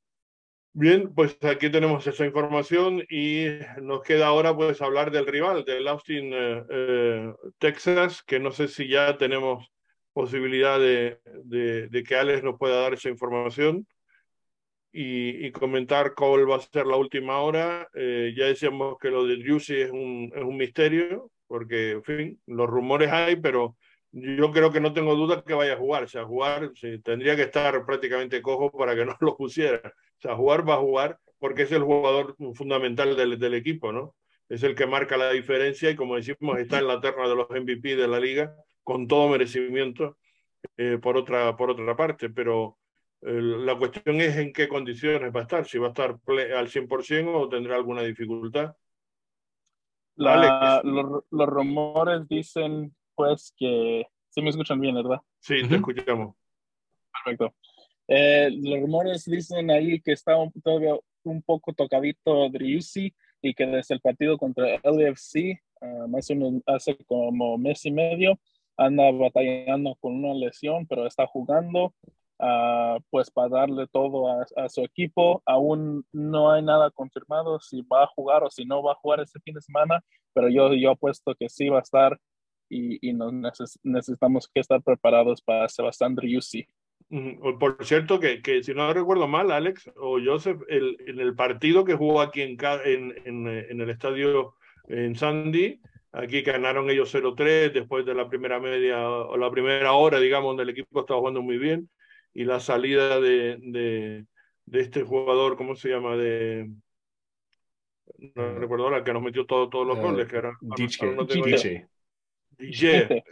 Bien, 0.72 1.14
pues 1.14 1.38
aquí 1.42 1.70
tenemos 1.70 2.06
esa 2.06 2.26
información 2.26 3.02
y 3.08 3.46
nos 3.80 4.02
queda 4.02 4.26
ahora 4.26 4.54
pues 4.54 4.82
hablar 4.82 5.10
del 5.10 5.26
rival, 5.26 5.64
del 5.64 5.88
Austin, 5.88 6.30
eh, 6.34 6.64
eh, 6.68 7.34
Texas, 7.58 8.22
que 8.22 8.38
no 8.38 8.50
sé 8.50 8.68
si 8.68 8.86
ya 8.86 9.16
tenemos 9.16 9.72
posibilidad 10.16 10.80
de, 10.80 12.04
que 12.08 12.16
Alex 12.16 12.42
nos 12.42 12.58
pueda 12.58 12.80
dar 12.80 12.94
esa 12.94 13.10
información 13.10 13.86
y, 14.90 15.50
comentar 15.50 16.14
cuál 16.14 16.50
va 16.50 16.56
a 16.56 16.60
ser 16.60 16.86
la 16.86 16.96
última 16.96 17.40
hora. 17.40 17.86
Eh, 17.92 18.32
ya 18.34 18.46
decíamos 18.46 18.96
que 18.98 19.10
lo 19.10 19.26
de 19.26 19.44
Juicy 19.46 19.74
es 19.82 19.90
un, 19.90 20.32
es 20.34 20.42
un 20.42 20.56
misterio, 20.56 21.30
porque, 21.46 21.90
en 21.90 22.02
fin, 22.02 22.40
los 22.46 22.66
rumores 22.66 23.12
hay, 23.12 23.36
pero 23.36 23.76
yo 24.10 24.50
creo 24.52 24.72
que 24.72 24.80
no 24.80 24.94
tengo 24.94 25.14
duda 25.14 25.44
que 25.44 25.52
vaya 25.52 25.74
a 25.74 25.76
jugar. 25.76 26.04
O 26.04 26.08
sea, 26.08 26.24
jugar 26.24 26.72
tendría 27.04 27.36
que 27.36 27.42
estar 27.42 27.84
prácticamente 27.84 28.40
cojo 28.40 28.70
para 28.70 28.94
que 28.94 29.04
no 29.04 29.18
lo 29.20 29.36
pusiera. 29.36 29.92
O 30.18 30.20
sea, 30.22 30.34
jugar 30.34 30.66
va 30.66 30.76
a 30.76 30.78
jugar 30.78 31.18
porque 31.38 31.64
es 31.64 31.72
el 31.72 31.82
jugador 31.82 32.36
fundamental 32.54 33.16
del, 33.18 33.38
del 33.38 33.52
equipo, 33.52 33.92
¿no? 33.92 34.14
Es 34.48 34.62
el 34.62 34.74
que 34.74 34.86
marca 34.86 35.18
la 35.18 35.32
diferencia 35.32 35.90
y, 35.90 35.96
como 35.96 36.16
decimos, 36.16 36.58
está 36.58 36.78
en 36.78 36.86
la 36.88 37.00
terna 37.02 37.28
de 37.28 37.36
los 37.36 37.50
MVP 37.50 37.96
de 37.96 38.08
la 38.08 38.18
liga 38.18 38.56
con 38.86 39.08
todo 39.08 39.28
merecimiento 39.28 40.16
eh, 40.76 40.98
por, 41.02 41.16
otra, 41.16 41.56
por 41.56 41.70
otra 41.70 41.96
parte. 41.96 42.30
Pero 42.30 42.78
eh, 43.22 43.32
la 43.32 43.76
cuestión 43.76 44.20
es 44.20 44.36
en 44.36 44.52
qué 44.52 44.68
condiciones 44.68 45.34
va 45.34 45.40
a 45.40 45.42
estar, 45.42 45.66
si 45.66 45.76
va 45.78 45.88
a 45.88 45.90
estar 45.90 46.10
al 46.10 46.68
100% 46.68 47.34
o 47.34 47.48
tendrá 47.48 47.74
alguna 47.74 48.02
dificultad. 48.02 48.76
La, 50.14 50.80
los, 50.84 51.24
los 51.30 51.48
rumores 51.48 52.26
dicen 52.28 52.94
pues 53.16 53.52
que 53.58 54.06
sí 54.28 54.40
me 54.40 54.50
escuchan 54.50 54.80
bien, 54.80 54.94
¿verdad? 54.94 55.20
Sí, 55.40 55.56
te 55.60 55.64
uh 55.64 55.68
-huh. 55.68 55.76
escuchamos. 55.76 56.36
Perfecto. 57.12 57.54
Eh, 58.06 58.50
los 58.52 58.80
rumores 58.80 59.24
dicen 59.24 59.68
ahí 59.70 60.00
que 60.00 60.12
está 60.12 60.36
un, 60.36 60.52
todavía 60.62 60.94
un 61.24 61.42
poco 61.42 61.72
tocadito 61.72 62.48
Driussi 62.50 63.12
y 63.42 63.52
que 63.52 63.66
desde 63.66 63.96
el 63.96 64.00
partido 64.00 64.38
contra 64.38 64.76
LFC, 64.84 65.60
uh, 65.80 66.06
más 66.08 66.30
o 66.30 66.34
menos 66.36 66.62
hace 66.66 66.96
como 67.06 67.58
mes 67.58 67.84
y 67.84 67.90
medio, 67.90 68.38
anda 68.76 69.10
batallando 69.10 69.94
con 70.00 70.24
una 70.24 70.34
lesión, 70.34 70.86
pero 70.86 71.06
está 71.06 71.26
jugando. 71.26 71.94
Uh, 72.38 73.00
pues 73.08 73.30
para 73.30 73.48
darle 73.48 73.86
todo 73.86 74.28
a, 74.28 74.44
a, 74.56 74.68
su 74.68 74.82
equipo. 74.82 75.42
Aún 75.46 76.04
no 76.12 76.52
hay 76.52 76.62
nada 76.62 76.90
confirmado 76.90 77.58
si 77.60 77.80
va 77.80 78.04
a 78.04 78.08
jugar 78.08 78.44
o 78.44 78.50
si 78.50 78.66
no 78.66 78.82
va 78.82 78.92
a 78.92 78.96
jugar 78.96 79.20
este 79.20 79.40
fin 79.40 79.54
de 79.54 79.62
semana, 79.62 80.04
pero 80.34 80.50
yo, 80.50 80.74
yo 80.74 80.90
apuesto 80.90 81.34
que 81.34 81.48
sí 81.48 81.70
va 81.70 81.78
a 81.78 81.82
estar 81.82 82.20
y, 82.68 83.08
y 83.08 83.14
nos 83.14 83.32
neces 83.32 83.78
necesitamos 83.82 84.50
que 84.52 84.60
estar 84.60 84.82
preparados 84.82 85.40
para 85.40 85.68
Sebastián 85.68 86.14
Driussi. 86.14 86.66
Por 87.60 87.84
cierto, 87.84 88.18
que, 88.18 88.42
que, 88.42 88.62
si 88.62 88.74
no 88.74 88.92
recuerdo 88.92 89.28
mal, 89.28 89.52
Alex 89.52 89.90
o 89.96 90.18
Joseph, 90.22 90.60
el, 90.68 90.96
en 91.06 91.20
el 91.20 91.34
partido 91.36 91.84
que 91.84 91.94
jugó 91.94 92.20
aquí 92.20 92.42
en, 92.42 92.58
en, 92.84 93.14
en, 93.24 93.46
en 93.46 93.80
el 93.80 93.90
estadio 93.90 94.54
en 94.88 95.14
Sandy, 95.14 95.80
aquí 96.12 96.42
ganaron 96.42 96.90
ellos 96.90 97.14
0-3 97.14 97.72
después 97.72 98.04
de 98.06 98.14
la 98.14 98.28
primera 98.28 98.60
media 98.60 99.08
o 99.08 99.36
la 99.36 99.50
primera 99.50 99.92
hora, 99.92 100.18
digamos, 100.20 100.50
donde 100.50 100.64
el 100.64 100.70
equipo 100.70 101.00
estaba 101.00 101.20
jugando 101.20 101.42
muy 101.42 101.58
bien 101.58 101.88
y 102.32 102.44
la 102.44 102.60
salida 102.60 103.20
de, 103.20 103.56
de, 103.60 104.26
de 104.66 104.80
este 104.80 105.02
jugador, 105.02 105.56
¿cómo 105.56 105.74
se 105.74 105.88
llama? 105.88 106.16
De, 106.16 106.70
no 108.34 108.58
recuerdo 108.58 108.90
la 108.90 109.02
que 109.02 109.12
nos 109.12 109.22
metió 109.22 109.46
todo, 109.46 109.68
todos 109.68 109.86
los 109.86 109.98
uh, 109.98 110.02
goles, 110.02 110.28
que 110.28 110.36
era 110.36 110.56
DJ. 110.60 111.86
DJ. 112.58 113.24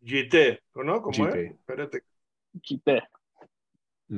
GT, 0.00 0.60
¿no? 0.76 1.02
¿Cómo 1.02 1.26
GT. 1.26 1.40
es? 1.40 1.50
Espérate. 1.52 2.02
GT. 2.54 3.02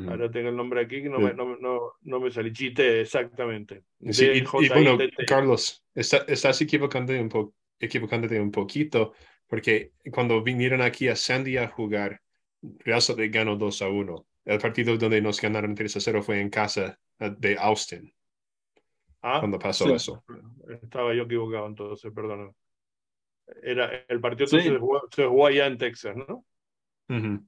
Ahora 0.08 0.30
tengo 0.30 0.50
el 0.50 0.56
nombre 0.56 0.82
aquí 0.82 1.02
que 1.02 1.08
no, 1.08 1.18
me, 1.18 1.34
no, 1.34 1.56
no, 1.56 1.94
no 2.02 2.20
me 2.20 2.30
sale. 2.30 2.50
GT, 2.50 3.00
exactamente. 3.00 3.82
Sí, 4.10 4.26
y, 4.26 4.38
y, 4.38 4.68
bueno, 4.68 4.98
Carlos, 5.26 5.84
está, 5.94 6.18
estás 6.28 6.60
equivocándote 6.60 7.20
un, 7.20 7.28
po 7.28 7.54
equivocándote 7.80 8.40
un 8.40 8.50
poquito, 8.50 9.14
porque 9.46 9.92
cuando 10.12 10.42
vinieron 10.42 10.82
aquí 10.82 11.08
a 11.08 11.16
Sandy 11.16 11.56
a 11.56 11.68
jugar, 11.68 12.20
Real 12.62 13.02
Salt 13.02 13.20
ganó 13.32 13.56
2 13.56 13.82
a 13.82 13.88
1. 13.88 14.26
El 14.44 14.58
partido 14.58 14.96
donde 14.96 15.20
nos 15.20 15.40
ganaron 15.40 15.74
3 15.74 15.96
a 15.96 16.00
0 16.00 16.22
fue 16.22 16.40
en 16.40 16.50
casa 16.50 16.98
de 17.18 17.56
Austin. 17.58 18.12
Ah, 19.22 19.38
cuando 19.40 19.58
pasó 19.58 19.86
sí. 19.86 19.92
eso. 19.92 20.24
Estaba 20.82 21.14
yo 21.14 21.24
equivocado 21.24 21.66
entonces, 21.66 22.10
perdón. 22.14 22.54
Era, 23.62 24.04
el 24.08 24.20
partido 24.20 24.46
sí. 24.46 24.60
se, 24.60 24.78
jugó, 24.78 25.02
se, 25.10 25.26
jugó, 25.26 25.46
allá 25.46 25.66
en 25.66 25.76
Texas, 25.78 26.16
¿no? 26.16 26.44
Uh 27.08 27.14
-huh. 27.14 27.46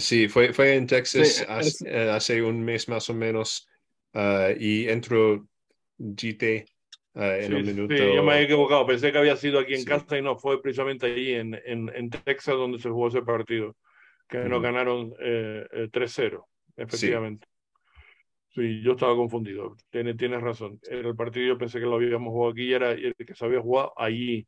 Sí, 0.00 0.28
fue, 0.28 0.52
fue 0.52 0.74
en 0.74 0.86
Texas 0.86 1.28
sí, 1.28 1.44
hace, 1.48 1.88
eh, 1.88 2.10
hace, 2.10 2.42
un 2.42 2.62
mes 2.62 2.88
más 2.88 3.08
o 3.08 3.14
menos 3.14 3.66
uh, 4.12 4.52
y 4.58 4.86
entró 4.88 5.48
GT 5.98 6.66
uh, 7.18 7.22
en 7.22 7.46
sí, 7.46 7.54
un 7.54 7.66
minuto. 7.66 7.94
Sí, 7.94 8.02
yo 8.14 8.22
me 8.22 8.38
he 8.38 8.42
equivocado, 8.44 8.86
pensé 8.86 9.12
que 9.12 9.18
había 9.18 9.36
sido 9.36 9.58
aquí 9.58 9.74
en 9.74 9.84
casa 9.84 10.16
y 10.16 10.22
no, 10.22 10.36
fue 10.36 10.62
precisamente 10.62 11.06
allí 11.06 11.34
en, 11.34 11.54
en, 11.66 11.90
en, 11.94 12.10
Texas 12.10 12.54
donde 12.56 12.78
se 12.78 12.88
jugó 12.88 13.08
ese 13.08 13.22
partido, 13.22 13.76
que 14.28 14.38
-huh. 14.38 14.48
nos 14.48 14.62
ganaron 14.62 15.14
eh, 15.20 15.66
3-0, 15.92 16.44
efectivamente. 16.76 17.46
Sí, 18.54 18.82
yo 18.82 18.92
estaba 18.92 19.14
confundido. 19.14 19.76
Tienes, 19.90 20.16
tienes 20.16 20.40
razón. 20.40 20.80
Era 20.90 21.08
el 21.08 21.14
partido 21.14 21.46
yo 21.46 21.58
pensé 21.58 21.78
que 21.78 21.86
lo 21.86 21.96
habíamos 21.96 22.32
jugado 22.32 22.52
aquí 22.52 22.62
y 22.62 22.72
era 22.72 22.92
el 22.92 23.14
que 23.14 23.34
se 23.34 23.44
había 23.44 23.60
jugado 23.60 23.92
allí. 23.96 24.46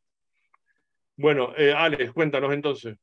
Bueno, 1.17 1.53
eh, 1.57 1.73
Alex, 1.73 2.13
cuéntanos 2.13 2.53
entonces. 2.53 2.97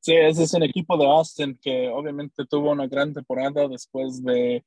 Sí, 0.00 0.14
ese 0.16 0.42
es 0.42 0.52
un 0.54 0.64
equipo 0.64 0.98
de 0.98 1.06
Austin 1.06 1.56
que 1.62 1.88
obviamente 1.88 2.44
tuvo 2.44 2.72
una 2.72 2.88
gran 2.88 3.14
temporada 3.14 3.68
después 3.68 4.22
de, 4.24 4.64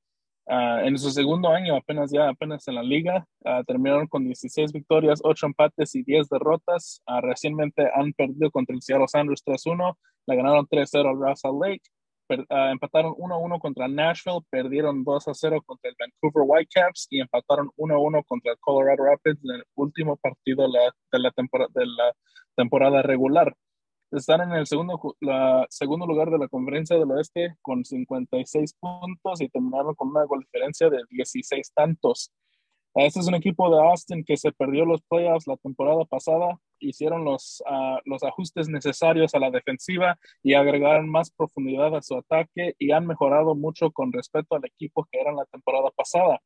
uh, 0.48 0.86
en 0.86 0.98
su 0.98 1.12
segundo 1.12 1.50
año, 1.50 1.76
apenas 1.76 2.12
ya, 2.12 2.30
apenas 2.30 2.68
en 2.68 2.76
la 2.76 2.84
liga, 2.84 3.26
uh, 3.46 3.64
terminaron 3.66 4.08
con 4.08 4.24
16 4.24 4.72
victorias, 4.74 5.22
8 5.24 5.48
empates 5.48 5.96
y 5.96 6.04
10 6.04 6.30
derrotas. 6.30 7.02
Uh, 7.08 7.22
recientemente 7.22 7.89
han 7.93 8.14
perdido 8.14 8.52
contra 8.52 8.76
el 8.76 8.82
Seattle 8.82 9.08
Sanders 9.08 9.43
3-1, 9.46 9.96
le 10.28 10.36
ganaron 10.36 10.68
3-0 10.68 11.10
al 11.10 11.30
Russell 11.30 11.60
Lake 11.62 11.84
uh, 12.30 12.72
empataron 12.72 13.14
1-1 13.14 13.60
contra 13.60 13.88
Nashville, 13.88 14.41
perdieron 14.50 15.04
2-0 15.04 15.64
contra 15.66 15.89
el 15.89 15.96
Vancouver 16.00 16.46
Whitecaps 16.48 17.08
y 17.10 17.22
empataron 17.22 17.70
1-1 17.78 18.24
contra 18.26 18.54
el 18.54 18.60
Colorado 18.60 19.04
Rapids 19.04 19.43
en 19.43 19.56
el 19.56 19.64
último 19.76 20.18
partido 20.18 20.64
de 20.64 20.70
la, 20.70 20.96
de 21.12 21.20
la, 21.20 21.32
tempor 21.32 21.72
de 21.72 21.86
la 21.86 22.14
temporada 22.56 23.02
regular. 23.02 23.56
Están 24.12 24.41
en 24.41 24.51
el 24.51 24.68
segundo, 24.68 24.99
la, 25.20 25.66
segundo 25.70 26.06
lugar 26.06 26.30
de 26.30 26.38
la 26.38 26.47
conferencia 26.47 26.97
del 26.97 27.12
oeste 27.12 27.56
con 27.62 27.84
56 27.84 28.74
puntos 28.80 29.41
y 29.41 29.49
terminaron 29.49 29.95
con 29.95 30.10
una 30.10 30.24
gol 30.26 30.41
diferencia 30.41 30.89
de 30.89 31.03
16 31.10 31.74
tantos. 31.74 32.32
Este 32.93 33.20
es 33.20 33.28
un 33.28 33.36
equipo 33.36 33.70
de 33.70 33.82
Austin 33.82 34.24
que 34.24 34.38
se 34.38 34.53
perdió 34.53 34.86
los 34.86 35.01
playoffs 35.01 35.47
la 35.47 35.58
temporada 35.58 36.06
pasada, 36.06 36.58
hicieron 36.80 37.26
los, 37.26 37.62
uh, 37.70 37.99
los 38.06 38.24
ajustes 38.24 38.70
necesarios 38.70 39.36
a 39.36 39.39
la 39.39 39.51
defensiva 39.51 40.18
y 40.41 40.53
agregaron 40.53 41.10
más 41.10 41.30
profundidad 41.32 41.93
a 41.93 42.01
su 42.01 42.16
ataque 42.16 42.74
y 42.80 42.91
han 42.91 43.06
mejorado 43.06 43.53
mucho 43.53 43.91
con 43.91 44.14
respecto 44.14 44.56
al 44.56 44.66
equipo 44.66 45.06
que 45.12 45.20
era 45.20 45.32
en 45.32 45.36
la 45.38 45.45
temporada 45.45 45.89
pasada. 45.91 46.39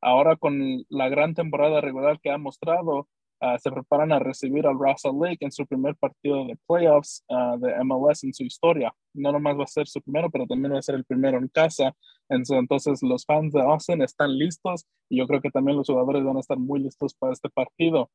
Ahora 0.00 0.34
con 0.36 0.84
la 0.88 1.08
gran 1.08 1.34
temporada 1.34 1.80
regular 1.80 2.18
que 2.20 2.30
ha 2.30 2.38
mostrado, 2.38 3.08
uh, 3.44 3.58
se 3.58 3.70
preparan 3.70 4.12
a 4.12 4.18
recibir 4.18 4.66
al 4.66 4.78
Russell 4.78 5.18
Lake 5.20 5.38
en 5.40 5.52
su 5.52 5.66
primer 5.66 5.94
partido 5.96 6.44
de 6.46 6.56
playoffs 6.66 7.24
uh, 7.28 7.58
de 7.58 7.74
MLS 7.84 8.24
en 8.24 8.32
su 8.32 8.44
historia. 8.44 8.94
No 9.12 9.32
nomás 9.32 9.58
va 9.58 9.64
a 9.64 9.66
ser 9.66 9.86
su 9.86 10.00
primero, 10.00 10.30
pero 10.30 10.46
también 10.46 10.72
va 10.74 10.78
a 10.78 10.82
ser 10.82 10.94
el 10.94 11.04
primero 11.04 11.38
en 11.38 11.48
casa. 11.48 11.94
Entonces 12.28 13.02
los 13.02 13.24
fans 13.24 13.52
de 13.52 13.60
Austin 13.60 14.02
están 14.02 14.36
listos 14.36 14.86
y 15.08 15.18
yo 15.18 15.26
creo 15.26 15.40
que 15.40 15.50
también 15.50 15.76
los 15.76 15.86
jugadores 15.86 16.24
van 16.24 16.36
a 16.36 16.40
estar 16.40 16.58
muy 16.58 16.80
listos 16.80 17.14
para 17.14 17.32
este 17.32 17.50
partido. 17.50 18.10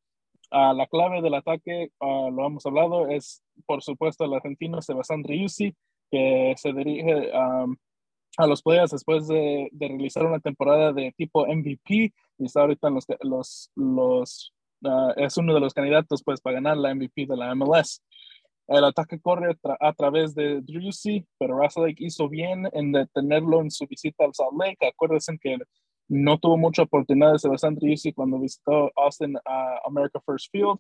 Uh, 0.51 0.73
la 0.73 0.87
clave 0.87 1.21
del 1.21 1.35
ataque, 1.35 1.91
lo 2.01 2.45
hemos 2.47 2.65
hablado, 2.65 3.07
es 3.07 3.43
por 3.67 3.83
supuesto 3.83 4.25
el 4.25 4.33
argentino 4.33 4.81
Sebastián 4.81 5.21
Driussi, 5.21 5.75
que 6.09 6.55
se 6.57 6.73
dirige 6.73 7.31
a 8.37 8.47
los 8.47 8.61
players 8.61 8.91
después 8.91 9.27
de, 9.27 9.67
de, 9.71 9.87
realizar 9.87 10.25
una 10.25 10.39
temporada 10.39 10.93
de 10.93 11.13
tipo 11.17 11.45
MVP 11.45 12.13
y 12.37 12.45
está 12.45 12.61
ahorita 12.61 12.87
en 12.87 12.93
los, 12.95 13.05
los, 13.21 13.71
los 13.75 14.53
uh, 14.83 15.11
es 15.17 15.37
uno 15.37 15.53
de 15.53 15.59
los 15.59 15.73
candidatos 15.73 16.23
pues 16.23 16.41
para 16.41 16.55
ganar 16.55 16.77
la 16.77 16.93
MVP 16.93 17.25
de 17.27 17.37
la 17.37 17.53
MLS. 17.55 18.01
El 18.67 18.83
ataque 18.83 19.19
corre 19.19 19.55
tra 19.55 19.75
a 19.79 19.93
través 19.93 20.35
de 20.35 20.61
Driussi, 20.61 21.25
pero 21.39 21.57
Russell 21.57 21.91
hizo 21.97 22.29
bien 22.29 22.69
en 22.73 22.91
detenerlo 22.91 23.61
en 23.61 23.71
su 23.71 23.87
visita 23.87 24.25
al 24.25 24.35
Salt 24.35 24.53
Lake. 24.59 24.87
Acuérdense 24.87 25.39
que 25.41 25.57
no 26.07 26.37
tuvo 26.37 26.55
mucha 26.55 26.83
oportunidad 26.83 27.31
de 27.31 27.39
Sebastián 27.39 27.75
Driussi 27.75 28.13
cuando 28.13 28.39
visitó 28.39 28.91
Austin 28.95 29.37
a 29.45 29.79
America 29.85 30.19
First 30.25 30.51
Field. 30.51 30.77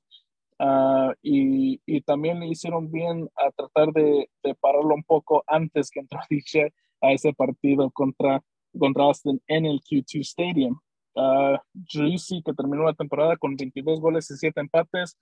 Uh, 0.59 1.13
y, 1.23 1.81
y, 1.85 2.01
también 2.01 2.41
le 2.41 2.47
hicieron 2.47 2.91
bien 2.91 3.29
a 3.37 3.49
tratar 3.51 3.93
de, 3.93 4.29
de, 4.43 4.55
pararlo 4.55 4.93
un 4.93 5.03
poco 5.03 5.41
antes 5.47 5.89
que 5.89 6.01
entró 6.01 6.19
DJ 6.29 6.73
a 7.01 7.13
ese 7.13 7.31
partido 7.31 7.89
contra, 7.91 8.43
contra 8.77 9.05
Austin 9.05 9.41
en 9.47 9.65
el 9.65 9.79
Q2 9.79 10.19
Stadium. 10.19 10.77
Uh, 11.15 11.57
Driussi, 11.73 12.41
que 12.43 12.53
terminó 12.53 12.83
la 12.83 12.93
temporada 12.93 13.35
con 13.37 13.55
22 13.55 13.99
goles 13.99 14.29
y 14.31 14.37
7 14.37 14.59
empates. 14.61 15.17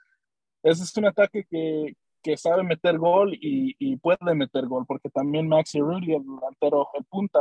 Ese 0.63 0.83
es 0.83 0.97
un 0.97 1.05
ataque 1.05 1.45
que, 1.49 1.95
que 2.21 2.37
sabe 2.37 2.63
meter 2.63 2.97
gol 2.97 3.33
y, 3.33 3.75
y, 3.79 3.97
puede 3.97 4.35
meter 4.35 4.67
gol, 4.67 4.85
porque 4.85 5.09
también 5.09 5.47
Maxi 5.47 5.79
Rudy, 5.79 6.13
el 6.13 6.23
delantero, 6.23 6.87
el 6.93 7.05
punta, 7.05 7.39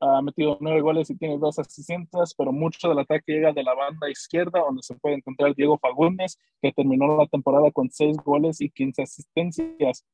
ha 0.00 0.22
metido 0.22 0.58
nueve 0.60 0.80
goles 0.80 1.10
y 1.10 1.16
tiene 1.16 1.38
dos 1.38 1.58
asistencias, 1.58 2.34
pero 2.36 2.52
mucho 2.52 2.88
del 2.88 3.00
ataque 3.00 3.32
llega 3.32 3.52
de 3.52 3.62
la 3.62 3.74
banda 3.74 4.10
izquierda, 4.10 4.60
donde 4.60 4.82
se 4.82 4.94
puede 4.94 5.16
encontrar 5.16 5.54
Diego 5.54 5.78
Fagundes, 5.78 6.38
que 6.62 6.72
terminó 6.72 7.16
la 7.16 7.26
temporada 7.26 7.70
con 7.72 7.90
seis 7.90 8.16
goles 8.18 8.60
y 8.60 8.70
15 8.70 9.02
asistencias. 9.02 10.04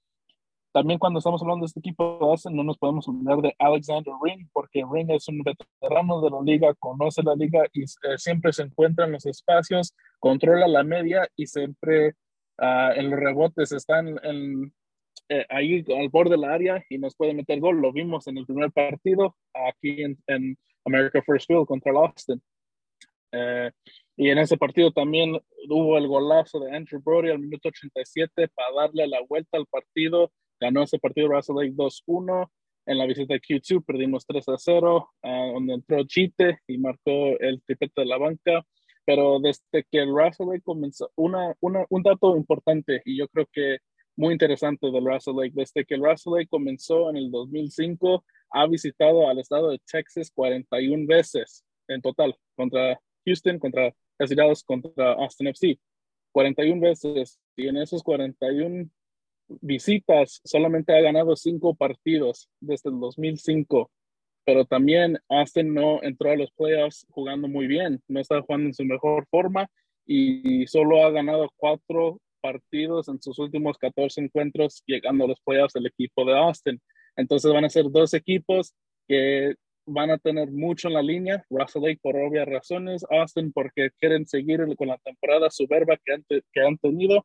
También 0.75 0.99
cuando 0.99 1.19
estamos 1.19 1.41
hablando 1.41 1.63
de 1.63 1.67
este 1.69 1.79
equipo 1.79 2.19
de 2.19 2.53
no 2.53 2.65
nos 2.65 2.79
podemos 2.79 3.07
olvidar 3.07 3.39
de 3.41 3.55
Alexander 3.61 4.13
Ring, 4.21 4.49
porque 4.53 4.83
Ring 4.93 5.09
es 5.13 5.29
un 5.29 5.41
veterano 5.45 6.21
de 6.21 6.31
la 6.31 6.43
liga, 6.43 6.75
conoce 6.81 7.23
la 7.23 7.37
liga 7.37 7.63
y 7.73 7.85
eh, 7.85 7.87
siempre 8.17 8.53
se 8.53 8.65
encuentra 8.65 9.05
en 9.05 9.13
los 9.13 9.25
espacios, 9.25 9.95
controla 10.19 10.67
la 10.67 10.83
media 10.83 11.29
y 11.37 11.47
siempre 11.47 12.15
uh, 12.59 12.91
en 12.97 13.09
los 13.09 13.21
rebotes 13.21 13.71
están 13.71 14.19
en, 14.25 14.75
eh, 15.29 15.47
ahí 15.49 15.85
al 15.97 16.09
borde 16.09 16.33
del 16.33 16.43
área 16.43 16.85
y 16.91 16.99
nos 16.99 17.15
puede 17.15 17.35
meter 17.35 17.61
gol. 17.61 17.81
Lo 17.81 17.93
vimos 17.93 18.27
en 18.27 18.39
el 18.39 18.45
primer 18.45 18.73
partido 18.73 19.37
aquí 19.55 20.03
en, 20.03 20.59
America 20.85 21.23
First 21.25 21.47
Field 21.47 21.67
contra 21.67 21.93
Austin. 21.93 22.43
Eh, 23.31 23.71
y 24.17 24.29
en 24.29 24.39
ese 24.39 24.57
partido 24.57 24.91
también 24.91 25.41
hubo 25.69 25.99
el 25.99 26.09
golazo 26.09 26.59
de 26.59 26.77
Andrew 26.77 27.01
Brody 27.01 27.31
al 27.31 27.39
minuto 27.39 27.69
87 27.69 28.49
para 28.49 28.75
darle 28.75 29.07
la 29.07 29.21
vuelta 29.29 29.57
al 29.57 29.67
partido 29.67 30.33
ganó 30.61 30.83
ese 30.83 30.99
partido 30.99 31.29
Russell 31.29 31.57
Lake 31.57 31.75
2-1. 31.75 32.51
En 32.87 32.99
la 32.99 33.07
visita 33.07 33.35
de 33.35 33.41
Q2 33.41 33.85
perdimos 33.85 34.27
3-0, 34.27 35.09
ah, 35.23 35.51
donde 35.55 35.75
entró 35.75 36.05
Chite 36.05 36.59
y 36.67 36.79
marcó 36.79 37.39
el 37.41 37.63
tripete 37.63 38.03
de 38.03 38.07
la 38.07 38.19
banca. 38.19 38.65
Pero 39.07 39.39
desde 39.41 39.85
que 39.91 40.01
el 40.01 40.09
Russell 40.09 40.49
Lake 40.49 40.63
comenzó, 40.63 41.11
una, 41.15 41.55
una, 41.61 41.85
un 41.89 42.03
dato 42.03 42.37
importante 42.37 43.03
y 43.05 43.19
yo 43.19 43.29
creo 43.29 43.47
que 43.53 43.79
muy 44.17 44.33
interesante 44.33 44.91
del 44.91 45.05
Russell 45.05 45.37
Lake, 45.37 45.53
desde 45.55 45.85
que 45.85 45.95
el 45.95 46.05
Russell 46.05 46.35
Lake 46.35 46.49
comenzó 46.49 47.11
en 47.11 47.17
el 47.17 47.31
2005, 47.31 48.25
ha 48.51 48.67
visitado 48.67 49.29
al 49.29 49.39
estado 49.39 49.71
de 49.71 49.81
Texas 49.91 50.31
41 50.35 51.07
veces 51.07 51.65
en 51.89 52.01
total, 52.01 52.37
contra 52.57 53.01
Houston, 53.27 53.59
contra 53.59 53.95
Casillados, 54.17 54.63
contra 54.63 55.15
Austin 55.15 55.49
FC. 55.49 55.79
41 56.33 56.81
veces. 56.81 57.41
Y 57.57 57.69
en 57.69 57.77
esos 57.77 58.03
41 58.03 58.89
visitas, 59.49 60.41
solamente 60.45 60.97
ha 60.97 61.01
ganado 61.01 61.37
cinco 61.37 61.75
partidos 61.75 62.49
desde 62.61 62.91
el 62.91 63.01
2005, 63.01 63.91
pero 64.45 64.65
también 64.65 65.19
Austin 65.29 65.73
no 65.75 66.03
entró 66.03 66.31
a 66.31 66.37
los 66.37 66.51
playoffs 66.53 67.07
jugando 67.11 67.49
muy 67.49 67.67
bien, 67.67 68.03
no 68.09 68.21
está 68.21 68.41
jugando 68.43 68.69
en 68.69 68.75
su 68.75 68.85
mejor 68.85 69.27
forma 69.31 69.69
y 70.07 70.67
solo 70.67 71.05
ha 71.05 71.11
ganado 71.11 71.51
cuatro 71.57 72.21
partidos 72.41 73.09
en 73.09 73.21
sus 73.23 73.39
últimos 73.39 73.79
14 73.79 74.21
encuentros 74.21 74.83
llegando 74.87 75.25
a 75.25 75.29
los 75.29 75.41
playoffs 75.41 75.77
el 75.77 75.87
equipo 75.87 76.25
de 76.27 76.37
Austin. 76.37 76.81
Entonces 77.17 77.51
van 77.53 77.65
a 77.65 77.71
ser 77.71 77.87
dos 77.91 78.13
equipos 78.13 78.75
que 79.09 79.55
van 79.87 80.11
a 80.11 80.19
tener 80.19 80.51
mucho 80.51 80.89
en 80.89 80.95
la 80.95 81.03
línea, 81.03 81.45
Russell 81.51 81.83
Lake 81.83 82.01
por 82.03 82.17
obvias 82.17 82.47
razones, 82.47 83.05
Austin 83.11 83.53
porque 83.53 83.91
quieren 83.99 84.27
seguir 84.27 84.61
con 84.77 84.89
la 84.89 84.99
temporada 84.99 85.51
soberba 85.51 85.99
que 86.05 86.61
han 86.61 86.79
tenido 86.79 87.25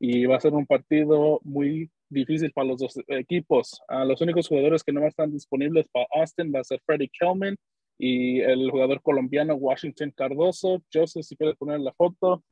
y 0.00 0.24
va 0.24 0.36
a 0.36 0.40
ser 0.40 0.54
un 0.54 0.66
partido 0.66 1.40
muy 1.44 1.90
difícil 2.08 2.50
para 2.52 2.68
los 2.68 2.80
dos 2.80 2.98
equipos. 3.08 3.80
Uh, 3.88 4.06
los 4.06 4.20
únicos 4.22 4.48
jugadores 4.48 4.82
que 4.82 4.92
no 4.92 5.06
están 5.06 5.30
disponibles 5.30 5.86
para 5.92 6.06
Austin 6.14 6.50
va 6.52 6.60
a 6.60 6.64
ser 6.64 6.80
Freddie 6.86 7.10
Kelman 7.12 7.54
y 7.98 8.40
el 8.40 8.70
jugador 8.70 9.02
colombiano 9.02 9.54
Washington 9.54 10.10
Cardoso. 10.16 10.82
Joseph, 10.92 11.22
si 11.22 11.36
quieres 11.36 11.54
poner 11.56 11.80
la 11.80 11.92
foto 11.92 12.42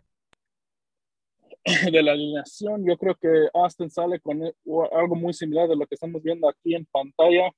de 1.90 2.02
la 2.02 2.12
alineación, 2.12 2.84
yo 2.86 2.98
creo 2.98 3.14
que 3.14 3.48
Austin 3.54 3.90
sale 3.90 4.20
con 4.20 4.42
algo 4.92 5.16
muy 5.16 5.32
similar 5.32 5.68
de 5.68 5.76
lo 5.76 5.86
que 5.86 5.94
estamos 5.94 6.22
viendo 6.22 6.50
aquí 6.50 6.74
en 6.74 6.86
pantalla, 6.92 7.50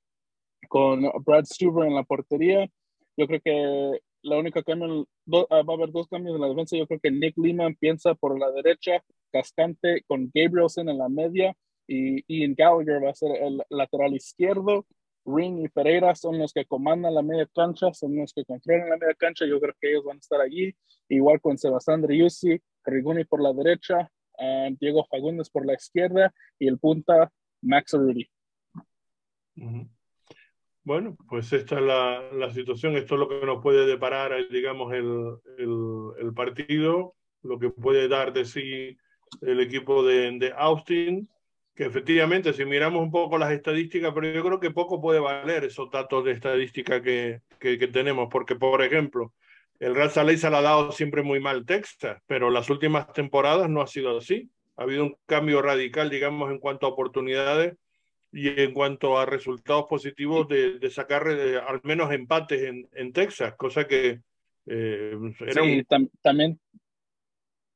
con 0.69 1.01
Brad 1.25 1.43
Stuber 1.43 1.85
en 1.85 1.95
la 1.95 2.03
portería. 2.03 2.65
Yo 3.17 3.27
creo 3.27 3.41
que 3.43 3.99
la 4.21 4.37
única 4.37 4.63
cambio, 4.63 5.05
ah, 5.49 5.63
va 5.63 5.73
a 5.73 5.75
haber 5.75 5.91
dos 5.91 6.07
cambios 6.07 6.35
en 6.35 6.41
la 6.41 6.47
defensa. 6.47 6.77
Yo 6.77 6.87
creo 6.87 6.99
que 7.01 7.11
Nick 7.11 7.37
Lima 7.37 7.69
piensa 7.77 8.15
por 8.15 8.39
la 8.39 8.49
derecha, 8.51 9.03
Cascante 9.31 10.03
con 10.07 10.29
Gabrielson 10.33 10.89
en 10.89 10.97
la 10.97 11.09
media 11.09 11.55
y 11.87 12.23
Ian 12.27 12.55
Gallagher 12.55 13.03
va 13.03 13.09
a 13.11 13.15
ser 13.15 13.31
el 13.41 13.61
lateral 13.69 14.13
izquierdo. 14.13 14.85
Ring 15.25 15.59
y 15.59 15.69
Pereira 15.69 16.15
son 16.15 16.39
los 16.39 16.53
que 16.53 16.65
comandan 16.65 17.13
la 17.13 17.21
media 17.21 17.47
cancha, 17.53 17.93
son 17.93 18.15
los 18.15 18.33
que 18.33 18.45
controlan 18.45 18.89
la 18.89 18.97
media 18.97 19.13
cancha. 19.15 19.45
Yo 19.45 19.59
creo 19.59 19.75
que 19.79 19.91
ellos 19.91 20.03
van 20.03 20.17
a 20.17 20.19
estar 20.19 20.41
allí, 20.41 20.73
igual 21.09 21.39
con 21.41 21.57
Sebastián 21.57 22.01
Driussi, 22.01 22.59
Riguni 22.85 23.25
por 23.25 23.41
la 23.41 23.53
derecha, 23.53 24.09
ah, 24.39 24.69
Diego 24.79 25.05
Fagundes 25.05 25.49
por 25.49 25.65
la 25.65 25.73
izquierda 25.73 26.33
y 26.57 26.67
el 26.67 26.79
punta 26.79 27.31
Max 27.61 27.93
Rudy. 27.93 28.27
Bueno, 30.83 31.15
pues 31.29 31.53
esta 31.53 31.75
es 31.75 31.81
la, 31.81 32.31
la, 32.33 32.51
situación, 32.51 32.97
esto 32.97 33.13
es 33.13 33.19
lo 33.19 33.29
que 33.29 33.45
nos 33.45 33.61
puede 33.61 33.85
deparar, 33.85 34.31
digamos, 34.49 34.91
el, 34.93 35.35
el, 35.59 36.25
el 36.25 36.33
partido, 36.33 37.13
lo 37.43 37.59
que 37.59 37.69
puede 37.69 38.07
dar 38.07 38.33
de 38.33 38.45
sí 38.45 38.97
el 39.41 39.59
equipo 39.59 40.03
de, 40.03 40.37
de, 40.37 40.53
Austin, 40.57 41.29
que 41.75 41.85
efectivamente, 41.85 42.53
si 42.53 42.65
miramos 42.65 43.01
un 43.01 43.11
poco 43.11 43.37
las 43.37 43.51
estadísticas, 43.51 44.11
pero 44.13 44.31
yo 44.31 44.43
creo 44.43 44.59
que 44.59 44.71
poco 44.71 45.01
puede 45.01 45.19
valer 45.19 45.63
esos 45.63 45.89
datos 45.89 46.25
de 46.25 46.31
estadística 46.31 47.01
que, 47.01 47.41
que, 47.59 47.77
que 47.79 47.87
tenemos, 47.87 48.27
porque, 48.29 48.55
por 48.55 48.81
ejemplo, 48.81 49.33
el 49.81 49.95
Real 49.95 50.11
Saleh 50.11 50.37
se 50.37 50.49
la 50.49 50.59
ha 50.59 50.61
dado 50.61 50.91
siempre 50.91 51.23
muy 51.23 51.39
mal 51.39 51.65
Texas, 51.65 52.21
pero 52.27 52.51
las 52.51 52.69
últimas 52.69 53.11
temporadas 53.13 53.67
no 53.67 53.81
ha 53.81 53.87
sido 53.87 54.15
así. 54.15 54.51
Ha 54.77 54.83
habido 54.83 55.05
un 55.05 55.15
cambio 55.25 55.59
radical, 55.61 56.11
digamos, 56.11 56.51
en 56.51 56.59
cuanto 56.59 56.85
a 56.85 56.89
oportunidades 56.89 57.75
y 58.31 58.47
en 58.61 58.73
cuanto 58.73 59.17
a 59.17 59.25
resultados 59.25 59.85
positivos 59.89 60.47
de, 60.47 60.77
de 60.77 60.89
sacar 60.91 61.27
eh, 61.29 61.57
al 61.57 61.81
menos 61.83 62.11
empates 62.11 62.61
en, 62.61 62.87
en, 62.93 63.11
Texas, 63.11 63.55
cosa 63.55 63.87
que 63.87 64.21
eh, 64.67 65.17
era 65.39 65.63
sí, 65.63 65.77
un... 65.79 65.83
tam 65.85 66.09
también, 66.21 66.59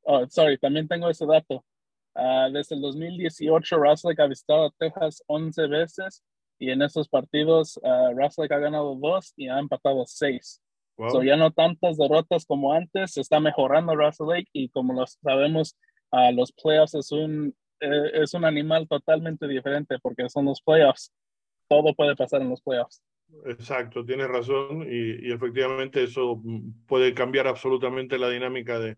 oh, 0.06 0.26
sorry, 0.30 0.58
también 0.58 0.88
tengo 0.88 1.10
ese 1.10 1.26
dato. 1.26 1.64
Uh, 2.16 2.52
desde 2.52 2.76
el 2.76 2.82
2018, 2.82 3.78
Russell 3.78 4.14
ha 4.18 4.28
visitado 4.28 4.66
a 4.68 4.72
Texas 4.78 5.22
11 5.28 5.68
veces 5.68 6.24
y 6.58 6.70
en 6.70 6.82
esos 6.82 7.10
partidos 7.10 7.78
uh, 7.84 8.18
Russell 8.18 8.52
ha 8.52 8.58
ganado 8.58 8.96
dos 8.96 9.34
y 9.36 9.50
ha 9.50 9.60
empatado 9.60 10.06
seis. 10.08 10.62
Wow. 10.98 11.10
So 11.10 11.24
ya 11.24 11.36
no 11.36 11.52
tantas 11.52 11.98
derrotas 11.98 12.46
como 12.46 12.72
antes, 12.72 13.14
se 13.14 13.22
está 13.22 13.42
mejorando 13.42 13.94
Lake 13.96 14.48
y 14.54 14.70
como 14.70 14.94
lo 14.94 15.06
sabemos, 15.06 15.78
uh, 16.12 16.32
los 16.34 16.54
playoffs 16.54 16.96
es 16.96 17.12
un 17.12 17.54
eh, 17.82 18.12
es 18.24 18.34
un 18.34 18.46
animal 18.46 18.88
totalmente 18.88 19.48
diferente 19.48 19.98
porque 20.02 20.30
son 20.30 20.46
los 20.46 20.62
playoffs. 20.62 21.12
Todo 21.68 21.94
puede 21.94 22.16
pasar 22.16 22.42
en 22.42 22.50
los 22.50 22.62
playoffs. 22.62 23.02
Exacto, 23.46 24.06
tienes 24.06 24.28
razón 24.28 24.84
y, 24.84 25.28
y 25.28 25.32
efectivamente 25.34 26.04
eso 26.04 26.42
puede 26.88 27.14
cambiar 27.14 27.48
absolutamente 27.48 28.18
la 28.18 28.30
dinámica 28.30 28.80
de, 28.80 28.98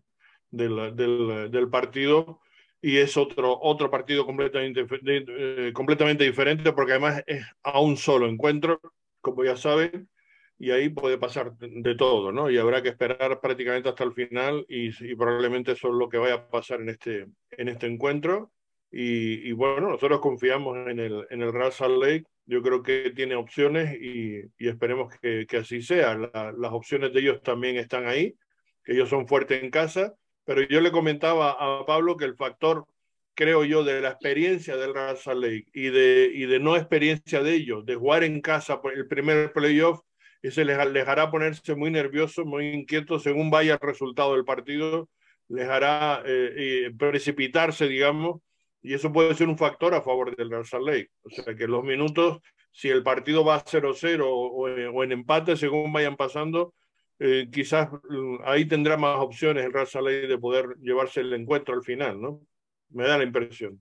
del, 0.50 1.50
del, 1.50 1.68
partido 1.68 2.40
y 2.80 2.98
es 2.98 3.16
otro, 3.16 3.58
otro 3.60 3.90
partido 3.90 4.24
completamente, 4.24 4.86
eh, 4.90 5.72
completamente 5.74 6.24
diferente 6.24 6.72
porque 6.72 6.92
además 6.92 7.22
es 7.26 7.44
a 7.62 7.80
un 7.80 7.96
solo 7.96 8.28
encuentro, 8.28 8.80
como 9.20 9.44
ya 9.44 9.56
saben, 9.56 10.08
y 10.58 10.70
ahí 10.70 10.88
puede 10.88 11.18
pasar 11.18 11.56
de 11.58 11.94
todo, 11.94 12.32
¿no? 12.32 12.50
Y 12.50 12.58
habrá 12.58 12.82
que 12.82 12.88
esperar 12.88 13.40
prácticamente 13.40 13.88
hasta 13.88 14.04
el 14.04 14.12
final 14.12 14.66
y, 14.68 14.90
probablemente 15.14 15.72
eso 15.72 15.88
es 15.88 15.94
lo 15.94 16.08
que 16.08 16.18
vaya 16.18 16.34
a 16.34 16.48
pasar 16.48 16.80
en 16.80 16.88
este, 16.88 17.26
en 17.50 17.68
este 17.68 17.86
encuentro 17.86 18.50
y, 18.90 19.52
bueno, 19.52 19.90
nosotros 19.90 20.20
confiamos 20.20 20.76
en 20.88 20.98
el, 20.98 21.26
en 21.30 21.42
el 21.42 21.52
Real 21.52 21.72
Lake. 22.00 22.24
Yo 22.46 22.62
creo 22.62 22.82
que 22.82 23.12
tiene 23.14 23.34
opciones 23.34 23.94
y, 24.00 24.42
esperemos 24.58 25.14
que, 25.20 25.46
así 25.58 25.82
sea. 25.82 26.14
La, 26.16 26.54
las 26.56 26.72
opciones 26.72 27.12
de 27.12 27.20
ellos 27.20 27.42
también 27.42 27.76
están 27.76 28.06
ahí, 28.06 28.34
que 28.82 28.92
ellos 28.92 29.08
son 29.10 29.28
fuertes 29.28 29.62
en 29.62 29.70
casa. 29.70 30.14
Pero 30.48 30.62
yo 30.62 30.80
le 30.80 30.90
comentaba 30.90 31.50
a 31.58 31.84
Pablo 31.84 32.16
que 32.16 32.24
el 32.24 32.34
factor, 32.34 32.86
creo 33.34 33.66
yo, 33.66 33.84
de 33.84 34.00
la 34.00 34.08
experiencia 34.08 34.78
del 34.78 34.94
Salt 35.18 35.42
Lake 35.42 35.66
y 35.74 35.90
de, 35.90 36.30
y 36.32 36.46
de 36.46 36.58
no 36.58 36.74
experiencia 36.74 37.42
de 37.42 37.52
ellos, 37.52 37.84
de 37.84 37.96
jugar 37.96 38.24
en 38.24 38.40
casa 38.40 38.80
el 38.94 39.06
primer 39.06 39.52
playoff, 39.52 40.00
ese 40.40 40.64
les, 40.64 40.78
les 40.90 41.06
hará 41.06 41.30
ponerse 41.30 41.74
muy 41.74 41.90
nerviosos, 41.90 42.46
muy 42.46 42.68
inquietos 42.68 43.24
según 43.24 43.50
vaya 43.50 43.74
el 43.74 43.80
resultado 43.80 44.32
del 44.32 44.46
partido, 44.46 45.10
les 45.48 45.68
hará 45.68 46.22
eh, 46.24 46.54
eh, 46.56 46.94
precipitarse, 46.96 47.86
digamos 47.86 48.40
y 48.80 48.94
eso 48.94 49.12
puede 49.12 49.34
ser 49.34 49.48
un 49.48 49.58
factor 49.58 49.94
a 49.94 50.00
favor 50.00 50.34
del 50.34 50.64
Salt 50.64 50.86
Lake. 50.86 51.10
O 51.22 51.28
sea 51.28 51.54
que 51.54 51.66
los 51.66 51.84
minutos, 51.84 52.40
si 52.72 52.88
el 52.88 53.02
partido 53.02 53.44
va 53.44 53.62
0-0 53.62 54.24
o, 54.24 54.30
o, 54.30 55.04
en 55.04 55.12
empate 55.12 55.56
según 55.56 55.92
vayan 55.92 56.16
pasando, 56.16 56.72
eh, 57.18 57.48
quizás 57.50 57.90
mm, 57.92 58.36
ahí 58.44 58.66
tendrá 58.66 58.96
más 58.96 59.18
opciones 59.20 59.64
el 59.64 59.72
Real 59.72 59.86
Lake 60.04 60.26
de 60.26 60.38
poder 60.38 60.76
llevarse 60.80 61.20
el 61.20 61.32
encuentro 61.32 61.74
al 61.74 61.82
final, 61.82 62.20
¿no? 62.20 62.40
Me 62.90 63.04
da 63.04 63.18
la 63.18 63.24
impresión. 63.24 63.80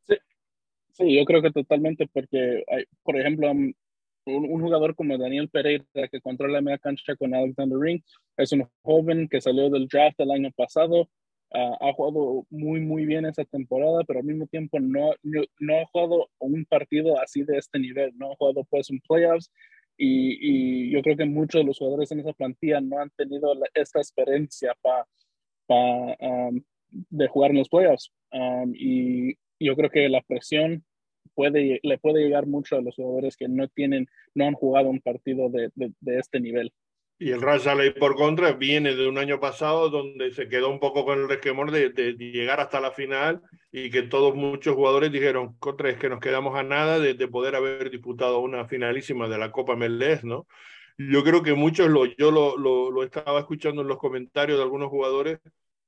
Sí, 0.92 1.16
yo 1.16 1.26
creo 1.26 1.42
que 1.42 1.52
totalmente, 1.52 2.08
porque, 2.12 2.64
por 3.04 3.20
ejemplo, 3.20 3.50
un, 3.52 4.62
jugador 4.62 4.96
como 4.96 5.18
Daniel 5.18 5.48
Pereira, 5.48 5.86
que 6.12 6.20
controla 6.20 6.54
la 6.54 6.62
media 6.62 6.80
cancha 6.80 7.16
con 7.16 7.34
Alexander 7.34 7.78
Ring, 7.80 8.02
es 8.36 8.52
un 8.52 8.68
joven 8.82 9.30
que 9.30 9.40
salió 9.40 9.70
del 9.70 9.88
draft 9.88 10.20
el 10.20 10.32
año 10.32 10.52
pasado, 10.52 11.08
Uh, 11.50 11.78
ha 11.80 11.94
jugado 11.94 12.46
muy, 12.50 12.82
muy 12.82 13.06
bien 13.06 13.26
esa 13.26 13.46
temporada, 13.46 14.04
pero 14.06 14.20
al 14.20 14.26
mismo 14.26 14.48
tiempo 14.48 14.82
no, 14.82 15.12
no, 15.24 15.78
ha 15.78 15.86
jugado 15.86 16.30
un 16.40 16.66
partido 16.66 17.18
así 17.22 17.44
de 17.44 17.58
este 17.58 17.80
nivel, 17.80 18.12
no 18.18 18.34
ha 18.34 18.36
jugado 18.36 18.66
pues 18.66 18.90
un 18.90 19.00
playoffs 19.00 19.50
y, 19.98 20.92
yo 20.92 21.02
creo 21.02 21.18
que 21.18 21.26
muchos 21.26 21.62
de 21.62 21.66
los 21.66 21.78
jugadores 21.78 22.12
en 22.12 22.20
esa 22.20 22.34
plantilla 22.34 22.80
no 22.82 23.00
han 23.00 23.10
tenido 23.12 23.54
esta 23.74 24.00
experiencia 24.00 24.76
para 24.82 25.06
um, 25.70 26.62
de 27.10 27.28
jugar 27.28 27.52
en 27.52 27.58
los 27.58 27.70
playoffs. 27.70 28.12
Um, 28.32 28.74
y 28.76 29.38
yo 29.60 29.76
creo 29.76 29.90
que 29.90 30.08
la 30.10 30.22
presión 30.22 30.84
puede, 31.34 31.80
le 31.84 31.98
puede 31.98 32.24
llegar 32.24 32.48
mucho 32.48 32.78
a 32.78 32.82
los 32.82 32.96
jugadores 32.96 33.36
que 33.36 33.48
no 33.48 33.68
tienen, 33.68 34.08
no 34.34 34.46
han 34.46 34.54
jugado 34.54 34.90
un 34.90 35.02
partido 35.02 35.50
de, 35.50 35.72
de 35.76 36.20
este 36.20 36.40
nivel. 36.40 36.72
Y 37.20 37.32
el 37.32 37.42
Real 37.42 37.96
por 38.00 38.16
contra 38.16 38.52
viene 38.54 38.96
de 38.96 39.08
un 39.08 39.18
año 39.18 39.40
pasado 39.40 39.90
donde 39.90 40.32
se 40.34 40.48
quedó 40.48 40.70
un 40.70 40.80
poco 40.80 41.04
con 41.04 41.20
el 41.20 41.28
resquemor 41.28 41.72
de, 41.72 41.90
de, 41.90 42.14
llegar 42.14 42.60
hasta 42.60 42.80
la 42.80 42.92
final 42.92 43.42
y 43.72 43.90
que 43.90 44.04
todos 44.04 44.36
muchos 44.36 44.76
jugadores 44.76 45.12
dijeron, 45.12 45.56
contra 45.58 45.90
es 45.90 45.98
que 45.98 46.10
nos 46.10 46.20
quedamos 46.20 46.56
a 46.56 46.62
nada 46.62 47.00
de, 47.00 47.16
de 47.16 47.28
poder 47.28 47.56
haber 47.56 47.90
disputado 47.90 48.40
una 48.40 48.68
finalísima 48.68 49.28
de 49.28 49.40
la 49.40 49.52
Copa 49.52 49.76
MLS, 49.76 50.24
¿no? 50.26 50.46
Yo 51.00 51.24
creo 51.24 51.42
que 51.42 51.54
muchos, 51.54 51.90
lo, 51.90 52.06
yo 52.06 52.30
lo, 52.30 52.56
lo, 52.56 52.92
lo, 52.92 53.04
estaba 53.04 53.40
escuchando 53.40 53.82
en 53.82 53.88
los 53.88 53.98
comentarios 53.98 54.58
de 54.58 54.64
algunos 54.64 54.90
jugadores 54.90 55.40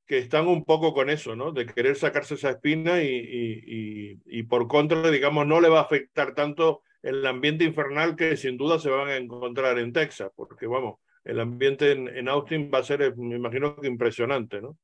que 0.08 0.18
están 0.18 0.48
un 0.48 0.66
poco 0.66 0.94
con 0.94 1.12
eso, 1.12 1.36
¿no? 1.36 1.52
De 1.52 1.68
querer 1.68 1.96
sacarse 1.96 2.36
esa 2.36 2.52
espina 2.52 3.04
y, 3.04 3.08
y, 3.08 3.64
y, 3.68 4.40
y 4.40 4.44
por 4.44 4.68
contra, 4.68 5.12
digamos, 5.12 5.46
no 5.46 5.62
le 5.62 5.70
va 5.70 5.80
a 5.80 5.84
afectar 5.84 6.34
tanto 6.34 6.82
el 7.04 7.26
ambiente 7.26 7.64
infernal 7.66 8.16
que 8.16 8.36
sin 8.36 8.58
duda 8.58 8.80
se 8.80 8.90
van 8.90 9.10
a 9.10 9.18
encontrar 9.18 9.78
en 9.78 9.94
Texas, 9.94 10.32
porque 10.36 10.68
vamos, 10.68 11.00
el 11.30 11.40
ambiente 11.40 11.92
en, 11.92 12.08
en, 12.08 12.28
Austin 12.28 12.72
va 12.74 12.80
a 12.80 12.84
ser, 12.84 13.16
me 13.18 13.36
imagino 13.36 13.76
que 13.76 13.88
impresionante, 13.88 14.62
¿no? 14.62 14.78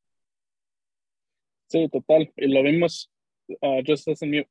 Sí, 1.68 1.90
total. 1.90 2.32
Y 2.36 2.48
lo 2.48 2.62
vimos, 2.64 3.12
uh, 3.62 3.82
just 3.86 4.08
as 4.08 4.22
mute. 4.22 4.48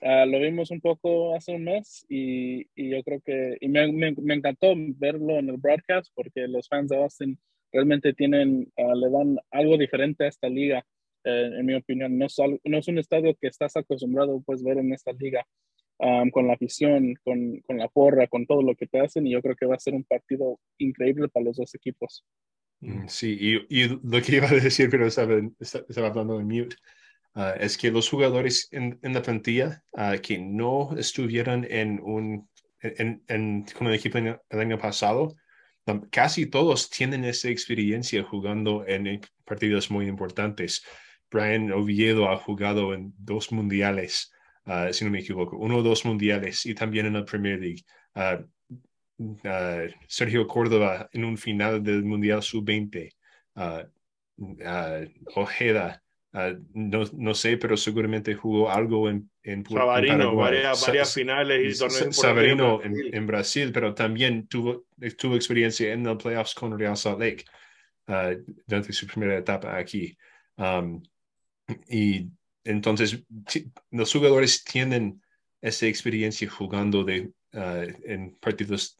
Uh, 0.00 0.26
lo 0.26 0.38
vimos 0.40 0.70
un 0.70 0.80
poco 0.80 1.34
hace 1.34 1.54
un 1.54 1.64
mes 1.64 2.04
y, 2.08 2.66
y 2.74 2.90
yo 2.90 3.02
creo 3.04 3.20
que 3.20 3.56
y 3.60 3.68
me, 3.68 3.90
me, 3.90 4.12
me, 4.12 4.34
encantó 4.34 4.74
verlo 4.76 5.38
en 5.38 5.48
el 5.48 5.56
broadcast 5.56 6.12
porque 6.14 6.46
los 6.46 6.68
fans 6.68 6.90
de 6.90 6.96
Austin 6.96 7.38
realmente 7.72 8.12
tienen, 8.12 8.70
uh, 8.76 8.94
le 8.94 9.10
dan 9.10 9.38
algo 9.50 9.78
diferente 9.78 10.24
a 10.24 10.28
esta 10.28 10.48
liga, 10.48 10.84
eh, 11.24 11.50
en 11.58 11.66
mi 11.66 11.74
opinión. 11.74 12.18
No 12.18 12.26
es, 12.26 12.36
no 12.64 12.78
es 12.78 12.88
un 12.88 12.98
estadio 12.98 13.34
que 13.40 13.48
estás 13.48 13.76
acostumbrado 13.76 14.42
pues, 14.44 14.62
ver 14.62 14.78
en 14.78 14.92
esta 14.92 15.12
liga 15.12 15.46
con 15.96 16.46
la 16.46 16.54
afición, 16.54 17.14
con, 17.24 17.60
con, 17.60 17.78
la 17.78 17.88
porra, 17.88 18.26
con 18.26 18.46
todo 18.46 18.62
lo 18.62 18.74
que 18.74 18.86
te 18.86 19.00
hacen 19.00 19.26
y 19.26 19.32
yo 19.32 19.40
creo 19.40 19.56
que 19.56 19.66
va 19.66 19.76
a 19.76 19.78
ser 19.78 19.94
un 19.94 20.04
partido 20.04 20.58
increíble 20.78 21.28
para 21.28 21.44
los 21.44 21.56
dos 21.56 21.74
equipos. 21.74 22.24
Mm, 22.80 23.06
sí, 23.08 23.36
y, 23.40 23.82
y 23.82 23.88
lo 23.88 24.20
que 24.22 24.36
iba 24.36 24.48
a 24.48 24.54
decir, 24.54 24.90
pero 24.90 25.06
estaba, 25.06 25.40
estaba 25.60 26.08
hablando 26.08 26.38
de 26.38 26.44
mute, 26.44 26.76
uh, 27.36 27.58
es 27.58 27.78
que 27.78 27.90
los 27.90 28.08
jugadores 28.08 28.68
en, 28.72 28.98
en 29.02 29.14
la 29.14 29.22
plantilla 29.22 29.82
uh, 29.92 30.20
que 30.20 30.38
no 30.38 30.94
estuvieran 30.96 31.66
en 31.70 32.00
un, 32.02 32.48
en, 32.80 33.22
en, 33.28 33.64
con 33.76 33.86
el 33.86 33.94
equipo 33.94 34.18
el 34.18 34.60
año 34.60 34.78
pasado, 34.78 35.34
casi 36.10 36.46
todos 36.46 36.90
tienen 36.90 37.24
esa 37.24 37.48
experiencia 37.48 38.22
jugando 38.22 38.86
en 38.86 39.20
partidos 39.44 39.90
muy 39.90 40.06
importantes. 40.06 40.84
Brian 41.30 41.72
Oviedo 41.72 42.30
ha 42.30 42.36
jugado 42.36 42.94
en 42.94 43.12
dos 43.18 43.52
mundiales. 43.52 44.32
Uh, 44.66 44.92
si 44.92 45.04
no 45.04 45.10
me 45.10 45.20
equivoco, 45.20 45.58
uno 45.58 45.78
o 45.78 45.82
dos 45.82 46.06
mundiales 46.06 46.64
y 46.64 46.74
también 46.74 47.06
en 47.06 47.14
la 47.14 47.24
Premier 47.24 47.60
League. 47.60 47.82
Uh, 48.14 48.42
uh, 49.22 49.88
Sergio 50.08 50.46
Córdoba 50.46 51.08
en 51.12 51.24
un 51.24 51.36
final 51.36 51.82
del 51.82 52.02
Mundial 52.04 52.42
Sub-20. 52.42 53.12
Ojeda, 55.36 56.02
no, 56.72 57.04
no, 57.12 57.34
sé, 57.34 57.56
pero 57.58 57.76
seguramente 57.76 58.34
jugó 58.34 58.70
algo 58.70 59.08
en, 59.08 59.30
en, 59.42 59.64
Sabarino, 59.64 60.30
en 60.30 60.36
varias, 60.36 60.84
varias, 60.84 61.14
finales 61.14 61.76
y 61.76 61.78
torneos. 61.78 62.16
Sabarino 62.16 62.82
en, 62.82 63.14
en, 63.14 63.26
Brasil, 63.26 63.70
pero 63.72 63.94
también 63.94 64.48
tuvo, 64.48 64.86
tuvo 65.16 65.36
experiencia 65.36 65.92
en 65.92 66.02
los 66.02 66.20
playoffs 66.20 66.54
con 66.54 66.76
Real 66.76 66.96
Salt 66.96 67.20
Lake 67.20 67.44
durante 68.66 68.92
su 68.92 69.06
primera 69.06 69.38
etapa 69.38 69.76
aquí. 69.76 70.16
Um, 70.56 71.02
y 71.88 72.28
entonces, 72.64 73.22
los 73.90 74.12
jugadores 74.12 74.64
tienen 74.64 75.22
esa 75.60 75.86
experiencia 75.86 76.48
jugando 76.48 77.04
de, 77.04 77.30
uh, 77.52 77.92
en 78.04 78.34
partidos 78.36 78.96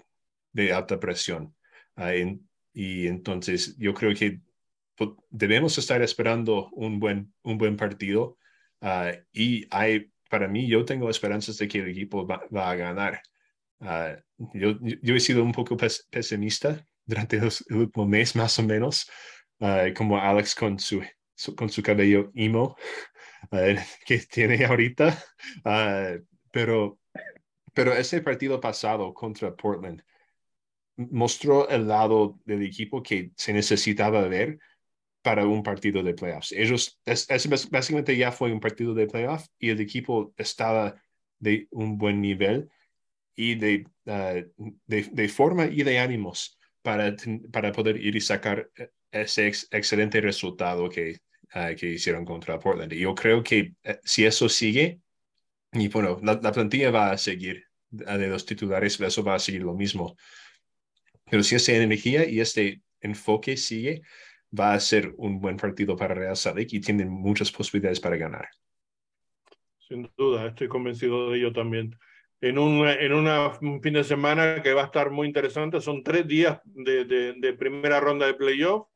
de 0.52 0.72
alta 0.72 1.00
presión. 1.00 1.54
En, 1.96 2.48
y 2.72 3.06
entonces, 3.06 3.76
yo 3.78 3.94
creo 3.94 4.14
que 4.14 4.40
debemos 5.30 5.76
estar 5.78 6.02
esperando 6.02 6.68
un 6.72 7.00
buen, 7.00 7.32
un 7.42 7.58
buen 7.58 7.76
partido. 7.76 8.38
Uh, 8.80 9.16
y 9.32 9.66
para 10.28 10.46
mí, 10.46 10.68
yo 10.68 10.84
tengo 10.84 11.08
esperanzas 11.08 11.56
de 11.56 11.66
que 11.66 11.78
el 11.78 11.88
equipo 11.88 12.26
va, 12.26 12.42
va 12.54 12.70
a 12.70 12.76
ganar. 12.76 13.22
Yo, 14.54 14.78
yo, 14.80 15.14
he 15.14 15.20
sido 15.20 15.42
un 15.42 15.52
poco 15.52 15.76
pesimista 15.76 16.86
durante 17.04 17.38
los, 17.38 17.64
el 17.68 17.76
último 17.76 18.06
mes, 18.06 18.34
más 18.34 18.58
o 18.58 18.62
menos, 18.62 19.10
como 19.94 20.18
Alex 20.18 20.54
con 20.54 20.78
su, 20.78 21.02
con 21.56 21.68
su 21.68 21.82
cabello 21.82 22.30
emo. 22.34 22.76
que 24.06 24.18
tiene 24.18 24.64
ahorita, 24.64 25.22
uh, 25.64 26.24
pero, 26.50 26.98
pero 27.72 27.92
ese 27.92 28.20
partido 28.20 28.60
pasado 28.60 29.12
contra 29.14 29.54
Portland 29.54 30.02
mostró 30.96 31.68
el 31.68 31.88
lado 31.88 32.38
del 32.44 32.62
equipo 32.62 33.02
que 33.02 33.32
se 33.36 33.52
necesitaba 33.52 34.22
ver 34.28 34.58
para 35.22 35.46
un 35.46 35.62
partido 35.62 36.02
de 36.02 36.14
playoffs. 36.14 36.52
Ellos, 36.52 37.00
es, 37.04 37.26
básicamente 37.70 38.16
ya 38.16 38.30
fue 38.30 38.52
un 38.52 38.60
partido 38.60 38.94
de 38.94 39.06
playoffs 39.06 39.50
y 39.58 39.70
el 39.70 39.80
equipo 39.80 40.32
estaba 40.36 40.94
de 41.38 41.66
un 41.70 41.98
buen 41.98 42.20
nivel 42.20 42.68
y 43.34 43.56
de, 43.56 43.86
uh, 44.06 44.68
de, 44.86 45.02
de, 45.10 45.28
forma 45.28 45.66
y 45.66 45.82
de 45.82 45.98
ánimos 45.98 46.58
para, 46.82 47.16
para 47.50 47.72
poder 47.72 47.96
ir 47.96 48.14
y 48.14 48.20
sacar 48.20 48.70
ese 49.22 49.48
ex, 49.48 49.68
excelente 49.70 50.20
resultado 50.20 50.88
que 50.88 51.18
uh, 51.54 51.74
que 51.76 51.90
hicieron 51.90 52.24
contra 52.24 52.58
Portland. 52.58 52.92
Y 52.92 53.00
yo 53.00 53.14
creo 53.14 53.42
que 53.42 53.72
uh, 53.84 53.92
si 54.02 54.24
eso 54.24 54.48
sigue, 54.48 55.00
y 55.72 55.88
bueno, 55.88 56.18
la, 56.22 56.38
la, 56.42 56.52
plantilla 56.52 56.90
va 56.90 57.10
a 57.10 57.18
seguir 57.18 57.64
de 57.90 58.26
los 58.26 58.44
titulares, 58.44 59.00
eso 59.00 59.22
va 59.22 59.36
a 59.36 59.38
seguir 59.38 59.62
lo 59.62 59.74
mismo. 59.74 60.16
Pero 61.30 61.42
si 61.42 61.54
esa 61.54 61.72
energía 61.72 62.28
y 62.28 62.40
este 62.40 62.82
enfoque 63.00 63.56
sigue, 63.56 64.02
va 64.58 64.74
a 64.74 64.80
ser 64.80 65.12
un 65.16 65.40
buen 65.40 65.56
partido 65.56 65.96
para 65.96 66.14
Real 66.14 66.36
Salt 66.36 66.72
y 66.72 66.80
tienen 66.80 67.08
muchas 67.08 67.50
posibilidades 67.50 68.00
para 68.00 68.16
ganar. 68.16 68.48
Sin 69.88 70.10
duda, 70.16 70.46
estoy 70.46 70.68
convencido 70.68 71.30
de 71.30 71.38
ello 71.38 71.52
también. 71.52 71.96
En, 72.40 72.58
un, 72.58 72.86
en 72.86 73.12
una, 73.12 73.58
un 73.60 73.80
fin 73.80 73.94
de 73.94 74.04
semana 74.04 74.62
que 74.62 74.74
va 74.74 74.82
a 74.82 74.86
estar 74.86 75.10
muy 75.10 75.26
interesante, 75.26 75.80
son 75.80 76.02
tres 76.02 76.26
días 76.26 76.60
de, 76.64 77.04
de, 77.04 77.34
de 77.38 77.52
primera 77.54 78.00
ronda 78.00 78.26
de 78.26 78.34
playoff 78.34 78.86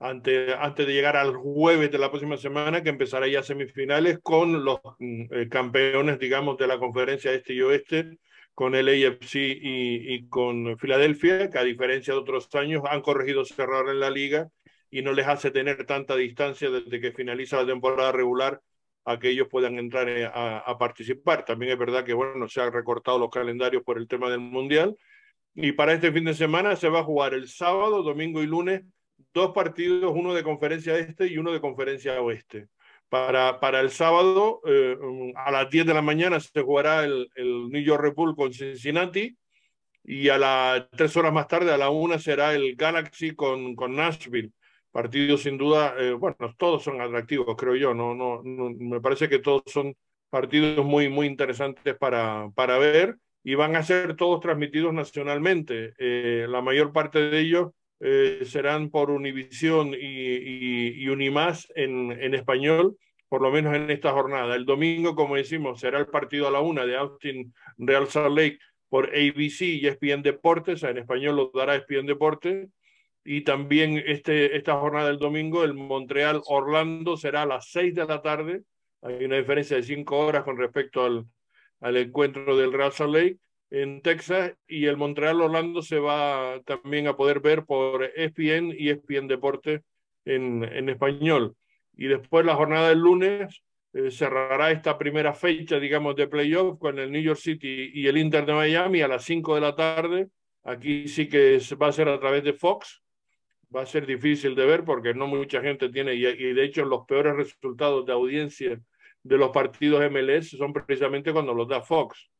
antes, 0.00 0.54
antes 0.58 0.86
de 0.86 0.92
llegar 0.92 1.16
al 1.16 1.34
jueves 1.34 1.90
de 1.90 1.98
la 1.98 2.10
próxima 2.10 2.36
semana, 2.36 2.82
que 2.82 2.90
empezará 2.90 3.26
ya 3.26 3.42
semifinales 3.42 4.18
con 4.22 4.64
los 4.64 4.80
mm, 4.98 5.22
eh, 5.32 5.48
campeones, 5.48 6.18
digamos, 6.18 6.56
de 6.58 6.66
la 6.66 6.78
conferencia 6.78 7.32
este 7.32 7.54
y 7.54 7.62
oeste, 7.62 8.18
con 8.54 8.74
el 8.74 8.88
AFC 8.88 9.34
y, 9.36 10.14
y, 10.14 10.28
con 10.28 10.78
Filadelfia, 10.78 11.50
que 11.50 11.58
a 11.58 11.64
diferencia 11.64 12.14
de 12.14 12.20
otros 12.20 12.48
años 12.54 12.82
han 12.88 13.02
corregido 13.02 13.42
ese 13.42 13.60
error 13.62 13.88
en 13.90 14.00
la 14.00 14.10
liga 14.10 14.48
y 14.90 15.02
no 15.02 15.12
les 15.12 15.26
hace 15.28 15.50
tener 15.50 15.84
tanta 15.86 16.16
distancia 16.16 16.70
desde 16.70 17.00
que 17.00 17.12
finaliza 17.12 17.58
la 17.58 17.66
temporada 17.66 18.10
regular 18.12 18.60
a 19.04 19.18
que 19.18 19.30
ellos 19.30 19.48
puedan 19.50 19.78
entrar 19.78 20.08
eh, 20.08 20.26
a, 20.26 20.58
a 20.58 20.78
participar. 20.78 21.44
También 21.44 21.72
es 21.72 21.78
verdad 21.78 22.04
que, 22.04 22.14
bueno, 22.14 22.48
se 22.48 22.60
han 22.60 22.72
recortado 22.72 23.18
los 23.18 23.30
calendarios 23.30 23.82
por 23.82 23.98
el 23.98 24.08
tema 24.08 24.30
del 24.30 24.40
Mundial. 24.40 24.96
Y 25.54 25.72
para 25.72 25.92
este 25.92 26.12
fin 26.12 26.24
de 26.24 26.34
semana 26.34 26.76
se 26.76 26.88
va 26.88 27.00
a 27.00 27.04
jugar 27.04 27.34
el 27.34 27.48
sábado, 27.48 28.02
domingo 28.02 28.42
y 28.42 28.46
lunes 28.46 28.82
dos 29.34 29.52
partidos, 29.52 30.12
uno 30.14 30.34
de 30.34 30.42
conferencia 30.42 30.96
este 30.98 31.26
y 31.26 31.38
uno 31.38 31.52
de 31.52 31.60
conferencia 31.60 32.20
oeste. 32.20 32.68
Para, 33.08 33.58
para 33.60 33.80
el 33.80 33.90
sábado, 33.90 34.60
eh, 34.66 34.96
a 35.36 35.50
las 35.50 35.70
10 35.70 35.86
de 35.86 35.94
la 35.94 36.02
mañana 36.02 36.40
se 36.40 36.60
jugará 36.62 37.04
el, 37.04 37.28
el 37.36 37.68
New 37.70 37.82
York 37.82 38.02
Red 38.02 38.14
Bull 38.14 38.36
con 38.36 38.52
Cincinnati 38.52 39.36
y 40.04 40.30
a 40.30 40.38
las 40.38 40.88
tres 40.90 41.16
horas 41.16 41.32
más 41.32 41.46
tarde, 41.48 41.72
a 41.72 41.76
la 41.76 41.90
una, 41.90 42.18
será 42.18 42.54
el 42.54 42.76
Galaxy 42.76 43.34
con, 43.34 43.74
con 43.76 43.94
Nashville. 43.94 44.52
Partidos 44.90 45.42
sin 45.42 45.58
duda, 45.58 45.94
eh, 45.98 46.12
bueno, 46.12 46.36
todos 46.56 46.82
son 46.82 47.00
atractivos, 47.00 47.54
creo 47.56 47.76
yo, 47.76 47.92
no, 47.94 48.14
no, 48.14 48.42
me 48.42 49.00
parece 49.02 49.28
que 49.28 49.38
todos 49.38 49.62
son 49.66 49.94
partidos 50.30 50.84
muy, 50.84 51.10
muy 51.10 51.26
interesantes 51.26 51.94
para, 51.96 52.48
para 52.54 52.78
ver 52.78 53.16
y 53.44 53.54
van 53.54 53.76
a 53.76 53.82
ser 53.82 54.16
todos 54.16 54.40
transmitidos 54.40 54.94
nacionalmente. 54.94 55.92
Eh, 55.98 56.46
la 56.48 56.62
mayor 56.62 56.92
parte 56.92 57.18
de 57.30 57.40
ellos 57.40 57.72
eh, 58.00 58.40
serán 58.44 58.90
por 58.90 59.10
Univisión 59.10 59.88
y, 59.88 59.96
y, 59.96 61.02
y 61.02 61.08
Unimás 61.08 61.70
en, 61.74 62.34
español, 62.34 62.96
por 63.28 63.42
lo 63.42 63.50
menos 63.50 63.74
en 63.74 63.90
esta 63.90 64.12
jornada. 64.12 64.54
El 64.54 64.64
domingo, 64.64 65.14
como 65.14 65.36
decimos, 65.36 65.80
será 65.80 65.98
el 65.98 66.06
partido 66.06 66.46
a 66.46 66.50
la 66.50 66.60
una 66.60 66.86
de 66.86 66.96
Austin 66.96 67.52
Real 67.76 68.06
Salt 68.08 68.36
Lake 68.36 68.58
por 68.88 69.06
ABC 69.08 69.62
y 69.62 69.86
ESPN 69.86 70.22
Deportes, 70.22 70.82
en 70.82 70.98
español 70.98 71.36
lo 71.36 71.50
dará 71.52 71.76
ESPN 71.76 72.06
Deportes. 72.06 72.68
Y 73.24 73.42
también 73.42 74.02
este, 74.06 74.56
esta 74.56 74.78
jornada 74.78 75.08
del 75.08 75.18
domingo, 75.18 75.62
el 75.62 75.74
Montreal 75.74 76.40
Orlando 76.46 77.16
será 77.18 77.42
a 77.42 77.46
las 77.46 77.70
seis 77.70 77.94
de 77.94 78.06
la 78.06 78.22
tarde. 78.22 78.62
Hay 79.02 79.22
una 79.24 79.36
diferencia 79.36 79.76
de 79.76 79.82
cinco 79.82 80.18
horas 80.18 80.44
con 80.44 80.56
respecto 80.56 81.04
al, 81.04 81.26
al 81.80 81.96
encuentro 81.98 82.56
del 82.56 82.72
Real 82.72 82.92
Salt 82.92 83.14
Lake 83.14 83.38
en 83.70 84.00
Texas 84.02 84.54
y 84.66 84.86
el 84.86 84.96
Montreal 84.96 85.40
Orlando 85.40 85.82
se 85.82 85.98
va 85.98 86.60
también 86.64 87.06
a 87.06 87.16
poder 87.16 87.40
ver 87.40 87.64
por 87.64 88.04
ESPN 88.04 88.74
y 88.76 88.90
ESPN 88.90 89.28
Deporte 89.28 89.82
en, 90.24 90.64
en 90.64 90.88
español. 90.88 91.54
Y 91.96 92.06
después 92.06 92.46
la 92.46 92.54
jornada 92.54 92.88
del 92.88 92.98
lunes 93.00 93.62
eh, 93.92 94.10
cerrará 94.10 94.70
esta 94.70 94.96
primera 94.98 95.34
fecha, 95.34 95.78
digamos, 95.78 96.14
de 96.16 96.28
playoff 96.28 96.78
con 96.78 96.98
el 96.98 97.10
New 97.10 97.22
York 97.22 97.40
City 97.40 97.90
y 97.92 98.06
el 98.06 98.18
Inter 98.18 98.46
de 98.46 98.52
Miami 98.54 99.02
a 99.02 99.08
las 99.08 99.24
5 99.24 99.54
de 99.54 99.60
la 99.60 99.74
tarde. 99.74 100.28
Aquí 100.64 101.08
sí 101.08 101.28
que 101.28 101.58
va 101.80 101.88
a 101.88 101.92
ser 101.92 102.08
a 102.08 102.20
través 102.20 102.44
de 102.44 102.52
Fox. 102.52 103.02
Va 103.74 103.82
a 103.82 103.86
ser 103.86 104.06
difícil 104.06 104.54
de 104.54 104.64
ver 104.64 104.84
porque 104.84 105.12
no 105.14 105.26
mucha 105.26 105.60
gente 105.60 105.90
tiene, 105.90 106.14
y, 106.14 106.26
y 106.26 106.54
de 106.54 106.64
hecho 106.64 106.84
los 106.84 107.04
peores 107.06 107.36
resultados 107.36 108.06
de 108.06 108.12
audiencia 108.12 108.80
de 109.22 109.36
los 109.36 109.50
partidos 109.50 110.10
MLS 110.10 110.56
son 110.56 110.72
precisamente 110.72 111.32
cuando 111.32 111.52
los 111.52 111.68
da 111.68 111.82
Fox. 111.82 112.30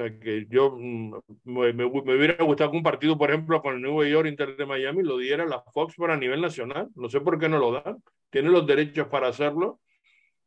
Sea 0.00 0.18
que 0.18 0.46
yo 0.48 0.76
mm, 0.78 1.14
me, 1.44 1.72
me, 1.72 1.84
hubiera 1.84 2.42
gustado 2.44 2.70
que 2.70 2.76
un 2.76 2.82
partido, 2.82 3.18
por 3.18 3.30
ejemplo, 3.30 3.60
con 3.60 3.74
el 3.74 3.82
New 3.82 4.02
York 4.04 4.28
Inter 4.28 4.56
de 4.56 4.66
Miami 4.66 5.02
lo 5.02 5.18
diera 5.18 5.44
la 5.44 5.60
Fox 5.60 5.94
para 5.96 6.16
nivel 6.16 6.40
nacional. 6.40 6.88
No 6.94 7.08
sé 7.08 7.20
por 7.20 7.38
qué 7.38 7.48
no 7.48 7.58
lo 7.58 7.72
dan. 7.72 8.02
Tiene 8.30 8.48
los 8.48 8.66
derechos 8.66 9.08
para 9.08 9.28
hacerlo 9.28 9.80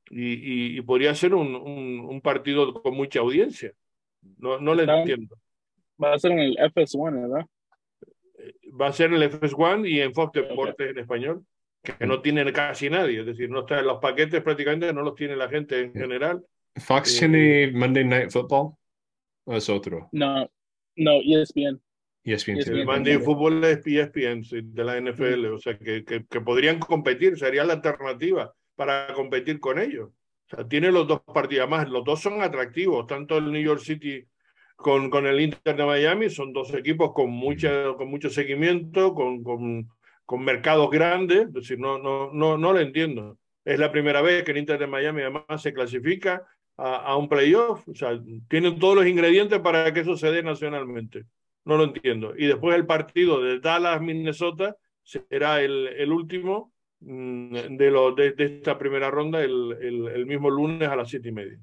y, 0.10 0.34
y, 0.34 0.78
y 0.78 0.82
podría 0.82 1.14
ser 1.16 1.34
un, 1.36 1.56
un, 1.56 2.00
un, 2.00 2.22
partido 2.22 2.74
con 2.82 2.96
mucha 2.96 3.20
audiencia. 3.20 3.74
No, 4.38 4.60
no 4.60 4.74
le 4.74 4.84
entiendo. 4.84 5.38
Va 6.02 6.14
a 6.14 6.20
ser 6.20 6.32
en 6.32 6.40
el 6.40 6.58
FS1, 6.58 7.30
¿verdad? 7.30 7.46
Eh, 8.40 8.54
va 8.80 8.88
a 8.88 8.94
ser 8.94 9.14
en 9.14 9.22
el 9.22 9.32
FS1 9.32 9.88
y 9.88 10.02
en 10.02 10.14
Fox 10.14 10.34
Deportes 10.34 10.74
okay. 10.74 10.90
en 10.90 11.00
español, 11.00 11.46
que 11.82 12.08
no 12.08 12.22
tiene 12.22 12.52
casi 12.52 12.90
nadie. 12.90 13.20
Es 13.20 13.26
decir, 13.26 13.50
no 13.50 13.62
está 13.62 13.80
en 13.80 13.88
los 13.88 14.00
paquetes 14.00 14.42
prácticamente, 14.42 14.94
no 14.94 15.04
los 15.04 15.16
tiene 15.16 15.36
la 15.36 15.50
gente 15.50 15.80
en 15.80 15.94
general. 15.94 16.44
¿Fox 16.76 17.16
eh, 17.16 17.20
tiene 17.20 17.72
Monday 17.72 18.04
Night 18.04 18.32
Football? 18.32 18.74
¿O 19.46 19.56
es 19.56 19.70
otro? 19.70 20.10
No, 20.12 20.50
no, 20.96 21.12
ESPN. 21.22 21.82
ESPN, 22.24 22.58
ESPN 22.58 22.78
el 22.78 22.86
Monday 22.86 23.18
Football 23.18 23.64
es 23.66 23.86
ESPN 23.86 24.44
sí, 24.44 24.62
de 24.64 24.84
la 24.84 25.00
NFL, 25.00 25.46
o 25.48 25.60
sea, 25.60 25.78
que, 25.78 26.06
que, 26.06 26.26
que, 26.26 26.42
podrían 26.42 26.80
competir, 26.80 27.38
sería 27.38 27.66
la 27.66 27.74
alternativa 27.74 28.54
para 28.76 29.14
competir 29.14 29.60
con 29.60 29.80
ellos. 29.80 30.10
O 30.10 30.56
sea, 30.56 30.68
tiene 30.68 30.92
los 30.92 31.08
dos 31.08 31.22
partidos, 31.22 31.70
más 31.70 31.90
los 31.90 32.04
dos 32.06 32.22
son 32.22 32.42
atractivos, 32.42 33.08
tanto 33.08 33.38
el 33.38 33.52
New 33.52 33.62
York 33.62 33.82
City 33.82 34.26
con, 34.76 35.10
con 35.10 35.26
el 35.26 35.40
Inter 35.42 35.76
de 35.76 35.86
Miami, 35.86 36.30
son 36.30 36.54
dos 36.54 36.74
equipos 36.74 37.12
con, 37.14 37.30
mucha, 37.30 37.94
con 37.96 38.10
mucho 38.10 38.30
seguimiento, 38.30 39.14
con, 39.14 39.44
con, 39.44 39.90
con 40.26 40.44
mercados 40.44 40.90
grandes, 40.90 41.48
es 41.48 41.54
decir, 41.54 41.80
no, 41.80 41.98
no, 41.98 42.32
no, 42.32 42.58
no 42.58 42.74
lo 42.74 42.80
entiendo. 42.80 43.38
Es 43.66 43.80
la 43.80 43.92
primera 43.92 44.22
vez 44.22 44.44
que 44.44 44.52
el 44.52 44.58
Inter 44.58 44.80
de 44.80 44.88
Miami 44.88 45.22
además 45.22 45.62
se 45.62 45.74
clasifica 45.74 46.46
a, 46.78 47.18
un 47.18 47.30
playoff, 47.30 47.88
o 47.88 47.96
sea, 47.96 48.20
tienen 48.50 48.80
todos 48.80 48.96
los 48.96 49.08
ingredientes 49.08 49.60
para 49.60 49.94
que 49.94 50.02
eso 50.02 50.18
se 50.18 50.32
dé 50.32 50.44
nacionalmente. 50.44 51.26
No 51.66 51.78
lo 51.78 51.86
entiendo. 51.86 52.34
Y 52.38 52.48
después 52.48 52.76
el 52.76 52.86
partido 52.86 53.42
de 53.42 53.60
Dallas, 53.60 54.02
Minnesota, 54.02 54.76
será 55.04 55.62
el, 55.62 55.88
el 55.88 56.12
último 56.12 56.74
mm, 57.00 57.78
de, 57.78 57.92
lo, 57.92 58.14
de, 58.14 58.32
de, 58.32 58.58
esta 58.58 58.78
primera 58.78 59.12
ronda 59.12 59.44
el, 59.44 59.78
el, 59.82 60.08
el, 60.08 60.26
mismo 60.26 60.50
lunes 60.50 60.90
a 60.90 60.96
las 60.96 61.10
siete 61.10 61.30
y 61.30 61.32
media. 61.32 61.60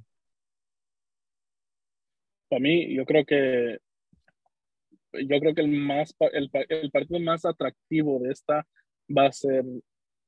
Para 2.48 2.60
mí, 2.60 2.94
yo 2.94 3.04
creo 3.04 3.24
que 3.24 3.78
yo 5.12 5.40
creo 5.40 5.54
que 5.54 5.60
el 5.60 5.68
más 5.68 6.14
el, 6.32 6.50
el 6.68 6.90
partido 6.92 7.18
más 7.18 7.44
atractivo 7.44 8.20
de 8.20 8.30
esta 8.30 8.66
va 9.08 9.26
a 9.26 9.32
ser 9.32 9.64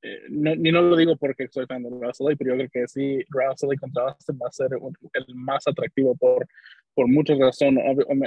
eh, 0.04 0.22
no, 0.30 0.56
ni 0.56 0.72
no 0.72 0.82
lo 0.82 0.96
digo 0.96 1.16
porque 1.16 1.46
soy 1.48 1.64
fan 1.66 1.84
de 1.84 1.90
Russell 1.90 2.36
pero 2.36 2.50
yo 2.50 2.56
creo 2.56 2.70
que 2.72 2.88
sí, 2.88 3.24
Russell 3.28 3.78
contra 3.78 4.08
Austin 4.08 4.36
va 4.42 4.48
a 4.48 4.52
ser 4.52 4.74
un, 4.74 4.92
el 5.12 5.34
más 5.36 5.66
atractivo 5.68 6.16
por, 6.16 6.46
por 6.92 7.06
muchas 7.06 7.38
razones. 7.38 7.84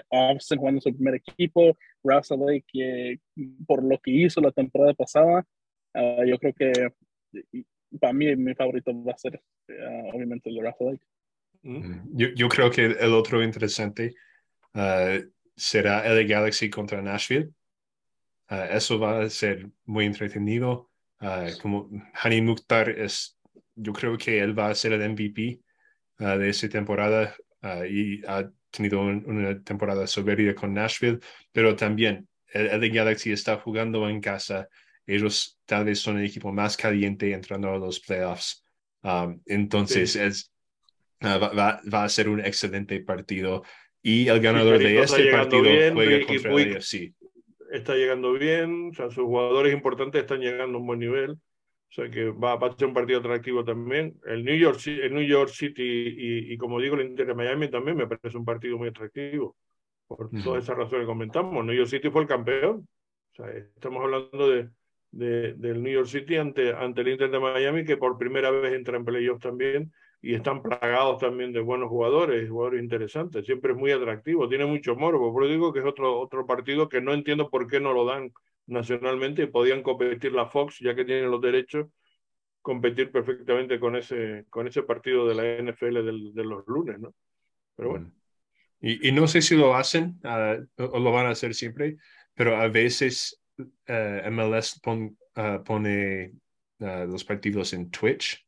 Austin 0.10 0.58
jugando 0.58 0.80
su 0.80 0.96
primer 0.96 1.16
equipo, 1.16 1.78
Russell 2.02 2.64
que 2.66 3.20
por 3.68 3.84
lo 3.84 3.98
que 4.00 4.12
hizo 4.12 4.40
la 4.40 4.52
temporada 4.52 4.94
pasada, 4.94 5.46
uh, 5.96 6.24
yo 6.24 6.38
creo 6.38 6.54
que 6.54 6.72
para 8.00 8.14
mí 8.14 8.34
mi 8.38 8.56
favorito 8.56 8.92
va 9.04 9.12
a 9.12 9.18
ser 9.18 9.42
uh, 9.68 10.16
obviamente 10.16 10.50
el 10.50 10.56
de 10.56 10.62
Russell 10.62 10.98
mm. 11.64 12.18
yo, 12.18 12.28
yo, 12.36 12.48
creo 12.48 12.72
que 12.72 12.86
el 12.86 13.14
otro 13.14 13.44
interesante 13.44 14.14
uh, 14.76 15.22
será 15.58 16.08
el 16.08 16.26
Galaxy 16.26 16.70
contra 16.70 17.02
Nashville. 17.02 17.52
eso 18.72 18.98
va 18.98 19.24
a 19.24 19.30
ser 19.30 19.68
muy 19.84 20.06
entretenido. 20.06 20.90
Uh, 21.22 21.58
como 21.62 21.90
Hani 22.14 22.42
Mukhtar 22.42 22.90
es, 22.90 23.38
yo 23.76 23.94
creo 23.94 24.18
que 24.18 24.40
él 24.40 24.58
va 24.58 24.70
a 24.70 24.76
ser 24.76 24.94
el 24.94 25.10
MVP 25.10 25.60
uh, 26.20 26.38
de 26.38 26.50
esa 26.50 26.68
temporada 26.68 27.36
uh, 27.64 27.86
y 27.86 28.22
ha 28.28 28.50
tenido 28.70 29.02
un, 29.02 29.24
una 29.26 29.62
temporada 29.62 30.06
soberbia 30.08 30.54
con 30.54 30.74
Nashville, 30.74 31.20
pero 31.52 31.76
también 31.76 32.28
el, 32.48 32.68
el, 32.68 32.92
Galaxy 32.92 33.32
está 33.32 33.58
jugando 33.58 34.10
en 34.10 34.20
casa. 34.20 34.68
Ellos 35.08 35.58
tal 35.66 35.86
vez 35.86 36.00
son 36.00 36.18
el 36.20 36.26
equipo 36.26 36.52
más 36.52 36.76
caliente 36.76 37.32
entrando 37.32 37.72
a 37.72 37.78
los 37.78 38.00
playoffs. 38.00 38.64
Um, 39.02 39.40
entonces 39.46 40.14
sí. 40.14 40.20
es, 40.20 40.52
va, 41.24 41.38
va, 41.38 41.82
va, 41.92 42.04
a 42.04 42.10
ser 42.10 42.28
un 42.28 42.40
excelente 42.40 43.00
partido. 43.02 43.64
Y 44.02 44.28
el 44.28 44.40
ganador 44.40 44.80
de 44.80 45.02
este 45.02 45.32
partido 45.32 45.62
bien, 45.64 45.94
juega 45.94 46.18
Ricky 46.18 46.34
contra 46.36 46.52
el 46.52 46.76
AFC 46.76 47.14
está 47.78 47.96
llegando 47.96 48.34
bien, 48.34 48.90
o 48.92 48.94
sea, 48.94 49.10
sus 49.10 49.24
jugadores 49.26 49.74
importantes 49.74 50.22
están 50.22 50.40
llegando 50.40 50.78
a 50.78 50.82
un 50.82 50.88
buen 50.88 51.00
nivel, 51.00 51.32
o 51.32 51.92
sea 51.92 52.10
que 52.10 52.30
va, 52.30 52.56
va 52.56 52.68
a 52.68 52.78
ser 52.78 52.88
un 52.88 52.94
partido 52.94 53.20
atractivo 53.20 53.64
también. 53.64 54.20
El 54.26 54.44
New 54.44 54.56
York, 54.56 54.80
el 54.88 55.14
New 55.14 55.24
York 55.26 55.50
City 55.50 55.84
y, 55.84 56.54
y, 56.54 56.58
como 56.58 56.80
digo, 56.80 56.96
el 56.96 57.08
Inter 57.08 57.28
de 57.28 57.36
Miami 57.36 57.70
también 57.70 57.98
me 57.98 58.08
parece 58.08 58.38
un 58.38 58.46
partido 58.46 58.78
muy 58.78 58.90
atractivo, 58.90 59.56
por 60.08 60.30
todas 60.44 60.64
esas 60.64 60.78
razones 60.78 61.02
que 61.02 61.08
comentamos. 61.08 61.66
New 61.66 61.76
York 61.76 61.90
City 61.90 62.10
fue 62.10 62.22
el 62.22 62.28
campeón, 62.28 62.88
o 63.32 63.36
sea, 63.36 63.50
estamos 63.52 64.04
hablando 64.04 64.50
de, 64.50 64.70
de, 65.12 65.54
del 65.54 65.82
New 65.82 65.94
York 65.94 66.08
City 66.08 66.36
ante, 66.38 66.74
ante 66.74 67.02
el 67.02 67.10
Inter 67.10 67.30
de 67.30 67.40
Miami, 67.40 67.86
que 67.86 67.98
por 67.98 68.18
primera 68.18 68.52
vez 68.52 68.74
entra 68.74 68.98
en 68.98 69.06
playoffs 69.06 69.42
también, 69.42 69.92
y 70.26 70.34
están 70.34 70.64
plagados 70.64 71.20
también 71.20 71.54
de 71.54 71.60
buenos 71.60 71.88
jugadores, 71.88 72.50
jugadores 72.50 72.82
interesantes, 72.82 73.46
siempre 73.46 73.74
es 73.74 73.78
muy 73.78 73.92
atractivo, 73.92 74.50
tiene 74.50 74.66
mucho 74.66 74.96
morbo, 74.96 75.32
por 75.32 75.44
eso 75.44 75.52
digo 75.52 75.72
que 75.72 75.82
es 75.82 75.86
otro, 75.86 76.20
otro 76.20 76.48
partido 76.48 76.90
que 76.90 77.00
no 77.00 77.14
entiendo 77.14 77.52
por 77.52 77.68
qué 77.68 77.80
no 77.80 77.94
lo 77.94 78.06
dan 78.06 78.34
nacionalmente 78.66 79.44
y 79.44 79.46
podían 79.46 79.84
competir 79.84 80.32
la 80.32 80.48
Fox, 80.48 80.80
ya 80.80 80.96
que 80.96 81.06
tienen 81.06 81.30
los 81.30 81.42
derechos, 81.42 81.90
competir 82.64 83.12
perfectamente 83.12 83.80
con 83.80 83.96
ese, 83.96 84.46
con 84.50 84.68
ese 84.68 84.82
partido 84.82 85.28
de 85.28 85.36
la 85.36 85.72
NFL 85.72 86.04
del, 86.04 86.34
de 86.34 86.44
los 86.44 86.66
lunes, 86.66 87.00
¿no? 87.00 87.14
Pero 87.76 87.90
bueno. 87.90 88.12
Y, 88.82 89.08
y 89.08 89.12
no 89.12 89.28
sé 89.28 89.44
si 89.44 89.56
lo 89.56 89.76
hacen 89.76 90.20
uh, 90.24 90.84
o 90.86 91.00
lo 91.00 91.12
van 91.12 91.28
a 91.28 91.30
hacer 91.30 91.54
siempre, 91.54 91.98
pero 92.34 92.56
a 92.56 92.68
veces 92.68 93.44
uh, 93.60 94.32
MLS 94.32 94.80
pon, 94.82 95.16
uh, 95.36 95.64
pone 95.64 96.34
los 96.80 97.24
partidos 97.24 97.74
en 97.74 97.92
Twitch 97.92 98.45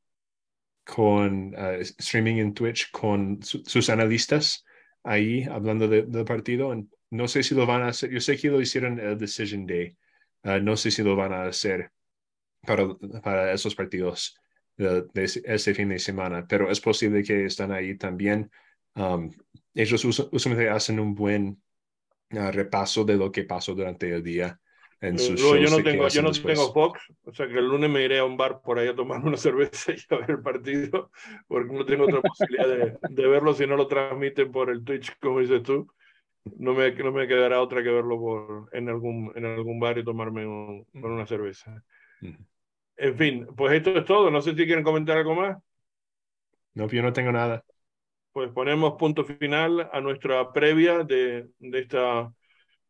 con 0.88 1.54
uh, 1.54 1.82
streaming 2.00 2.38
en 2.38 2.54
Twitch 2.54 2.90
con 2.92 3.44
su, 3.44 3.62
sus 3.66 3.90
analistas 3.90 4.64
ahí 5.04 5.44
hablando 5.44 5.88
del 5.88 6.10
de 6.10 6.24
partido. 6.24 6.74
No 7.12 7.28
sé 7.28 7.44
si 7.44 7.56
lo 7.56 7.66
van 7.66 7.82
a 7.82 7.90
hacer. 7.90 8.10
Yo 8.10 8.22
sé 8.22 8.38
que 8.38 8.50
lo 8.50 8.62
hicieron 8.62 9.00
el 9.00 9.18
Decision 9.18 9.66
Day. 9.66 9.96
Uh, 10.44 10.60
no 10.62 10.78
sé 10.78 10.92
si 10.92 11.04
lo 11.04 11.16
van 11.16 11.34
a 11.34 11.44
hacer 11.44 11.92
para, 12.62 12.88
para 13.22 13.52
esos 13.52 13.76
partidos 13.76 14.38
de, 14.78 15.04
de 15.14 15.74
fin 15.74 15.90
de 15.90 16.00
semana, 16.00 16.46
pero 16.48 16.72
es 16.72 16.80
posible 16.80 17.22
que 17.24 17.46
están 17.46 17.72
ahí 17.72 17.98
también. 17.98 18.50
Um, 18.96 19.30
ellos 19.74 20.06
usualmente 20.06 20.70
hacen 20.70 21.00
un 21.00 21.14
buen 21.14 21.62
uh, 22.32 22.52
repaso 22.52 23.04
de 23.04 23.18
lo 23.18 23.32
que 23.32 23.44
pasó 23.44 23.76
durante 23.76 24.10
el 24.10 24.24
día. 24.24 24.60
En 25.00 25.20
sus 25.20 25.40
Luego, 25.40 25.58
yo 25.58 25.70
no, 25.70 25.84
tengo, 25.84 26.08
yo 26.08 26.22
no 26.24 26.32
tengo 26.32 26.74
Fox, 26.74 27.00
o 27.24 27.32
sea 27.32 27.48
que 27.48 27.60
el 27.60 27.68
lunes 27.68 27.90
me 27.90 28.04
iré 28.04 28.18
a 28.18 28.26
un 28.26 28.36
bar 28.36 28.62
por 28.62 28.80
ahí 28.80 28.88
a 28.88 28.96
tomar 28.96 29.22
una 29.26 29.38
cerveza 29.38 29.92
y 29.92 30.14
a 30.14 30.18
ver 30.18 30.32
el 30.32 30.42
partido, 30.42 31.12
porque 31.48 31.74
no 31.74 31.86
tengo 31.86 32.06
otra 32.06 32.22
posibilidad 32.22 32.68
de, 32.68 32.98
de, 33.08 33.28
verlo 33.28 33.54
si 33.54 33.68
no 33.68 33.76
lo 33.76 33.88
transmiten 33.88 34.52
por 34.52 34.72
el 34.72 34.84
Twitch, 34.84 35.16
como 35.20 35.40
dices 35.40 35.62
tú. 35.62 35.88
No 36.58 36.74
me, 36.74 36.92
no 36.94 37.12
me 37.12 37.28
quedará 37.28 37.62
otra 37.62 37.84
que 37.84 37.90
verlo 37.90 38.18
por, 38.20 38.70
en, 38.72 38.90
algún, 38.90 39.34
en 39.36 39.46
algún 39.46 39.80
bar 39.80 39.98
y 39.98 40.04
tomarme 40.04 40.48
un, 40.48 40.88
una 40.94 41.28
cerveza. 41.28 41.84
En 42.96 43.18
fin, 43.18 43.48
pues 43.56 43.74
esto 43.74 43.98
es 43.98 44.06
todo. 44.06 44.32
No 44.32 44.42
sé 44.42 44.52
si 44.52 44.66
quieren 44.66 44.84
comentar 44.84 45.18
algo 45.18 45.36
más. 45.36 45.58
No, 46.74 46.88
yo 46.88 47.04
no 47.04 47.12
tengo 47.12 47.34
nada. 47.34 47.64
Pues 48.32 48.50
ponemos 48.52 48.94
punto 48.98 49.26
final 49.26 49.90
a 49.92 50.00
nuestra 50.00 50.54
previa 50.54 51.04
de, 51.04 51.50
de 51.60 51.80
esta 51.80 52.32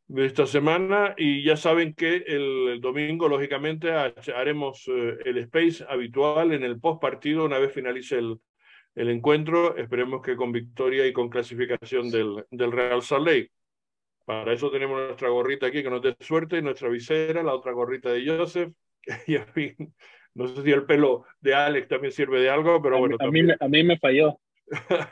de 0.08 0.26
esta 0.26 0.46
semana 0.46 1.14
y 1.18 1.44
ya 1.44 1.58
saben 1.58 1.94
que 1.94 2.18
el, 2.28 2.70
el 2.70 2.82
domingo 2.82 3.28
lógicamente 3.28 3.92
haremos 3.92 4.88
eh, 4.88 5.18
el 5.26 5.38
space 5.40 5.86
habitual 5.88 6.54
en 6.54 6.64
el 6.64 6.80
post 6.80 7.02
partido 7.02 7.46
una 7.46 7.60
vez 7.60 7.74
finalice 7.74 8.18
el, 8.18 8.40
el, 8.96 9.10
encuentro. 9.10 9.76
Esperemos 9.76 10.22
que 10.22 10.38
con 10.38 10.52
victoria 10.52 11.06
y 11.06 11.14
con 11.14 11.30
clasificación 11.30 12.10
del, 12.10 12.46
del 12.50 12.72
Real 12.72 13.02
Salt 13.02 13.28
Lake. 13.28 13.52
Para 14.26 14.54
eso 14.54 14.72
tenemos 14.72 14.98
nuestra 14.98 15.30
gorrita 15.30 15.68
aquí 15.68 15.84
que 15.84 15.90
nos 15.90 16.02
dé 16.02 16.16
suerte 16.20 16.62
nuestra 16.62 16.90
visera 16.90 17.44
la 17.44 17.54
otra 17.54 17.74
gorrita 17.74 18.12
de 18.12 18.26
Joseph. 18.26 18.74
Y 19.28 19.36
a 19.38 19.48
mí 19.56 19.74
no 20.38 20.48
sé 20.48 20.64
si 20.64 20.72
el 20.72 20.86
pelo 20.86 21.26
de 21.42 21.56
Alex 21.56 21.88
también 21.88 22.12
sirve 22.12 22.42
de 22.42 22.50
algo 22.50 22.82
pero 22.82 23.00
bueno 23.00 23.16
a, 23.20 23.32
mí 23.32 23.42
a 23.60 23.68
mí 23.68 23.84
me 23.84 23.98
falló 23.98 24.38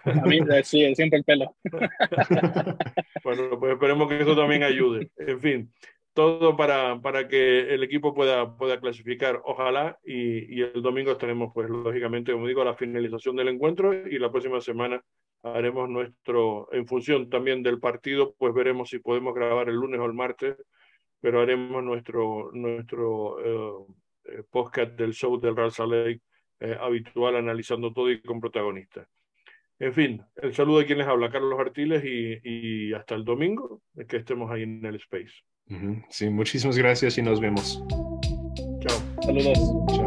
A 0.03 0.25
mí 0.25 0.39
sí, 0.63 0.95
siempre 0.95 1.19
el 1.19 1.23
pelo. 1.23 1.55
bueno, 3.23 3.59
pues 3.59 3.73
esperemos 3.73 4.09
que 4.09 4.21
eso 4.21 4.35
también 4.35 4.63
ayude. 4.63 5.09
En 5.17 5.39
fin, 5.39 5.73
todo 6.13 6.55
para, 6.55 6.99
para 7.01 7.27
que 7.27 7.73
el 7.73 7.83
equipo 7.83 8.13
pueda, 8.13 8.57
pueda 8.57 8.79
clasificar, 8.79 9.41
ojalá, 9.43 9.99
y, 10.03 10.55
y 10.55 10.61
el 10.61 10.81
domingo 10.81 11.11
estaremos, 11.11 11.51
pues 11.53 11.69
lógicamente, 11.69 12.31
como 12.31 12.47
digo, 12.47 12.61
a 12.61 12.65
la 12.65 12.75
finalización 12.75 13.35
del 13.35 13.49
encuentro 13.49 13.93
y 13.93 14.17
la 14.19 14.31
próxima 14.31 14.61
semana 14.61 15.03
haremos 15.43 15.89
nuestro, 15.89 16.67
en 16.73 16.87
función 16.87 17.29
también 17.29 17.61
del 17.61 17.79
partido, 17.79 18.33
pues 18.37 18.53
veremos 18.53 18.89
si 18.89 18.99
podemos 18.99 19.33
grabar 19.33 19.69
el 19.69 19.75
lunes 19.75 19.99
o 19.99 20.05
el 20.05 20.13
martes, 20.13 20.55
pero 21.21 21.41
haremos 21.41 21.83
nuestro, 21.83 22.49
nuestro 22.53 23.39
eh, 23.39 23.85
eh 24.25 24.43
podcast 24.49 24.93
del 24.93 25.13
show 25.13 25.39
del 25.39 25.55
Real 25.55 25.71
Lake 25.89 26.21
eh, 26.59 26.77
habitual, 26.79 27.35
analizando 27.35 27.93
todo 27.93 28.09
y 28.09 28.21
con 28.21 28.39
protagonistas. 28.39 29.07
En 29.79 29.93
fin, 29.93 30.21
el 30.37 30.53
saludo 30.53 30.79
de 30.79 30.85
quien 30.85 30.99
les 30.99 31.07
habla, 31.07 31.29
Carlos 31.29 31.59
Artiles, 31.59 32.03
y, 32.05 32.39
y 32.43 32.93
hasta 32.93 33.15
el 33.15 33.25
domingo, 33.25 33.81
que 34.07 34.17
estemos 34.17 34.49
ahí 34.51 34.63
en 34.63 34.85
el 34.85 34.95
Space. 34.95 35.33
Sí, 36.09 36.29
muchísimas 36.29 36.77
gracias 36.77 37.17
y 37.17 37.21
nos 37.21 37.39
vemos. 37.41 37.83
Chao. 38.79 38.97
Saludos. 39.23 39.59
Chao. 39.95 40.04